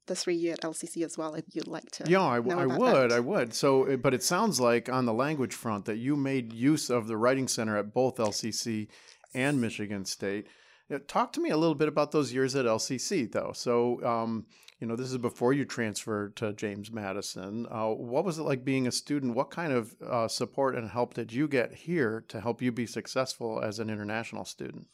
the 0.07 0.17
three 0.17 0.35
year 0.35 0.55
at 0.55 0.63
LCC 0.63 1.05
as 1.05 1.19
well, 1.19 1.35
if 1.35 1.45
you'd 1.53 1.67
like 1.67 1.91
to. 1.93 2.05
Yeah, 2.09 2.23
I, 2.23 2.37
I 2.37 2.67
would. 2.67 3.11
that. 3.11 3.13
I 3.13 3.21
would. 3.21 3.55
So, 3.55 3.97
but 3.97 4.15
it 4.15 4.23
sounds 4.23 4.61
like 4.61 4.89
on 4.89 5.07
the 5.07 5.13
language 5.13 5.55
front 5.55 5.85
that 5.87 5.97
you 5.97 6.17
made 6.17 6.53
use 6.53 6.91
of 6.91 7.07
the 7.07 7.17
Writing 7.17 7.49
Center 7.49 7.77
at 7.77 7.93
both 7.93 8.17
LCC 8.17 8.89
and 9.35 9.61
Michigan 9.61 10.05
State. 10.05 10.47
Uh, 10.93 10.99
Talk 11.07 11.33
to 11.35 11.41
me 11.41 11.51
a 11.51 11.57
little 11.57 11.75
bit 11.75 11.89
about 11.89 12.13
those 12.13 12.33
years 12.33 12.55
at 12.55 12.67
LCC, 12.67 13.31
though. 13.31 13.53
So, 13.55 14.05
um, 14.05 14.47
you 14.81 14.87
know, 14.87 14.97
this 14.97 15.11
is 15.11 15.19
before 15.19 15.53
you 15.53 15.65
transferred 15.65 16.37
to 16.37 16.53
James 16.53 16.93
Madison. 16.93 17.67
Uh, 17.71 17.89
what 17.89 18.25
was 18.25 18.39
it 18.39 18.43
like 18.43 18.65
being 18.65 18.87
a 18.87 18.93
student? 18.93 19.35
What 19.35 19.51
kind 19.51 19.73
of 19.73 19.95
uh, 20.07 20.29
support 20.29 20.77
and 20.77 20.91
help 20.91 21.15
did 21.15 21.33
you 21.33 21.49
get 21.49 21.73
here 21.73 22.25
to 22.29 22.41
help 22.41 22.61
you 22.61 22.73
be 22.73 22.87
successful 22.87 23.61
as 23.61 23.79
an 23.79 23.89
international 23.89 24.45
student? 24.45 24.87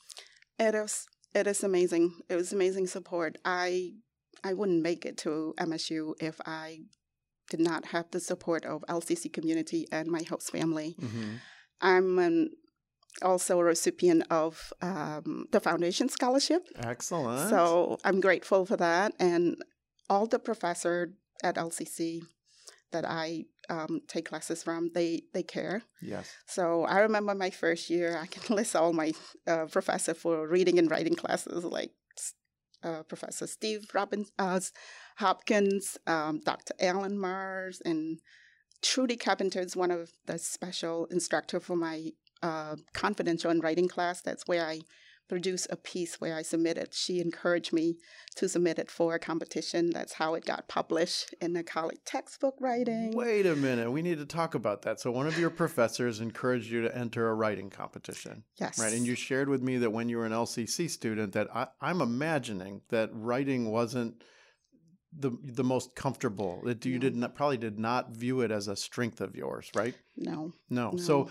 It 0.58 0.74
is 0.74 1.06
it 1.34 1.46
is 1.46 1.64
amazing. 1.64 2.20
It 2.28 2.36
was 2.36 2.52
amazing 2.52 2.86
support. 2.86 3.38
I 3.44 3.94
I 4.44 4.54
wouldn't 4.54 4.82
make 4.82 5.04
it 5.04 5.16
to 5.18 5.54
MSU 5.58 6.14
if 6.20 6.40
I 6.46 6.80
did 7.50 7.60
not 7.60 7.86
have 7.86 8.10
the 8.10 8.20
support 8.20 8.64
of 8.64 8.82
LCC 8.88 9.32
community 9.32 9.86
and 9.92 10.08
my 10.08 10.22
host 10.28 10.50
family. 10.50 10.96
Mm-hmm. 11.00 11.32
I'm 11.80 12.18
an, 12.18 12.50
also 13.20 13.58
a 13.60 13.64
recipient 13.64 14.24
of 14.30 14.72
um, 14.80 15.46
the 15.52 15.60
foundation 15.60 16.08
scholarship, 16.08 16.66
Excellent. 16.78 17.50
so 17.50 17.98
I'm 18.04 18.20
grateful 18.20 18.64
for 18.64 18.76
that. 18.76 19.12
And 19.18 19.56
all 20.08 20.26
the 20.26 20.38
professor 20.38 21.12
at 21.42 21.56
LCC 21.56 22.22
that 22.92 23.04
I 23.06 23.44
um, 23.68 24.00
take 24.06 24.28
classes 24.28 24.62
from, 24.62 24.90
they 24.94 25.22
they 25.32 25.42
care. 25.42 25.82
yes. 26.00 26.30
So 26.46 26.84
I 26.84 27.00
remember 27.00 27.34
my 27.34 27.50
first 27.50 27.90
year, 27.90 28.18
I 28.20 28.26
can 28.26 28.54
list 28.60 28.76
all 28.76 28.92
my 28.92 29.12
uh, 29.46 29.66
professor 29.66 30.14
for 30.14 30.46
reading 30.46 30.78
and 30.78 30.90
writing 30.90 31.14
classes, 31.14 31.64
like 31.64 31.90
uh, 32.82 33.02
Professor 33.04 33.46
Steve 33.46 33.86
Robbins, 33.94 34.32
uh, 34.38 34.60
Hopkins, 35.16 35.98
um, 36.06 36.40
Dr. 36.44 36.74
Alan 36.80 37.18
Mars, 37.18 37.80
and 37.84 38.20
Trudy 38.82 39.16
Carpenter 39.16 39.60
is 39.60 39.76
one 39.76 39.90
of 39.90 40.12
the 40.26 40.38
special 40.38 41.06
instructor 41.06 41.60
for 41.60 41.76
my 41.76 42.10
uh, 42.42 42.76
confidential 42.92 43.50
and 43.50 43.62
writing 43.62 43.88
class. 43.88 44.20
That's 44.20 44.46
where 44.46 44.66
I 44.66 44.80
produce 45.32 45.66
a 45.70 45.76
piece 45.76 46.20
where 46.20 46.36
I 46.36 46.42
submitted. 46.42 46.92
She 46.92 47.18
encouraged 47.18 47.72
me 47.72 47.96
to 48.36 48.50
submit 48.50 48.78
it 48.78 48.90
for 48.90 49.14
a 49.14 49.18
competition. 49.18 49.88
That's 49.88 50.12
how 50.12 50.34
it 50.34 50.44
got 50.44 50.68
published 50.68 51.34
in 51.40 51.54
the 51.54 51.62
college 51.62 52.00
textbook 52.04 52.54
writing. 52.60 53.12
Wait 53.16 53.46
a 53.46 53.56
minute. 53.56 53.90
We 53.90 54.02
need 54.02 54.18
to 54.18 54.26
talk 54.26 54.54
about 54.54 54.82
that. 54.82 55.00
So, 55.00 55.10
one 55.10 55.26
of 55.26 55.38
your 55.38 55.48
professors 55.48 56.20
encouraged 56.20 56.70
you 56.70 56.82
to 56.82 56.94
enter 56.94 57.30
a 57.30 57.34
writing 57.34 57.70
competition. 57.70 58.44
Yes. 58.60 58.78
Right. 58.78 58.92
And 58.92 59.06
you 59.06 59.14
shared 59.14 59.48
with 59.48 59.62
me 59.62 59.78
that 59.78 59.90
when 59.90 60.10
you 60.10 60.18
were 60.18 60.26
an 60.26 60.32
LCC 60.32 60.90
student, 60.90 61.32
that 61.32 61.48
I, 61.56 61.68
I'm 61.80 62.02
imagining 62.02 62.82
that 62.90 63.08
writing 63.14 63.70
wasn't 63.70 64.22
the 65.18 65.30
the 65.42 65.64
most 65.64 65.94
comfortable. 65.94 66.60
That 66.66 66.84
you 66.84 66.98
did 66.98 67.16
not 67.16 67.34
probably 67.34 67.56
did 67.56 67.78
not 67.78 68.10
view 68.10 68.42
it 68.42 68.50
as 68.50 68.68
a 68.68 68.76
strength 68.76 69.22
of 69.22 69.34
yours, 69.34 69.70
right? 69.74 69.94
No. 70.14 70.52
No. 70.68 70.90
No. 70.90 70.96
So, 70.98 71.30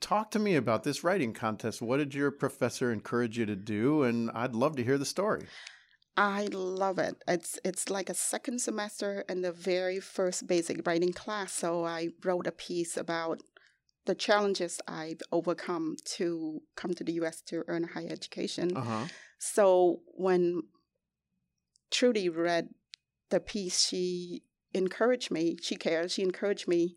talk 0.00 0.30
to 0.32 0.38
me 0.38 0.56
about 0.56 0.84
this 0.84 1.04
writing 1.04 1.32
contest. 1.32 1.82
What 1.82 1.98
did 1.98 2.14
your 2.14 2.30
professor 2.30 2.92
encourage 2.92 3.38
you 3.38 3.46
to 3.46 3.56
do? 3.56 4.02
And 4.02 4.30
I'd 4.34 4.54
love 4.54 4.76
to 4.76 4.84
hear 4.84 4.98
the 4.98 5.04
story. 5.04 5.46
I 6.16 6.48
love 6.52 6.98
it. 6.98 7.22
It's 7.26 7.58
it's 7.64 7.88
like 7.88 8.10
a 8.10 8.14
second 8.14 8.60
semester 8.60 9.24
in 9.28 9.40
the 9.40 9.52
very 9.52 9.98
first 9.98 10.46
basic 10.46 10.86
writing 10.86 11.12
class. 11.12 11.52
So 11.52 11.86
I 11.86 12.10
wrote 12.22 12.46
a 12.46 12.52
piece 12.52 12.96
about 12.96 13.40
the 14.04 14.14
challenges 14.14 14.80
I've 14.86 15.22
overcome 15.30 15.96
to 16.16 16.60
come 16.76 16.92
to 16.94 17.04
the 17.04 17.14
U.S. 17.14 17.40
to 17.42 17.64
earn 17.66 17.84
a 17.84 17.86
higher 17.86 18.10
education. 18.10 18.76
Uh 18.76 18.82
huh. 18.82 19.06
So 19.38 20.00
when 20.14 20.64
Trudy 21.90 22.28
read 22.28 22.68
the 23.30 23.40
piece, 23.40 23.86
she 23.86 24.42
encouraged 24.74 25.30
me. 25.30 25.56
She 25.62 25.76
cared. 25.76 26.10
She 26.10 26.22
encouraged 26.22 26.68
me 26.68 26.96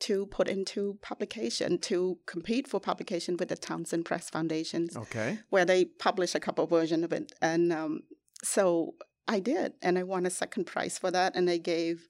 to 0.00 0.26
put 0.26 0.48
into 0.48 0.98
publication 1.02 1.78
to 1.78 2.18
compete 2.26 2.68
for 2.68 2.80
publication 2.80 3.36
with 3.36 3.48
the 3.48 3.56
Townsend 3.56 4.04
Press 4.04 4.28
Foundation 4.30 4.88
Okay. 4.96 5.38
where 5.50 5.64
they 5.64 5.84
publish 5.84 6.34
a 6.34 6.40
couple 6.40 6.66
version 6.66 7.02
of 7.04 7.12
it, 7.12 7.32
and 7.40 7.72
um, 7.72 8.00
so 8.42 8.94
I 9.28 9.40
did, 9.40 9.72
and 9.82 9.98
I 9.98 10.02
won 10.02 10.26
a 10.26 10.30
second 10.30 10.64
prize 10.66 10.98
for 10.98 11.10
that, 11.10 11.34
and 11.34 11.48
they 11.48 11.58
gave. 11.58 12.06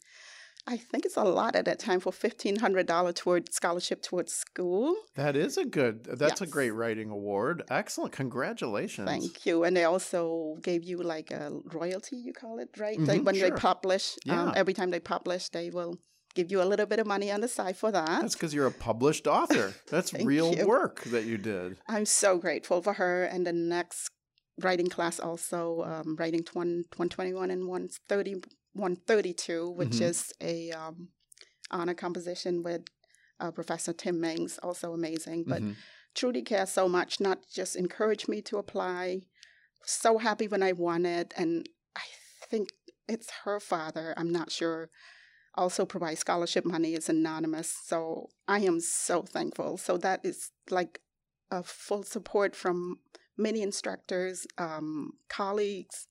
I 0.68 0.76
think 0.76 1.06
it's 1.06 1.16
a 1.16 1.22
lot 1.22 1.54
at 1.54 1.64
that 1.66 1.78
time 1.78 2.00
for 2.00 2.12
fifteen 2.12 2.56
hundred 2.56 2.86
dollar 2.88 3.12
toward 3.12 3.54
scholarship 3.54 4.02
towards 4.02 4.32
school. 4.34 4.96
That 5.14 5.36
is 5.36 5.56
a 5.56 5.64
good. 5.64 6.04
That's 6.04 6.40
a 6.40 6.46
great 6.46 6.72
writing 6.72 7.08
award. 7.08 7.62
Excellent. 7.70 8.12
Congratulations. 8.12 9.08
Thank 9.08 9.46
you. 9.46 9.62
And 9.62 9.76
they 9.76 9.84
also 9.84 10.56
gave 10.62 10.82
you 10.82 10.98
like 10.98 11.30
a 11.30 11.52
royalty, 11.72 12.16
you 12.16 12.32
call 12.32 12.58
it, 12.58 12.70
right? 12.78 12.98
Like 12.98 13.20
Mhm, 13.20 13.24
when 13.26 13.34
sure. 13.36 13.50
they 13.50 13.56
publish, 13.56 14.16
um, 14.28 14.52
every 14.56 14.74
time 14.74 14.90
they 14.90 14.98
publish, 14.98 15.48
they 15.50 15.70
will 15.70 15.98
give 16.36 16.50
you 16.52 16.62
a 16.62 16.68
little 16.70 16.86
bit 16.86 17.00
of 17.00 17.06
money 17.06 17.32
on 17.32 17.40
the 17.40 17.48
side 17.48 17.76
for 17.76 17.90
that. 17.90 18.20
That's 18.20 18.34
because 18.34 18.54
you're 18.54 18.66
a 18.66 18.72
published 18.72 19.26
author. 19.26 19.72
That's 19.90 20.12
real 20.14 20.54
you. 20.54 20.66
work 20.66 21.02
that 21.04 21.24
you 21.24 21.38
did. 21.38 21.78
I'm 21.88 22.04
so 22.04 22.38
grateful 22.38 22.82
for 22.82 22.92
her. 22.94 23.24
And 23.24 23.46
the 23.46 23.52
next 23.52 24.10
writing 24.60 24.88
class 24.88 25.18
also 25.18 25.82
um, 25.82 26.16
writing 26.16 26.44
20, 26.44 26.84
121 26.96 27.50
and 27.50 27.66
130, 27.66 28.42
132, 28.74 29.70
which 29.70 29.88
Mhm. 29.90 30.02
is 30.02 30.32
a 30.40 30.70
um, 30.72 31.08
honor 31.70 31.94
composition 31.94 32.62
with 32.62 32.82
uh, 33.40 33.50
Professor 33.50 33.92
Tim 33.92 34.18
Mings, 34.20 34.58
also 34.62 34.92
amazing. 34.94 35.44
But 35.46 35.62
Mhm. 35.62 35.74
Trudy 36.14 36.42
cares 36.42 36.70
so 36.70 36.88
much, 36.88 37.20
not 37.20 37.38
just 37.52 37.76
encouraged 37.76 38.28
me 38.28 38.40
to 38.42 38.56
apply. 38.56 39.22
So 39.84 40.16
happy 40.18 40.48
when 40.48 40.62
I 40.62 40.72
won 40.72 41.04
it. 41.04 41.34
And 41.36 41.68
I 41.94 42.04
think 42.50 42.70
it's 43.08 43.30
her 43.44 43.60
father, 43.60 44.14
I'm 44.16 44.32
not 44.32 44.50
sure, 44.50 44.88
also 45.56 45.86
provide 45.86 46.18
scholarship 46.18 46.64
money. 46.64 46.94
is 46.94 47.08
anonymous. 47.08 47.68
So 47.84 48.28
I 48.46 48.60
am 48.60 48.80
so 48.80 49.22
thankful. 49.22 49.76
So 49.78 49.96
that 49.98 50.20
is 50.24 50.50
like 50.70 51.00
a 51.50 51.62
full 51.62 52.02
support 52.02 52.54
from 52.54 52.98
many 53.36 53.62
instructors, 53.62 54.46
um, 54.58 55.12
colleagues 55.28 56.08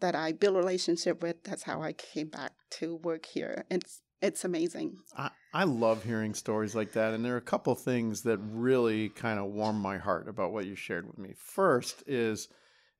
that 0.00 0.14
I 0.14 0.32
build 0.32 0.56
relationship 0.56 1.22
with. 1.22 1.44
That's 1.44 1.64
how 1.64 1.82
I 1.82 1.92
came 1.92 2.28
back 2.28 2.52
to 2.72 2.96
work 2.96 3.26
here. 3.26 3.64
It's 3.70 4.02
it's 4.22 4.44
amazing. 4.44 4.98
I, 5.16 5.30
I 5.54 5.64
love 5.64 6.04
hearing 6.04 6.34
stories 6.34 6.74
like 6.74 6.92
that. 6.92 7.14
And 7.14 7.24
there 7.24 7.34
are 7.34 7.38
a 7.38 7.42
couple 7.42 7.74
things 7.74 8.22
that 8.22 8.38
really 8.38 9.08
kind 9.08 9.38
of 9.38 9.46
warm 9.46 9.80
my 9.80 9.96
heart 9.96 10.28
about 10.28 10.52
what 10.52 10.66
you 10.66 10.74
shared 10.74 11.06
with 11.06 11.16
me. 11.16 11.34
First 11.38 12.02
is 12.06 12.48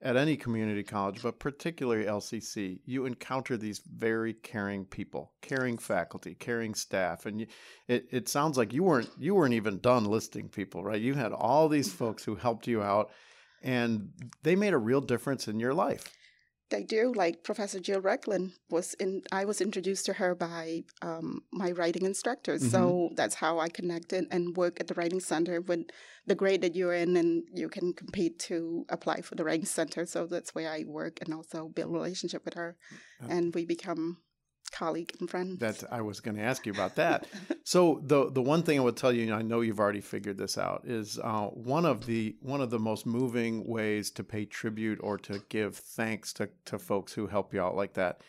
at 0.03 0.17
any 0.17 0.37
community 0.37 0.83
college, 0.83 1.23
but 1.23 1.39
particularly 1.39 2.05
LCC, 2.05 2.79
you 2.87 3.05
encounter 3.05 3.57
these 3.57 3.81
very 3.81 4.33
caring 4.33 4.85
people, 4.87 5.33
caring 5.43 5.77
faculty, 5.77 6.35
caring 6.35 6.75
staff, 6.75 7.27
and 7.27 7.41
you, 7.41 7.47
it 7.87 8.07
it 8.11 8.29
sounds 8.29 8.57
like 8.57 8.73
you 8.73 8.83
weren't 8.83 9.11
you 9.19 9.35
weren't 9.35 9.55
even 9.55 9.79
done 9.79 10.05
listing 10.05 10.49
people, 10.49 10.83
right? 10.83 11.01
You 11.01 11.15
had 11.15 11.33
all 11.33 11.69
these 11.69 11.93
folks 11.93 12.25
who 12.25 12.37
helped 12.37 12.67
you 12.67 12.83
out, 12.83 13.11
and 13.63 14.11
they 14.43 14.57
made 14.57 14.73
a 14.73 14.79
real 14.79 15.03
difference 15.03 15.49
in 15.49 15.61
your 15.61 15.75
life. 15.75 16.05
They 16.71 16.85
do. 16.85 17.13
Like 17.15 17.43
Professor 17.43 17.81
Jill 17.81 18.01
Recklin 18.01 18.53
was 18.71 18.95
in. 18.95 19.23
I 19.33 19.45
was 19.45 19.61
introduced 19.61 20.07
to 20.07 20.13
her 20.15 20.35
by 20.37 20.85
um, 21.03 21.43
my 21.53 21.73
writing 21.73 22.05
instructors. 22.07 22.71
So 22.71 23.11
that's 23.17 23.35
how 23.35 23.59
I 23.59 23.69
connected 23.69 24.27
and 24.31 24.57
work 24.57 24.79
at 24.81 24.87
the 24.87 24.95
writing 24.95 25.21
center 25.21 25.61
with 25.61 25.87
the 26.27 26.37
grade 26.37 26.63
that 26.63 26.77
you're 26.77 26.95
in, 26.95 27.17
and 27.17 27.43
you 27.53 27.69
can 27.69 27.93
compete 27.93 28.39
to 28.51 28.87
apply 28.89 29.21
for 29.23 29.35
the 29.35 29.45
writing 29.45 29.67
center. 29.67 30.07
So 30.07 30.27
that's 30.27 30.55
where 30.55 30.71
I 30.71 30.85
work 30.87 31.19
and 31.21 31.35
also 31.35 31.69
build 31.69 31.93
relationship 31.93 32.45
with 32.45 32.55
her, 32.55 32.77
and 33.29 33.55
we 33.55 33.65
become 33.67 34.19
colleague 34.71 35.15
and 35.21 35.29
friend. 35.29 35.59
That 35.59 35.83
I 35.91 36.01
was 36.01 36.21
going 36.21 36.37
to 36.37 36.43
ask 36.43 36.67
you 36.67 36.73
about 36.73 36.97
that. 36.97 37.27
so 37.65 38.01
the 38.05 38.31
the 38.31 38.43
one 38.43 38.63
thing 38.63 38.79
I 38.79 38.83
would 38.83 38.97
tell 38.97 39.13
you, 39.13 39.25
and 39.25 39.35
I 39.35 39.43
know 39.43 39.61
you've 39.61 39.81
already 39.81 40.01
figured 40.01 40.39
this 40.39 40.59
out, 40.59 40.83
is 40.85 41.19
uh, 41.23 41.47
one 41.47 41.85
of 41.85 42.07
the 42.07 42.37
one 42.41 42.61
of 42.61 42.71
the 42.71 42.79
most 42.79 43.07
moving 43.07 43.67
ways 43.67 44.11
to 44.13 44.25
pay 44.25 44.45
tribute 44.45 44.99
or 45.03 45.19
to 45.19 45.43
give 45.49 45.77
thanks 45.77 46.33
to 46.35 46.49
to 46.67 46.79
folks 46.79 47.13
who 47.13 47.27
help 47.27 47.53
you 47.55 47.61
out 47.61 47.77
like 47.77 47.95
that 47.95 48.21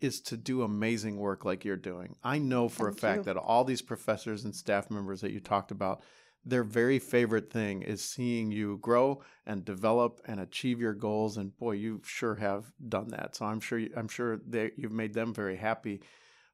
is 0.00 0.20
to 0.20 0.36
do 0.36 0.62
amazing 0.62 1.16
work 1.16 1.44
like 1.44 1.64
you're 1.64 1.76
doing. 1.76 2.16
I 2.24 2.38
know 2.38 2.68
for 2.68 2.88
a 2.88 2.92
fact 2.92 3.18
you. 3.18 3.24
that 3.24 3.36
all 3.36 3.64
these 3.64 3.82
professors 3.82 4.44
and 4.44 4.54
staff 4.54 4.90
members 4.90 5.20
that 5.20 5.30
you 5.30 5.40
talked 5.40 5.70
about, 5.70 6.02
their 6.44 6.64
very 6.64 6.98
favorite 6.98 7.50
thing 7.52 7.82
is 7.82 8.04
seeing 8.04 8.50
you 8.50 8.78
grow 8.78 9.22
and 9.46 9.64
develop 9.64 10.20
and 10.26 10.40
achieve 10.40 10.80
your 10.80 10.94
goals. 10.94 11.36
And 11.36 11.56
boy, 11.56 11.72
you 11.72 12.00
sure 12.04 12.34
have 12.34 12.72
done 12.88 13.08
that. 13.08 13.36
So 13.36 13.46
I'm 13.46 13.60
sure 13.60 13.78
you, 13.78 13.90
I'm 13.96 14.08
sure 14.08 14.40
that 14.48 14.72
you've 14.76 14.92
made 14.92 15.14
them 15.14 15.32
very 15.32 15.56
happy. 15.56 16.02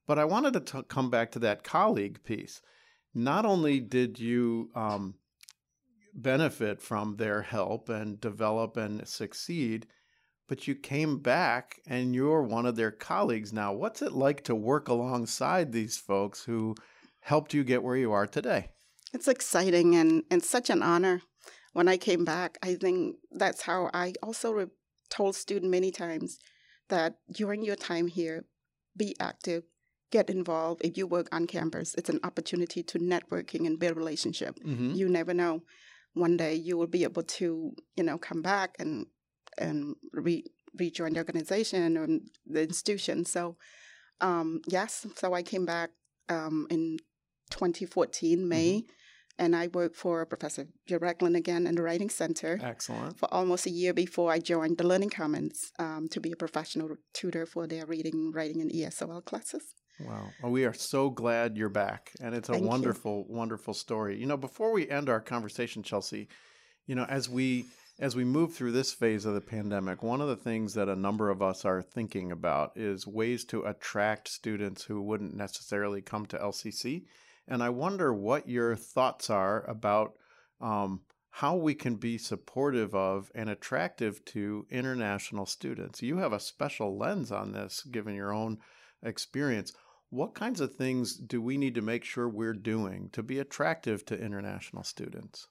But 0.06 0.18
I 0.18 0.24
wanted 0.24 0.52
to 0.54 0.60
t- 0.60 0.86
come 0.88 1.10
back 1.10 1.32
to 1.32 1.38
that 1.40 1.64
colleague 1.64 2.22
piece. 2.22 2.60
Not 3.14 3.46
only 3.46 3.80
did 3.80 4.18
you 4.18 4.70
um, 4.74 5.14
benefit 6.14 6.82
from 6.82 7.16
their 7.16 7.42
help 7.42 7.88
and 7.88 8.20
develop 8.20 8.76
and 8.76 9.06
succeed, 9.08 9.86
but 10.48 10.66
you 10.66 10.74
came 10.74 11.18
back 11.18 11.80
and 11.86 12.14
you're 12.14 12.42
one 12.42 12.66
of 12.66 12.76
their 12.76 12.90
colleagues 12.90 13.52
now. 13.52 13.72
What's 13.72 14.02
it 14.02 14.12
like 14.12 14.44
to 14.44 14.54
work 14.54 14.88
alongside 14.88 15.72
these 15.72 15.98
folks 15.98 16.44
who 16.44 16.74
helped 17.20 17.54
you 17.54 17.64
get 17.64 17.82
where 17.82 17.96
you 17.96 18.12
are 18.12 18.26
today? 18.26 18.70
It's 19.12 19.28
exciting 19.28 19.96
and, 19.96 20.22
and 20.30 20.42
such 20.42 20.70
an 20.70 20.82
honor. 20.82 21.22
When 21.72 21.88
I 21.88 21.96
came 21.96 22.24
back, 22.24 22.58
I 22.62 22.74
think 22.74 23.16
that's 23.30 23.62
how 23.62 23.90
I 23.94 24.14
also 24.22 24.52
re- 24.52 24.66
told 25.10 25.36
students 25.36 25.70
many 25.70 25.90
times 25.90 26.38
that 26.88 27.16
during 27.32 27.64
your 27.64 27.76
time 27.76 28.06
here, 28.06 28.44
be 28.96 29.14
active, 29.20 29.62
get 30.10 30.30
involved. 30.30 30.80
If 30.84 30.96
you 30.96 31.06
work 31.06 31.28
on 31.32 31.46
campus, 31.46 31.94
it's 31.94 32.08
an 32.10 32.20
opportunity 32.24 32.82
to 32.82 32.98
networking 32.98 33.66
and 33.66 33.78
build 33.78 33.96
relationship. 33.96 34.58
Mm-hmm. 34.64 34.92
You 34.92 35.08
never 35.08 35.34
know. 35.34 35.62
One 36.14 36.36
day 36.36 36.54
you 36.54 36.76
will 36.76 36.86
be 36.86 37.04
able 37.04 37.22
to, 37.22 37.72
you 37.96 38.02
know, 38.02 38.18
come 38.18 38.42
back 38.42 38.74
and 38.78 39.06
and 39.58 39.96
re- 40.12 40.44
rejoin 40.78 41.12
the 41.12 41.18
organization 41.18 41.96
or 41.96 42.06
the 42.46 42.62
institution. 42.62 43.24
So, 43.24 43.56
um, 44.20 44.60
yes, 44.66 45.06
so 45.16 45.34
I 45.34 45.42
came 45.42 45.64
back 45.64 45.90
um, 46.28 46.66
in 46.70 46.98
2014 47.50 48.48
May. 48.48 48.72
Mm-hmm. 48.72 48.92
And 49.38 49.54
I 49.54 49.68
worked 49.68 49.96
for 49.96 50.24
Professor 50.26 50.66
Jill 50.86 50.98
Ragland 50.98 51.36
again 51.36 51.66
in 51.66 51.76
the 51.76 51.82
Writing 51.82 52.10
Center 52.10 52.58
Excellent. 52.62 53.18
for 53.18 53.32
almost 53.32 53.66
a 53.66 53.70
year 53.70 53.94
before 53.94 54.32
I 54.32 54.40
joined 54.40 54.78
the 54.78 54.86
Learning 54.86 55.10
Commons 55.10 55.72
um, 55.78 56.08
to 56.10 56.20
be 56.20 56.32
a 56.32 56.36
professional 56.36 56.96
tutor 57.14 57.46
for 57.46 57.66
their 57.66 57.86
reading, 57.86 58.32
writing, 58.32 58.60
and 58.60 58.70
ESOL 58.70 59.24
classes. 59.24 59.62
Wow. 60.00 60.28
Well, 60.42 60.52
we 60.52 60.64
are 60.64 60.74
so 60.74 61.10
glad 61.10 61.56
you're 61.56 61.68
back. 61.68 62.12
And 62.20 62.34
it's 62.34 62.48
a 62.48 62.52
Thank 62.52 62.64
you. 62.64 62.68
wonderful, 62.68 63.26
wonderful 63.28 63.74
story. 63.74 64.18
You 64.18 64.26
know, 64.26 64.36
before 64.36 64.72
we 64.72 64.88
end 64.88 65.08
our 65.08 65.20
conversation, 65.20 65.82
Chelsea, 65.82 66.28
you 66.86 66.94
know, 66.94 67.04
as 67.04 67.28
we 67.28 67.66
as 68.00 68.14
we 68.14 68.24
move 68.24 68.54
through 68.54 68.70
this 68.70 68.92
phase 68.92 69.24
of 69.24 69.34
the 69.34 69.40
pandemic, 69.40 70.04
one 70.04 70.20
of 70.20 70.28
the 70.28 70.36
things 70.36 70.74
that 70.74 70.88
a 70.88 70.94
number 70.94 71.30
of 71.30 71.42
us 71.42 71.64
are 71.64 71.82
thinking 71.82 72.30
about 72.30 72.72
is 72.76 73.08
ways 73.08 73.44
to 73.46 73.64
attract 73.64 74.28
students 74.28 74.84
who 74.84 75.02
wouldn't 75.02 75.34
necessarily 75.34 76.00
come 76.00 76.24
to 76.26 76.38
LCC. 76.38 77.06
And 77.48 77.62
I 77.62 77.70
wonder 77.70 78.12
what 78.12 78.48
your 78.48 78.76
thoughts 78.76 79.30
are 79.30 79.64
about 79.68 80.14
um, 80.60 81.00
how 81.30 81.56
we 81.56 81.74
can 81.74 81.94
be 81.96 82.18
supportive 82.18 82.94
of 82.94 83.30
and 83.34 83.48
attractive 83.48 84.24
to 84.26 84.66
international 84.70 85.46
students. 85.46 86.02
You 86.02 86.18
have 86.18 86.32
a 86.32 86.40
special 86.40 86.98
lens 86.98 87.30
on 87.30 87.52
this, 87.52 87.82
given 87.84 88.14
your 88.14 88.32
own 88.32 88.58
experience. 89.02 89.72
What 90.10 90.34
kinds 90.34 90.60
of 90.60 90.74
things 90.74 91.16
do 91.16 91.40
we 91.40 91.56
need 91.56 91.74
to 91.76 91.82
make 91.82 92.04
sure 92.04 92.28
we're 92.28 92.54
doing 92.54 93.10
to 93.10 93.22
be 93.22 93.38
attractive 93.38 94.04
to 94.06 94.20
international 94.20 94.82
students? 94.82 95.46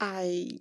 I 0.00 0.60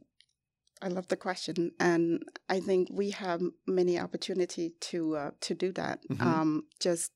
I 0.81 0.87
love 0.87 1.07
the 1.09 1.17
question, 1.17 1.71
and 1.79 2.23
I 2.49 2.59
think 2.59 2.87
we 2.91 3.11
have 3.11 3.41
many 3.67 3.99
opportunity 3.99 4.73
to 4.89 5.15
uh, 5.15 5.31
to 5.41 5.53
do 5.53 5.71
that. 5.73 5.99
Mhm. 6.09 6.21
Um, 6.21 6.63
just 6.79 7.11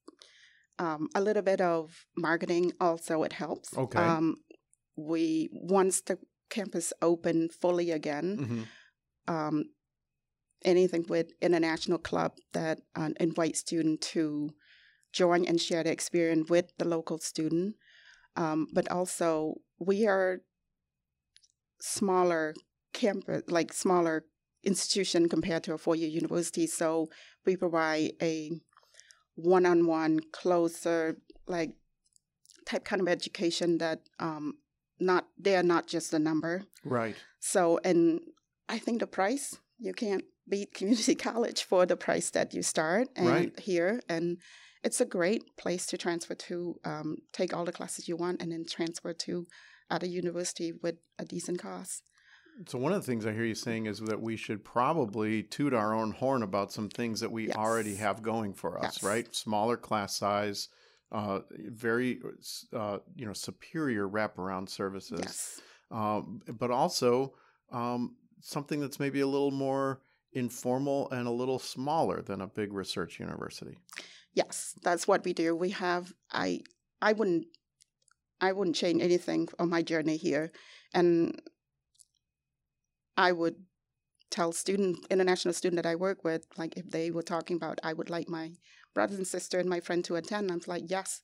um, 0.80 1.08
a 1.16 1.22
little 1.22 1.42
bit 1.42 1.62
of 1.62 2.06
marketing 2.18 2.74
also 2.80 3.24
it 3.24 3.34
helps. 3.34 3.76
Okay. 3.78 4.00
Um, 4.00 4.36
we 4.96 5.50
once 5.52 6.02
the 6.02 6.18
campus 6.50 6.94
open 7.02 7.50
fully 7.50 7.92
again, 7.92 8.38
Mm-hmm. 8.38 9.34
um, 9.34 9.64
anything 10.64 11.06
with 11.10 11.28
international 11.42 11.98
club 12.00 12.32
that 12.54 12.80
uh, 12.96 13.10
invite 13.20 13.56
student 13.56 14.02
to 14.02 14.50
join 15.14 15.46
and 15.46 15.62
share 15.62 15.84
the 15.84 15.92
experience 15.92 16.50
with 16.50 16.66
the 16.78 16.86
local 16.86 17.20
student. 17.20 17.76
Um, 18.36 18.68
but 18.74 18.90
also 18.92 19.56
we 19.80 20.08
are 20.08 20.40
smaller 21.80 22.54
campus, 22.94 23.44
like 23.48 23.72
smaller 23.74 24.26
institution 24.64 25.30
compared 25.30 25.64
to 25.64 25.74
a 25.74 25.78
four-year 25.78 26.10
university. 26.10 26.68
So 26.68 27.10
we 27.46 27.56
provide 27.56 28.12
a 28.22 28.52
one-on-one, 29.36 30.20
closer, 30.32 31.18
like 31.48 31.72
type 32.66 32.84
kind 32.84 33.02
of 33.02 33.08
education 33.08 33.78
that 33.78 34.02
um, 34.20 34.56
not 35.00 35.28
they 35.38 35.56
are 35.56 35.64
not 35.64 35.88
just 35.88 36.14
a 36.14 36.20
number. 36.20 36.64
Right. 36.84 37.16
So, 37.40 37.80
and 37.84 38.22
I 38.68 38.80
think 38.80 39.00
the 39.00 39.08
price 39.08 39.58
you 39.78 39.94
can't 39.94 40.24
beat 40.50 40.74
community 40.78 41.16
college 41.16 41.64
for 41.64 41.86
the 41.86 41.98
price 41.98 42.30
that 42.32 42.54
you 42.54 42.62
start 42.64 43.10
and 43.16 43.28
Right. 43.28 43.60
here, 43.60 44.02
and 44.10 44.38
it's 44.84 45.02
a 45.02 45.06
great 45.06 45.58
place 45.58 45.86
to 45.88 45.98
transfer 45.98 46.36
to, 46.36 46.80
um, 46.86 47.18
take 47.34 47.54
all 47.54 47.66
the 47.66 47.72
classes 47.72 48.08
you 48.08 48.16
want, 48.16 48.42
and 48.42 48.52
then 48.52 48.66
transfer 48.70 49.14
to 49.14 49.46
at 49.90 50.04
a 50.04 50.08
university 50.08 50.72
with 50.72 50.96
a 51.20 51.26
decent 51.26 51.60
cost. 51.60 52.04
So 52.68 52.78
one 52.78 52.94
of 52.94 53.02
the 53.02 53.06
things 53.06 53.26
I 53.26 53.34
hear 53.34 53.44
you 53.44 53.56
saying 53.56 53.86
is 53.86 54.00
that 54.00 54.22
we 54.22 54.38
should 54.38 54.64
probably 54.64 55.44
toot 55.44 55.74
our 55.74 55.94
own 55.94 56.12
horn 56.12 56.42
about 56.42 56.72
some 56.72 56.90
things 56.90 57.20
that 57.20 57.32
we 57.32 57.48
Yes. 57.48 57.56
already 57.58 57.96
have 57.96 58.22
going 58.22 58.54
for 58.54 58.78
us, 58.78 58.98
Yes. 58.98 59.04
right? 59.04 59.36
Smaller 59.36 59.76
class 59.78 60.16
size, 60.16 60.70
uh, 61.12 61.42
very 61.52 62.22
uh, 62.74 63.00
you 63.16 63.26
know 63.26 63.34
superior 63.34 64.08
wraparound 64.08 64.70
services, 64.70 65.20
Yes. 65.20 65.62
um, 65.92 66.42
but 66.48 66.72
also 66.72 67.36
um, 67.72 68.16
something 68.42 68.80
that's 68.80 69.00
maybe 69.00 69.20
a 69.20 69.28
little 69.28 69.52
more 69.52 70.02
informal 70.32 71.10
and 71.12 71.28
a 71.28 71.32
little 71.32 71.60
smaller 71.60 72.22
than 72.22 72.42
a 72.42 72.48
big 72.48 72.74
research 72.74 73.20
university. 73.20 73.78
Yes, 74.34 74.76
that's 74.82 75.08
what 75.08 75.24
we 75.24 75.34
do. 75.34 75.56
We 75.56 75.70
have 75.72 76.14
I 76.32 76.62
I 77.02 77.14
wouldn't 77.14 77.48
I 78.42 78.52
wouldn't 78.52 78.76
change 78.76 79.02
anything 79.02 79.48
on 79.60 79.70
my 79.70 79.82
journey 79.82 80.18
here. 80.18 80.52
And 80.94 81.42
I 83.18 83.32
would 83.32 83.56
tell 84.32 84.52
student 84.52 85.06
international 85.10 85.54
student 85.54 85.82
that 85.82 85.90
I 85.90 85.96
work 85.96 86.24
with, 86.24 86.46
like 86.58 86.78
if 86.78 86.90
they 86.90 87.12
were 87.12 87.24
talking 87.24 87.56
about 87.56 87.80
I 87.84 87.94
would 87.94 88.10
like 88.10 88.30
my 88.30 88.52
brothers 88.94 89.18
and 89.18 89.28
sister 89.28 89.60
and 89.60 89.70
my 89.70 89.80
friend 89.80 90.04
to 90.06 90.16
attend, 90.16 90.52
I'm 90.52 90.62
like, 90.68 90.84
yes, 90.88 91.22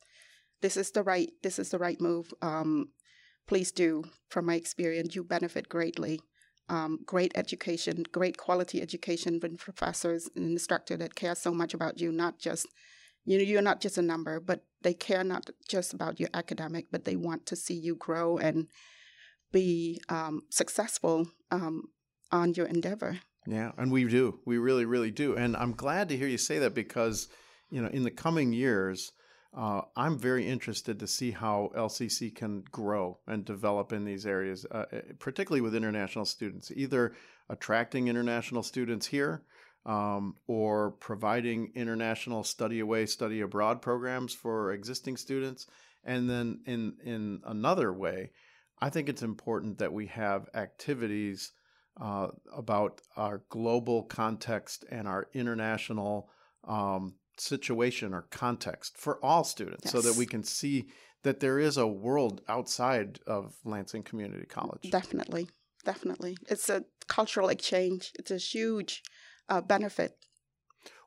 this 0.61 0.77
is 0.77 0.91
the 0.91 1.03
right 1.03 1.29
this 1.43 1.59
is 1.59 1.69
the 1.69 1.79
right 1.79 1.99
move. 1.99 2.33
Um, 2.41 2.89
please 3.47 3.71
do. 3.71 4.03
From 4.29 4.45
my 4.45 4.55
experience, 4.55 5.15
you 5.15 5.23
benefit 5.23 5.69
greatly. 5.69 6.21
Um, 6.69 6.99
great 7.05 7.33
education, 7.35 8.05
great 8.13 8.37
quality 8.37 8.81
education 8.81 9.41
from 9.41 9.57
professors 9.57 10.29
and 10.35 10.45
instructor 10.45 10.95
that 10.97 11.15
care 11.15 11.35
so 11.35 11.51
much 11.51 11.73
about 11.73 11.99
you, 11.99 12.13
not 12.13 12.39
just 12.39 12.67
you 13.25 13.37
know 13.37 13.43
you're 13.43 13.61
not 13.61 13.81
just 13.81 13.97
a 13.97 14.01
number 14.01 14.39
but 14.39 14.63
they 14.81 14.93
care 14.93 15.23
not 15.23 15.49
just 15.67 15.93
about 15.93 16.19
your 16.19 16.29
academic 16.33 16.87
but 16.91 17.05
they 17.05 17.15
want 17.15 17.45
to 17.45 17.55
see 17.55 17.73
you 17.73 17.95
grow 17.95 18.37
and 18.37 18.67
be 19.52 20.02
um, 20.10 20.43
successful 20.49 21.28
um, 21.52 21.84
on 22.32 22.54
your 22.54 22.66
endeavor 22.66 23.20
Yeah, 23.47 23.72
and 23.78 23.91
we 23.91 24.06
do. 24.06 24.39
We 24.45 24.58
really, 24.58 24.86
really 24.86 25.12
do. 25.12 25.36
And 25.36 25.58
I'm 25.58 25.74
glad 25.74 26.10
to 26.10 26.18
hear 26.18 26.28
you 26.28 26.38
say 26.38 26.60
that 26.60 26.76
because, 26.76 27.28
you 27.72 27.82
know, 27.82 27.89
in 27.89 28.04
the 28.04 28.12
coming 28.12 28.54
years, 28.54 29.12
uh, 29.56 29.82
I'm 29.95 30.18
very 30.18 30.47
interested 30.47 30.99
to 30.99 31.08
see 31.08 31.32
how 31.32 31.72
LCC 31.76 32.34
can 32.34 32.64
grow 32.72 33.20
and 33.28 33.43
develop 33.43 33.91
in 33.91 34.06
these 34.06 34.26
areas, 34.26 34.66
uh, 34.72 34.86
particularly 35.20 35.62
with 35.62 35.76
international 35.76 36.26
students, 36.26 36.72
either 36.74 37.14
attracting 37.49 38.08
international 38.08 38.64
students 38.64 39.08
here 39.08 39.43
um, 39.86 40.36
or 40.47 40.91
providing 40.91 41.72
international 41.76 42.43
study 42.43 42.80
away, 42.80 43.06
study 43.06 43.41
abroad 43.41 43.82
programs 43.82 44.34
for 44.34 44.72
existing 44.72 45.18
students. 45.18 45.68
And 46.04 46.30
then 46.30 46.62
in, 46.66 46.93
in 47.04 47.41
another 47.45 47.91
way, 47.91 48.32
I 48.82 48.89
think 48.89 49.09
it's 49.09 49.21
important 49.21 49.77
that 49.77 49.93
we 49.93 50.07
have 50.07 50.49
activities 50.55 51.51
uh, 51.99 52.27
about 52.55 53.01
our 53.15 53.43
global 53.49 54.03
context 54.03 54.86
and 54.89 55.07
our 55.07 55.27
international 55.34 56.29
um, 56.67 57.15
situation 57.38 58.13
or 58.13 58.23
context 58.32 58.97
for 58.97 59.23
all 59.23 59.43
students 59.43 59.91
so 59.91 60.01
that 60.01 60.15
we 60.15 60.25
can 60.25 60.43
see 60.43 60.88
that 61.23 61.39
there 61.39 61.59
is 61.59 61.77
a 61.77 61.88
world 61.88 62.41
outside 62.47 63.19
of 63.27 63.53
Lansing 63.63 64.03
Community 64.03 64.45
College. 64.45 64.89
definitely. 64.89 65.47
Definitely. 65.84 66.38
It's 66.47 66.69
a 66.69 66.86
cultural 67.07 67.49
exchange. 67.49 68.11
It's 68.19 68.29
a 68.29 68.38
huge 68.38 69.01
uh, 69.49 69.61
benefit 69.61 70.15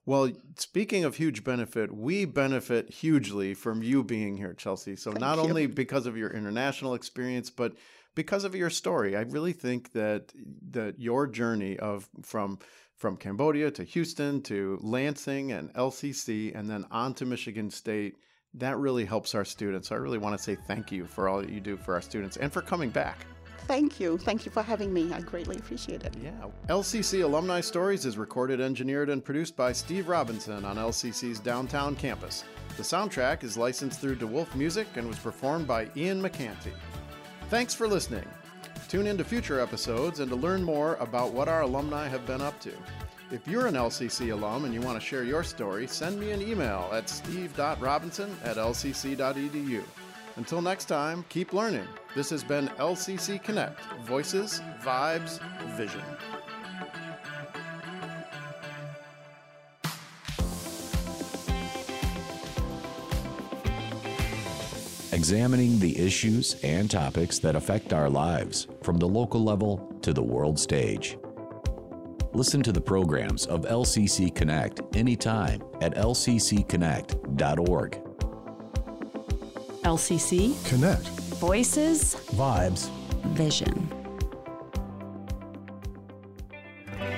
Well, 0.07 0.31
speaking 0.59 1.05
of 1.05 1.17
huge 1.17 1.45
benefit, 1.45 1.95
we 1.95 2.27
benefit 2.27 2.91
hugely 2.91 3.55
from 3.55 3.83
you 3.83 4.05
being 4.05 4.37
here, 4.37 4.53
Chelsea. 4.53 4.97
So 4.97 5.11
Thank 5.11 5.21
not 5.21 5.39
you. 5.39 5.45
only 5.45 5.67
because 5.67 6.07
of 6.07 6.17
your 6.17 6.31
international 6.31 6.95
experience, 6.95 7.49
but 7.49 7.75
because 8.15 8.45
of 8.45 8.55
your 8.55 8.71
story. 8.71 9.17
I 9.17 9.23
really 9.23 9.53
think 9.53 9.93
that 9.93 10.33
that 10.71 11.01
your 11.01 11.27
journey 11.27 11.79
of 11.79 12.09
from 12.23 12.59
from 12.97 13.17
Cambodia 13.17 13.71
to 13.73 13.85
Houston 13.85 14.43
to 14.43 14.79
Lansing 14.83 15.53
and 15.53 15.73
LCC 15.75 16.55
and 16.55 16.69
then 16.69 16.87
on 16.91 17.15
to 17.15 17.25
Michigan 17.25 17.71
State, 17.71 18.17
that 18.55 18.79
really 18.79 19.05
helps 19.05 19.35
our 19.35 19.45
students. 19.45 19.89
So 19.89 19.97
I 19.97 19.99
really 19.99 20.19
want 20.19 20.37
to 20.37 20.43
say 20.43 20.55
thank 20.55 20.93
you 20.93 21.07
for 21.07 21.29
all 21.29 21.41
that 21.41 21.51
you 21.51 21.61
do 21.61 21.77
for 21.77 21.95
our 21.95 22.03
students 22.03 22.37
and 22.37 22.53
for 22.53 22.63
coming 22.63 22.91
back. 22.91 23.27
Thank 23.67 23.99
you 23.99 24.19
thank 24.19 24.45
you 24.45 24.53
for 24.53 24.63
having 24.63 24.93
me 24.93 25.13
i 25.13 25.21
greatly 25.21 25.57
appreciate 25.57 26.03
it 26.05 26.15
Yeah. 26.23 26.31
LCC 26.69 27.23
Alumni 27.25 27.61
Stories 27.61 28.05
is 28.05 28.19
recorded, 28.19 28.61
engineered, 28.61 29.09
and 29.11 29.25
produced 29.25 29.57
by 29.57 29.73
Steve 29.73 30.09
Robinson 30.09 30.65
on 30.65 30.77
LCC's 30.77 31.41
downtown 31.41 31.97
campus. 31.97 32.45
The 32.77 32.83
soundtrack 32.83 33.43
is 33.45 33.57
licensed 33.57 34.01
through 34.01 34.17
De 34.17 34.27
Wolfe 34.27 34.55
Music 34.55 34.87
and 34.97 35.07
was 35.07 35.19
performed 35.19 35.67
by 35.67 35.89
Ian 35.97 36.21
McCanty. 36.23 36.73
Thanks 37.49 37.73
for 37.75 37.87
listening. 37.87 38.27
Tune 38.89 39.07
in 39.07 39.17
to 39.19 39.25
future 39.25 39.61
episodes 39.61 40.21
and 40.21 40.29
to 40.31 40.37
learn 40.37 40.63
more 40.63 40.97
about 40.97 41.33
what 41.33 41.49
our 41.49 41.63
alumni 41.63 42.09
have 42.09 42.27
been 42.27 42.41
up 42.41 42.59
to. 42.61 42.73
If 43.31 43.47
you're 43.49 43.67
an 43.67 43.75
LCC 43.75 44.33
alum 44.33 44.65
and 44.65 44.75
you 44.75 44.81
want 44.81 45.01
to 45.01 45.05
share 45.05 45.25
your 45.25 45.43
story, 45.43 45.87
send 45.87 46.21
me 46.21 46.31
an 46.33 46.43
email 46.43 46.91
at 46.93 47.09
steve.robinson 47.09 48.37
at 48.45 48.57
lcc.edu. 48.57 49.83
Until 50.37 50.61
next 50.61 50.87
time, 50.87 51.25
keep 51.29 51.53
learning. 51.53 51.87
This 52.17 52.29
has 52.31 52.43
been 52.43 52.67
LCC 52.79 53.41
Connect 53.43 53.81
Voices, 54.03 54.61
Vibes, 54.83 55.39
Vision. 55.77 56.03
Examining 65.13 65.79
the 65.79 65.97
issues 65.97 66.57
and 66.65 66.91
topics 66.91 67.39
that 67.39 67.55
affect 67.55 67.93
our 67.93 68.11
lives 68.11 68.67
from 68.83 68.99
the 68.99 69.07
local 69.07 69.43
level 69.43 69.97
to 70.03 70.13
the 70.13 70.23
world 70.23 70.59
stage. 70.59 71.17
Listen 72.33 72.65
to 72.65 72.73
the 72.73 72.81
programs 72.81 73.47
of 73.47 73.63
LCC 73.63 74.35
Connect 74.35 74.81
anytime 74.97 75.63
at 75.81 75.95
lccconnect.org. 75.95 78.04
LCC 79.85 80.55
Connect. 80.67 81.07
Voices 81.39 82.15
Vibes. 82.33 82.89
Vision. 83.35 83.91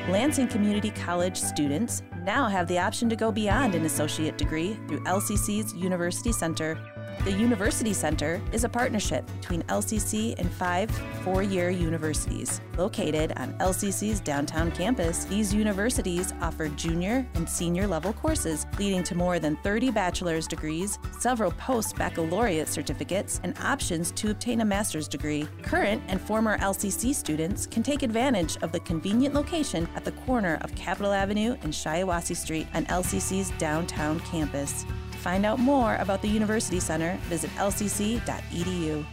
Lansing 0.08 0.48
Community 0.48 0.90
College 0.90 1.36
students 1.36 2.02
now 2.24 2.48
have 2.48 2.66
the 2.66 2.78
option 2.78 3.08
to 3.08 3.14
go 3.14 3.30
beyond 3.30 3.76
an 3.76 3.84
associate 3.84 4.36
degree 4.36 4.74
through 4.88 5.00
LCC's 5.04 5.74
University 5.74 6.32
Center. 6.32 6.76
The 7.24 7.32
University 7.32 7.92
Center 7.92 8.40
is 8.52 8.62
a 8.62 8.68
partnership 8.68 9.28
between 9.40 9.62
LCC 9.64 10.38
and 10.38 10.50
five 10.52 10.90
four 11.24 11.42
year 11.42 11.70
universities. 11.70 12.60
Located 12.78 13.32
on 13.36 13.52
LCC's 13.54 14.20
downtown 14.20 14.70
campus, 14.70 15.24
these 15.24 15.52
universities 15.52 16.32
offer 16.40 16.68
junior 16.68 17.26
and 17.34 17.48
senior 17.48 17.88
level 17.88 18.12
courses, 18.12 18.64
leading 18.78 19.02
to 19.02 19.16
more 19.16 19.40
than 19.40 19.56
30 19.64 19.90
bachelor's 19.90 20.46
degrees, 20.46 21.00
several 21.18 21.50
post 21.52 21.96
baccalaureate 21.96 22.68
certificates, 22.68 23.40
and 23.42 23.58
options 23.58 24.12
to 24.12 24.30
obtain 24.30 24.60
a 24.60 24.64
master's 24.64 25.08
degree. 25.08 25.48
Current 25.62 26.02
and 26.06 26.20
former 26.20 26.58
LCC 26.58 27.12
students 27.12 27.66
can 27.66 27.82
take 27.82 28.04
advantage 28.04 28.56
of 28.58 28.70
the 28.70 28.80
convenient 28.80 29.34
location 29.34 29.88
at 29.96 30.04
the 30.04 30.12
corner 30.12 30.58
of 30.60 30.72
Capitol 30.76 31.12
Avenue 31.12 31.56
and 31.62 31.72
Shiawassee 31.72 32.36
Street 32.36 32.68
on 32.72 32.86
LCC's 32.86 33.50
downtown 33.58 34.20
campus. 34.20 34.86
To 35.27 35.31
find 35.33 35.45
out 35.45 35.59
more 35.59 35.97
about 35.97 36.22
the 36.22 36.29
University 36.29 36.79
Center, 36.79 37.18
visit 37.24 37.51
lcc.edu. 37.57 39.05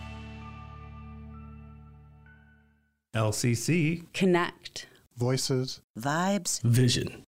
LCC 3.15 4.13
Connect. 4.13 4.85
Voices. 5.17 5.81
Vibes. 5.99 6.61
Vision. 6.61 7.25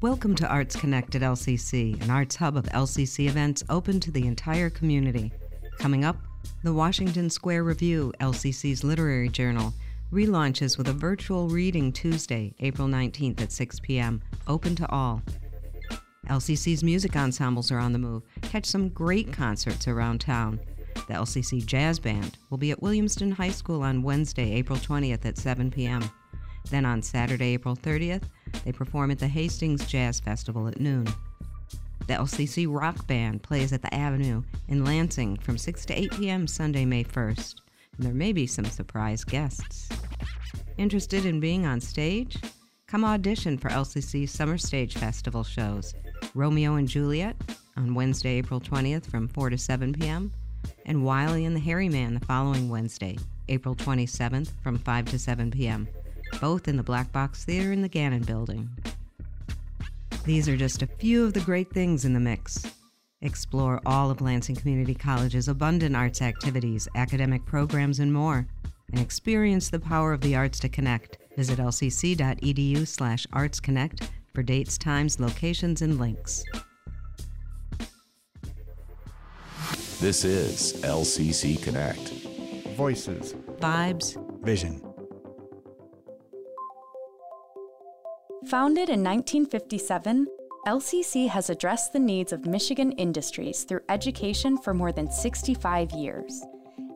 Welcome 0.00 0.34
to 0.36 0.48
Arts 0.48 0.74
Connect 0.74 1.14
at 1.14 1.20
LCC, 1.20 2.02
an 2.02 2.08
arts 2.08 2.36
hub 2.36 2.56
of 2.56 2.64
LCC 2.64 3.28
events 3.28 3.62
open 3.68 4.00
to 4.00 4.10
the 4.10 4.26
entire 4.26 4.70
community. 4.70 5.30
Coming 5.78 6.02
up, 6.02 6.16
the 6.62 6.72
Washington 6.72 7.28
Square 7.28 7.64
Review, 7.64 8.10
LCC's 8.20 8.82
literary 8.82 9.28
journal, 9.28 9.74
relaunches 10.10 10.78
with 10.78 10.88
a 10.88 10.94
virtual 10.94 11.50
reading 11.50 11.92
Tuesday, 11.92 12.54
April 12.60 12.88
19th 12.88 13.42
at 13.42 13.52
6 13.52 13.80
p.m., 13.80 14.22
open 14.48 14.74
to 14.76 14.90
all. 14.90 15.20
LCC's 16.28 16.84
music 16.84 17.16
ensembles 17.16 17.72
are 17.72 17.78
on 17.78 17.92
the 17.92 17.98
move. 17.98 18.22
Catch 18.42 18.66
some 18.66 18.88
great 18.88 19.32
concerts 19.32 19.88
around 19.88 20.20
town. 20.20 20.60
The 20.94 21.14
LCC 21.14 21.64
Jazz 21.66 21.98
Band 21.98 22.38
will 22.48 22.58
be 22.58 22.70
at 22.70 22.80
Williamston 22.80 23.32
High 23.32 23.50
School 23.50 23.82
on 23.82 24.02
Wednesday, 24.02 24.52
April 24.52 24.78
20th 24.78 25.26
at 25.26 25.36
7 25.36 25.70
p.m. 25.70 26.08
Then 26.70 26.86
on 26.86 27.02
Saturday, 27.02 27.54
April 27.54 27.74
30th, 27.74 28.22
they 28.64 28.70
perform 28.70 29.10
at 29.10 29.18
the 29.18 29.26
Hastings 29.26 29.84
Jazz 29.84 30.20
Festival 30.20 30.68
at 30.68 30.78
noon. 30.78 31.06
The 32.06 32.14
LCC 32.14 32.66
Rock 32.68 33.06
Band 33.08 33.42
plays 33.42 33.72
at 33.72 33.82
the 33.82 33.92
Avenue 33.92 34.44
in 34.68 34.84
Lansing 34.84 35.38
from 35.38 35.58
6 35.58 35.84
to 35.86 36.00
8 36.02 36.12
p.m. 36.12 36.46
Sunday, 36.46 36.84
May 36.84 37.02
1st. 37.02 37.56
And 37.96 38.06
there 38.06 38.14
may 38.14 38.32
be 38.32 38.46
some 38.46 38.64
surprise 38.64 39.24
guests. 39.24 39.88
Interested 40.78 41.26
in 41.26 41.40
being 41.40 41.66
on 41.66 41.80
stage? 41.80 42.36
Come 42.86 43.04
audition 43.04 43.58
for 43.58 43.70
LCC's 43.70 44.30
Summer 44.30 44.58
Stage 44.58 44.94
Festival 44.94 45.42
shows 45.42 45.94
Romeo 46.34 46.74
and 46.74 46.88
Juliet 46.88 47.36
on 47.76 47.94
Wednesday, 47.94 48.38
April 48.38 48.60
20th 48.60 49.06
from 49.06 49.28
4 49.28 49.50
to 49.50 49.58
7 49.58 49.92
p.m., 49.92 50.32
and 50.86 51.04
Wiley 51.04 51.44
and 51.44 51.56
the 51.56 51.60
Hairy 51.60 51.88
Man 51.88 52.14
the 52.14 52.26
following 52.26 52.68
Wednesday, 52.68 53.18
April 53.48 53.74
27th 53.74 54.50
from 54.62 54.78
5 54.78 55.06
to 55.06 55.18
7 55.18 55.50
p.m., 55.50 55.88
both 56.40 56.68
in 56.68 56.76
the 56.76 56.82
Black 56.82 57.12
Box 57.12 57.44
Theater 57.44 57.72
in 57.72 57.82
the 57.82 57.88
Gannon 57.88 58.22
Building. 58.22 58.68
These 60.24 60.48
are 60.48 60.56
just 60.56 60.82
a 60.82 60.86
few 60.86 61.24
of 61.24 61.34
the 61.34 61.40
great 61.40 61.72
things 61.72 62.04
in 62.04 62.14
the 62.14 62.20
mix. 62.20 62.64
Explore 63.22 63.80
all 63.86 64.10
of 64.10 64.20
Lansing 64.20 64.56
Community 64.56 64.94
College's 64.94 65.48
abundant 65.48 65.94
arts 65.96 66.22
activities, 66.22 66.88
academic 66.94 67.44
programs, 67.44 67.98
and 67.98 68.12
more, 68.12 68.46
and 68.92 69.00
experience 69.00 69.68
the 69.68 69.78
power 69.78 70.12
of 70.12 70.20
the 70.20 70.36
arts 70.36 70.58
to 70.60 70.68
connect. 70.68 71.18
Visit 71.36 71.58
lcc.edu 71.58 72.86
slash 72.86 73.26
artsconnect 73.28 74.08
for 74.34 74.42
dates, 74.42 74.78
times, 74.78 75.20
locations, 75.20 75.82
and 75.82 75.98
links. 75.98 76.44
This 80.00 80.24
is 80.24 80.80
LCC 80.82 81.62
Connect. 81.62 82.12
Voices. 82.76 83.34
Vibes. 83.60 84.16
Vision. 84.42 84.82
Founded 88.46 88.88
in 88.88 89.04
1957, 89.04 90.26
LCC 90.66 91.28
has 91.28 91.48
addressed 91.48 91.92
the 91.92 91.98
needs 91.98 92.32
of 92.32 92.46
Michigan 92.46 92.92
industries 92.92 93.64
through 93.64 93.80
education 93.88 94.58
for 94.58 94.74
more 94.74 94.92
than 94.92 95.10
65 95.10 95.92
years. 95.92 96.42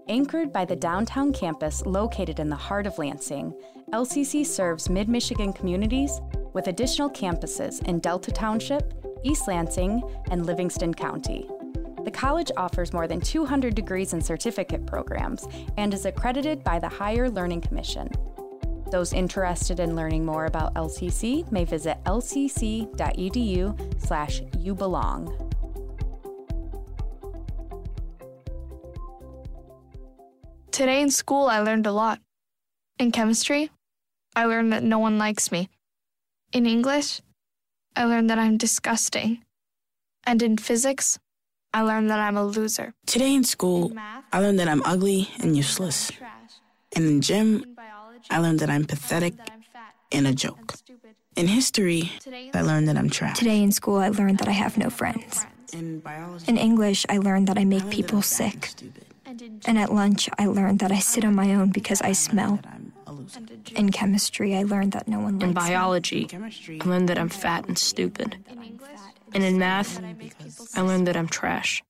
Anchored 0.09 0.53
by 0.53 0.64
the 0.64 0.76
downtown 0.76 1.32
campus 1.32 1.84
located 1.87 2.39
in 2.41 2.49
the 2.49 2.57
heart 2.57 2.87
of 2.87 2.99
Lansing, 2.99 3.53
LCC 3.93 4.45
serves 4.45 4.89
mid 4.89 5.09
Michigan 5.09 5.53
communities 5.53 6.20
with 6.57 6.68
additional 6.68 7.11
campuses 7.11 7.86
in 7.86 7.98
Delta 7.98 8.32
Township, 8.32 8.94
East 9.22 9.46
Lansing, 9.46 10.02
and 10.30 10.46
Livingston 10.46 10.94
County. 10.94 11.46
The 12.02 12.11
college 12.11 12.50
offers 12.57 12.94
more 12.94 13.07
than 13.07 13.20
200 13.20 13.74
degrees 13.74 14.14
and 14.14 14.24
certificate 14.24 14.86
programs 14.86 15.46
and 15.76 15.92
is 15.92 16.07
accredited 16.07 16.64
by 16.64 16.78
the 16.78 16.88
Higher 16.88 17.28
Learning 17.28 17.61
Commission. 17.61 18.11
Those 18.90 19.12
interested 19.12 19.80
in 19.80 19.94
learning 19.94 20.24
more 20.24 20.46
about 20.46 20.72
LCC 20.76 21.52
may 21.52 21.66
visit 21.66 21.98
lcc.edu 22.04 24.02
slash 24.02 24.40
youbelong. 24.57 25.52
Today 30.70 31.02
in 31.02 31.11
school, 31.11 31.48
I 31.48 31.61
learned 31.61 31.86
a 31.86 31.92
lot. 31.92 32.18
In 32.98 33.12
chemistry, 33.12 33.68
I 34.34 34.46
learned 34.46 34.72
that 34.72 34.82
no 34.82 34.98
one 34.98 35.18
likes 35.18 35.52
me. 35.52 35.68
In 36.53 36.66
English, 36.66 37.20
I 37.94 38.05
learned 38.05 38.30
that 38.30 38.38
I'm 38.38 38.57
disgusting. 38.57 39.42
And 40.24 40.42
in 40.42 40.57
physics, 40.57 41.18
I 41.74 41.82
learned 41.82 42.11
that 42.11 42.18
I'm 42.20 42.36
a 42.36 42.44
loser. 42.44 42.94
Today 43.07 43.34
in 43.34 43.44
school, 43.44 43.92
I 44.32 44.40
learned 44.40 44.59
that 44.61 44.68
I'm 44.68 44.82
ugly 44.84 45.28
and 45.40 45.57
useless. 45.57 46.11
And 46.94 47.05
in 47.05 47.20
gym, 47.20 47.76
I 48.30 48.38
learned 48.38 48.61
that 48.61 48.70
I'm 48.70 48.84
pathetic 48.84 49.34
and 50.12 50.26
a 50.26 50.32
joke. 50.32 50.74
In 51.36 51.49
history, 51.49 52.12
I 52.55 52.62
learned 52.62 52.88
that 52.88 52.97
I'm 52.97 53.11
trash. 53.11 53.38
Today 53.38 53.62
in 53.62 53.72
school, 53.72 53.99
I 53.99 54.09
learned 54.09 54.38
that 54.38 54.49
I 54.49 54.53
have 54.53 54.78
no 54.78 54.88
friends. 54.88 55.47
In 55.72 56.57
English, 56.57 57.05
I 57.09 57.18
learned 57.18 57.49
that 57.49 57.59
I 57.59 57.64
make 57.64 57.90
people 57.90 58.22
sick. 58.22 58.70
And 59.66 59.78
at 59.78 59.92
lunch, 59.92 60.30
I 60.38 60.47
learned 60.47 60.78
that 60.78 60.92
I 60.92 61.01
sit 61.01 61.24
on 61.24 61.34
my 61.34 61.55
own 61.55 61.70
because 61.70 62.01
I 62.01 62.12
smell. 62.12 62.61
In 63.74 63.90
chemistry, 63.90 64.56
I 64.56 64.62
learned 64.62 64.92
that 64.92 65.08
no 65.08 65.20
one 65.20 65.38
likes 65.38 65.44
In 65.44 65.52
biology, 65.52 66.28
I 66.32 66.84
learned 66.84 67.08
that 67.08 67.18
I'm 67.18 67.28
fat 67.28 67.66
and 67.66 67.78
stupid. 67.78 68.36
And 69.34 69.42
in 69.42 69.58
math, 69.58 70.00
I 70.74 70.80
learned 70.80 71.06
that 71.08 71.16
I'm 71.16 71.28
trash. 71.28 71.82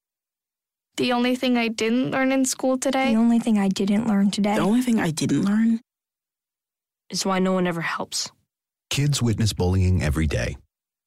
The 0.97 1.12
only 1.12 1.37
thing 1.37 1.59
I 1.59 1.68
didn't 1.68 2.11
learn 2.11 2.32
in 2.32 2.45
school 2.45 2.78
today. 2.78 3.12
The 3.12 3.18
only 3.18 3.39
thing 3.39 3.59
I 3.59 3.68
didn't 3.68 4.09
learn 4.09 4.30
today. 4.30 4.55
The 4.55 4.62
only 4.62 4.80
thing 4.80 4.99
I 4.99 5.11
didn't 5.11 5.45
learn 5.45 5.80
is 7.11 7.26
why 7.26 7.39
no 7.39 7.53
one 7.53 7.66
ever 7.66 7.82
helps. 7.82 8.30
Kids 8.89 9.20
witness 9.22 9.53
bullying 9.53 10.03
every 10.03 10.26
day. 10.26 10.57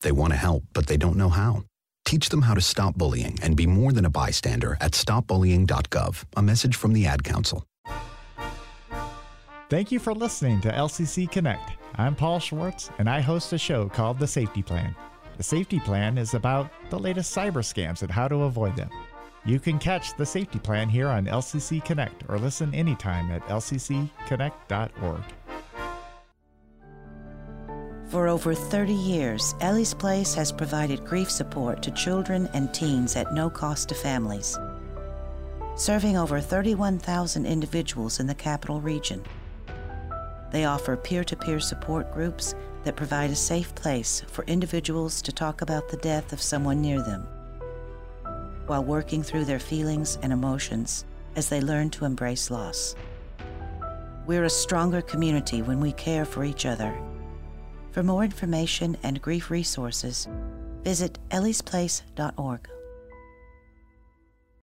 They 0.02 0.12
want 0.12 0.34
to 0.34 0.38
help, 0.38 0.64
but 0.74 0.88
they 0.88 0.98
don't 0.98 1.18
know 1.18 1.30
how. 1.30 1.64
Teach 2.06 2.30
them 2.30 2.44
how 2.44 2.54
to 2.54 2.62
stop 2.62 2.96
bullying 2.96 3.40
and 3.42 3.56
be 3.58 3.68
more 3.68 3.92
than 3.92 4.06
a 4.06 4.10
bystander 4.10 4.78
at 4.80 4.92
stopbullying.gov. 4.92 6.24
A 6.38 6.42
message 6.42 6.76
from 6.76 6.94
the 6.94 7.08
Ad 7.08 7.24
Council. 7.24 7.66
Thank 9.70 9.92
you 9.92 10.00
for 10.00 10.16
listening 10.16 10.62
to 10.62 10.72
LCC 10.72 11.30
Connect. 11.30 11.74
I'm 11.94 12.16
Paul 12.16 12.40
Schwartz, 12.40 12.90
and 12.98 13.08
I 13.08 13.20
host 13.22 13.54
a 13.54 13.58
show 13.60 13.88
called 13.88 14.18
The 14.18 14.26
Safety 14.26 14.64
Plan. 14.64 14.96
The 15.38 15.44
Safety 15.44 15.80
Plan 15.80 16.18
is 16.18 16.34
about 16.34 16.72
the 16.90 16.98
latest 16.98 17.38
cyber 17.38 17.62
scams 17.62 18.02
and 18.02 18.10
how 18.10 18.28
to 18.28 18.46
avoid 18.46 18.76
them. 18.76 18.90
You 19.46 19.60
can 19.60 19.78
catch 19.78 20.18
The 20.18 20.26
Safety 20.26 20.58
Plan 20.58 20.90
here 20.90 21.08
on 21.08 21.28
LCC 21.28 21.86
Connect 21.86 22.24
or 22.30 22.40
listen 22.40 22.74
anytime 22.74 23.30
at 23.30 23.44
lccconnect.org. 23.44 25.22
For 28.08 28.28
over 28.28 28.56
30 28.56 28.92
years, 28.92 29.54
Ellie's 29.62 29.94
Place 29.94 30.34
has 30.34 30.52
provided 30.52 31.06
grief 31.06 31.30
support 31.30 31.84
to 31.84 31.92
children 31.92 32.50
and 32.56 32.74
teens 32.74 33.16
at 33.16 33.36
no 33.36 33.52
cost 33.52 33.90
to 33.90 33.96
families, 33.96 34.58
serving 35.76 36.18
over 36.18 36.42
31,000 36.42 37.46
individuals 37.46 38.20
in 38.20 38.26
the 38.26 38.34
capital 38.34 38.82
region. 38.82 39.24
They 40.52 40.66
offer 40.66 40.96
peer 40.98 41.24
to 41.24 41.36
peer 41.36 41.60
support 41.60 42.12
groups 42.14 42.56
that 42.84 42.96
provide 42.96 43.30
a 43.30 43.36
safe 43.36 43.74
place 43.76 44.22
for 44.28 44.44
individuals 44.46 45.22
to 45.24 45.32
talk 45.32 45.62
about 45.62 45.90
the 45.90 45.98
death 45.98 46.34
of 46.34 46.42
someone 46.42 46.82
near 46.82 47.02
them 47.02 47.28
while 48.70 48.84
working 48.84 49.24
through 49.24 49.46
their 49.46 49.60
feelings 49.60 50.20
and 50.22 50.32
emotions 50.32 51.04
as 51.36 51.50
they 51.50 51.60
learn 51.60 51.90
to 51.90 52.06
embrace 52.06 52.52
loss. 52.52 52.96
We're 54.28 54.44
a 54.44 54.50
stronger 54.50 55.02
community 55.02 55.64
when 55.64 55.80
we 55.80 55.92
care 55.94 56.24
for 56.24 56.44
each 56.44 56.68
other. 56.68 56.96
For 57.92 58.04
more 58.04 58.24
information 58.24 58.96
and 59.02 59.20
grief 59.20 59.50
resources, 59.50 60.28
visit 60.84 61.18
elliesplace.org. 61.32 62.70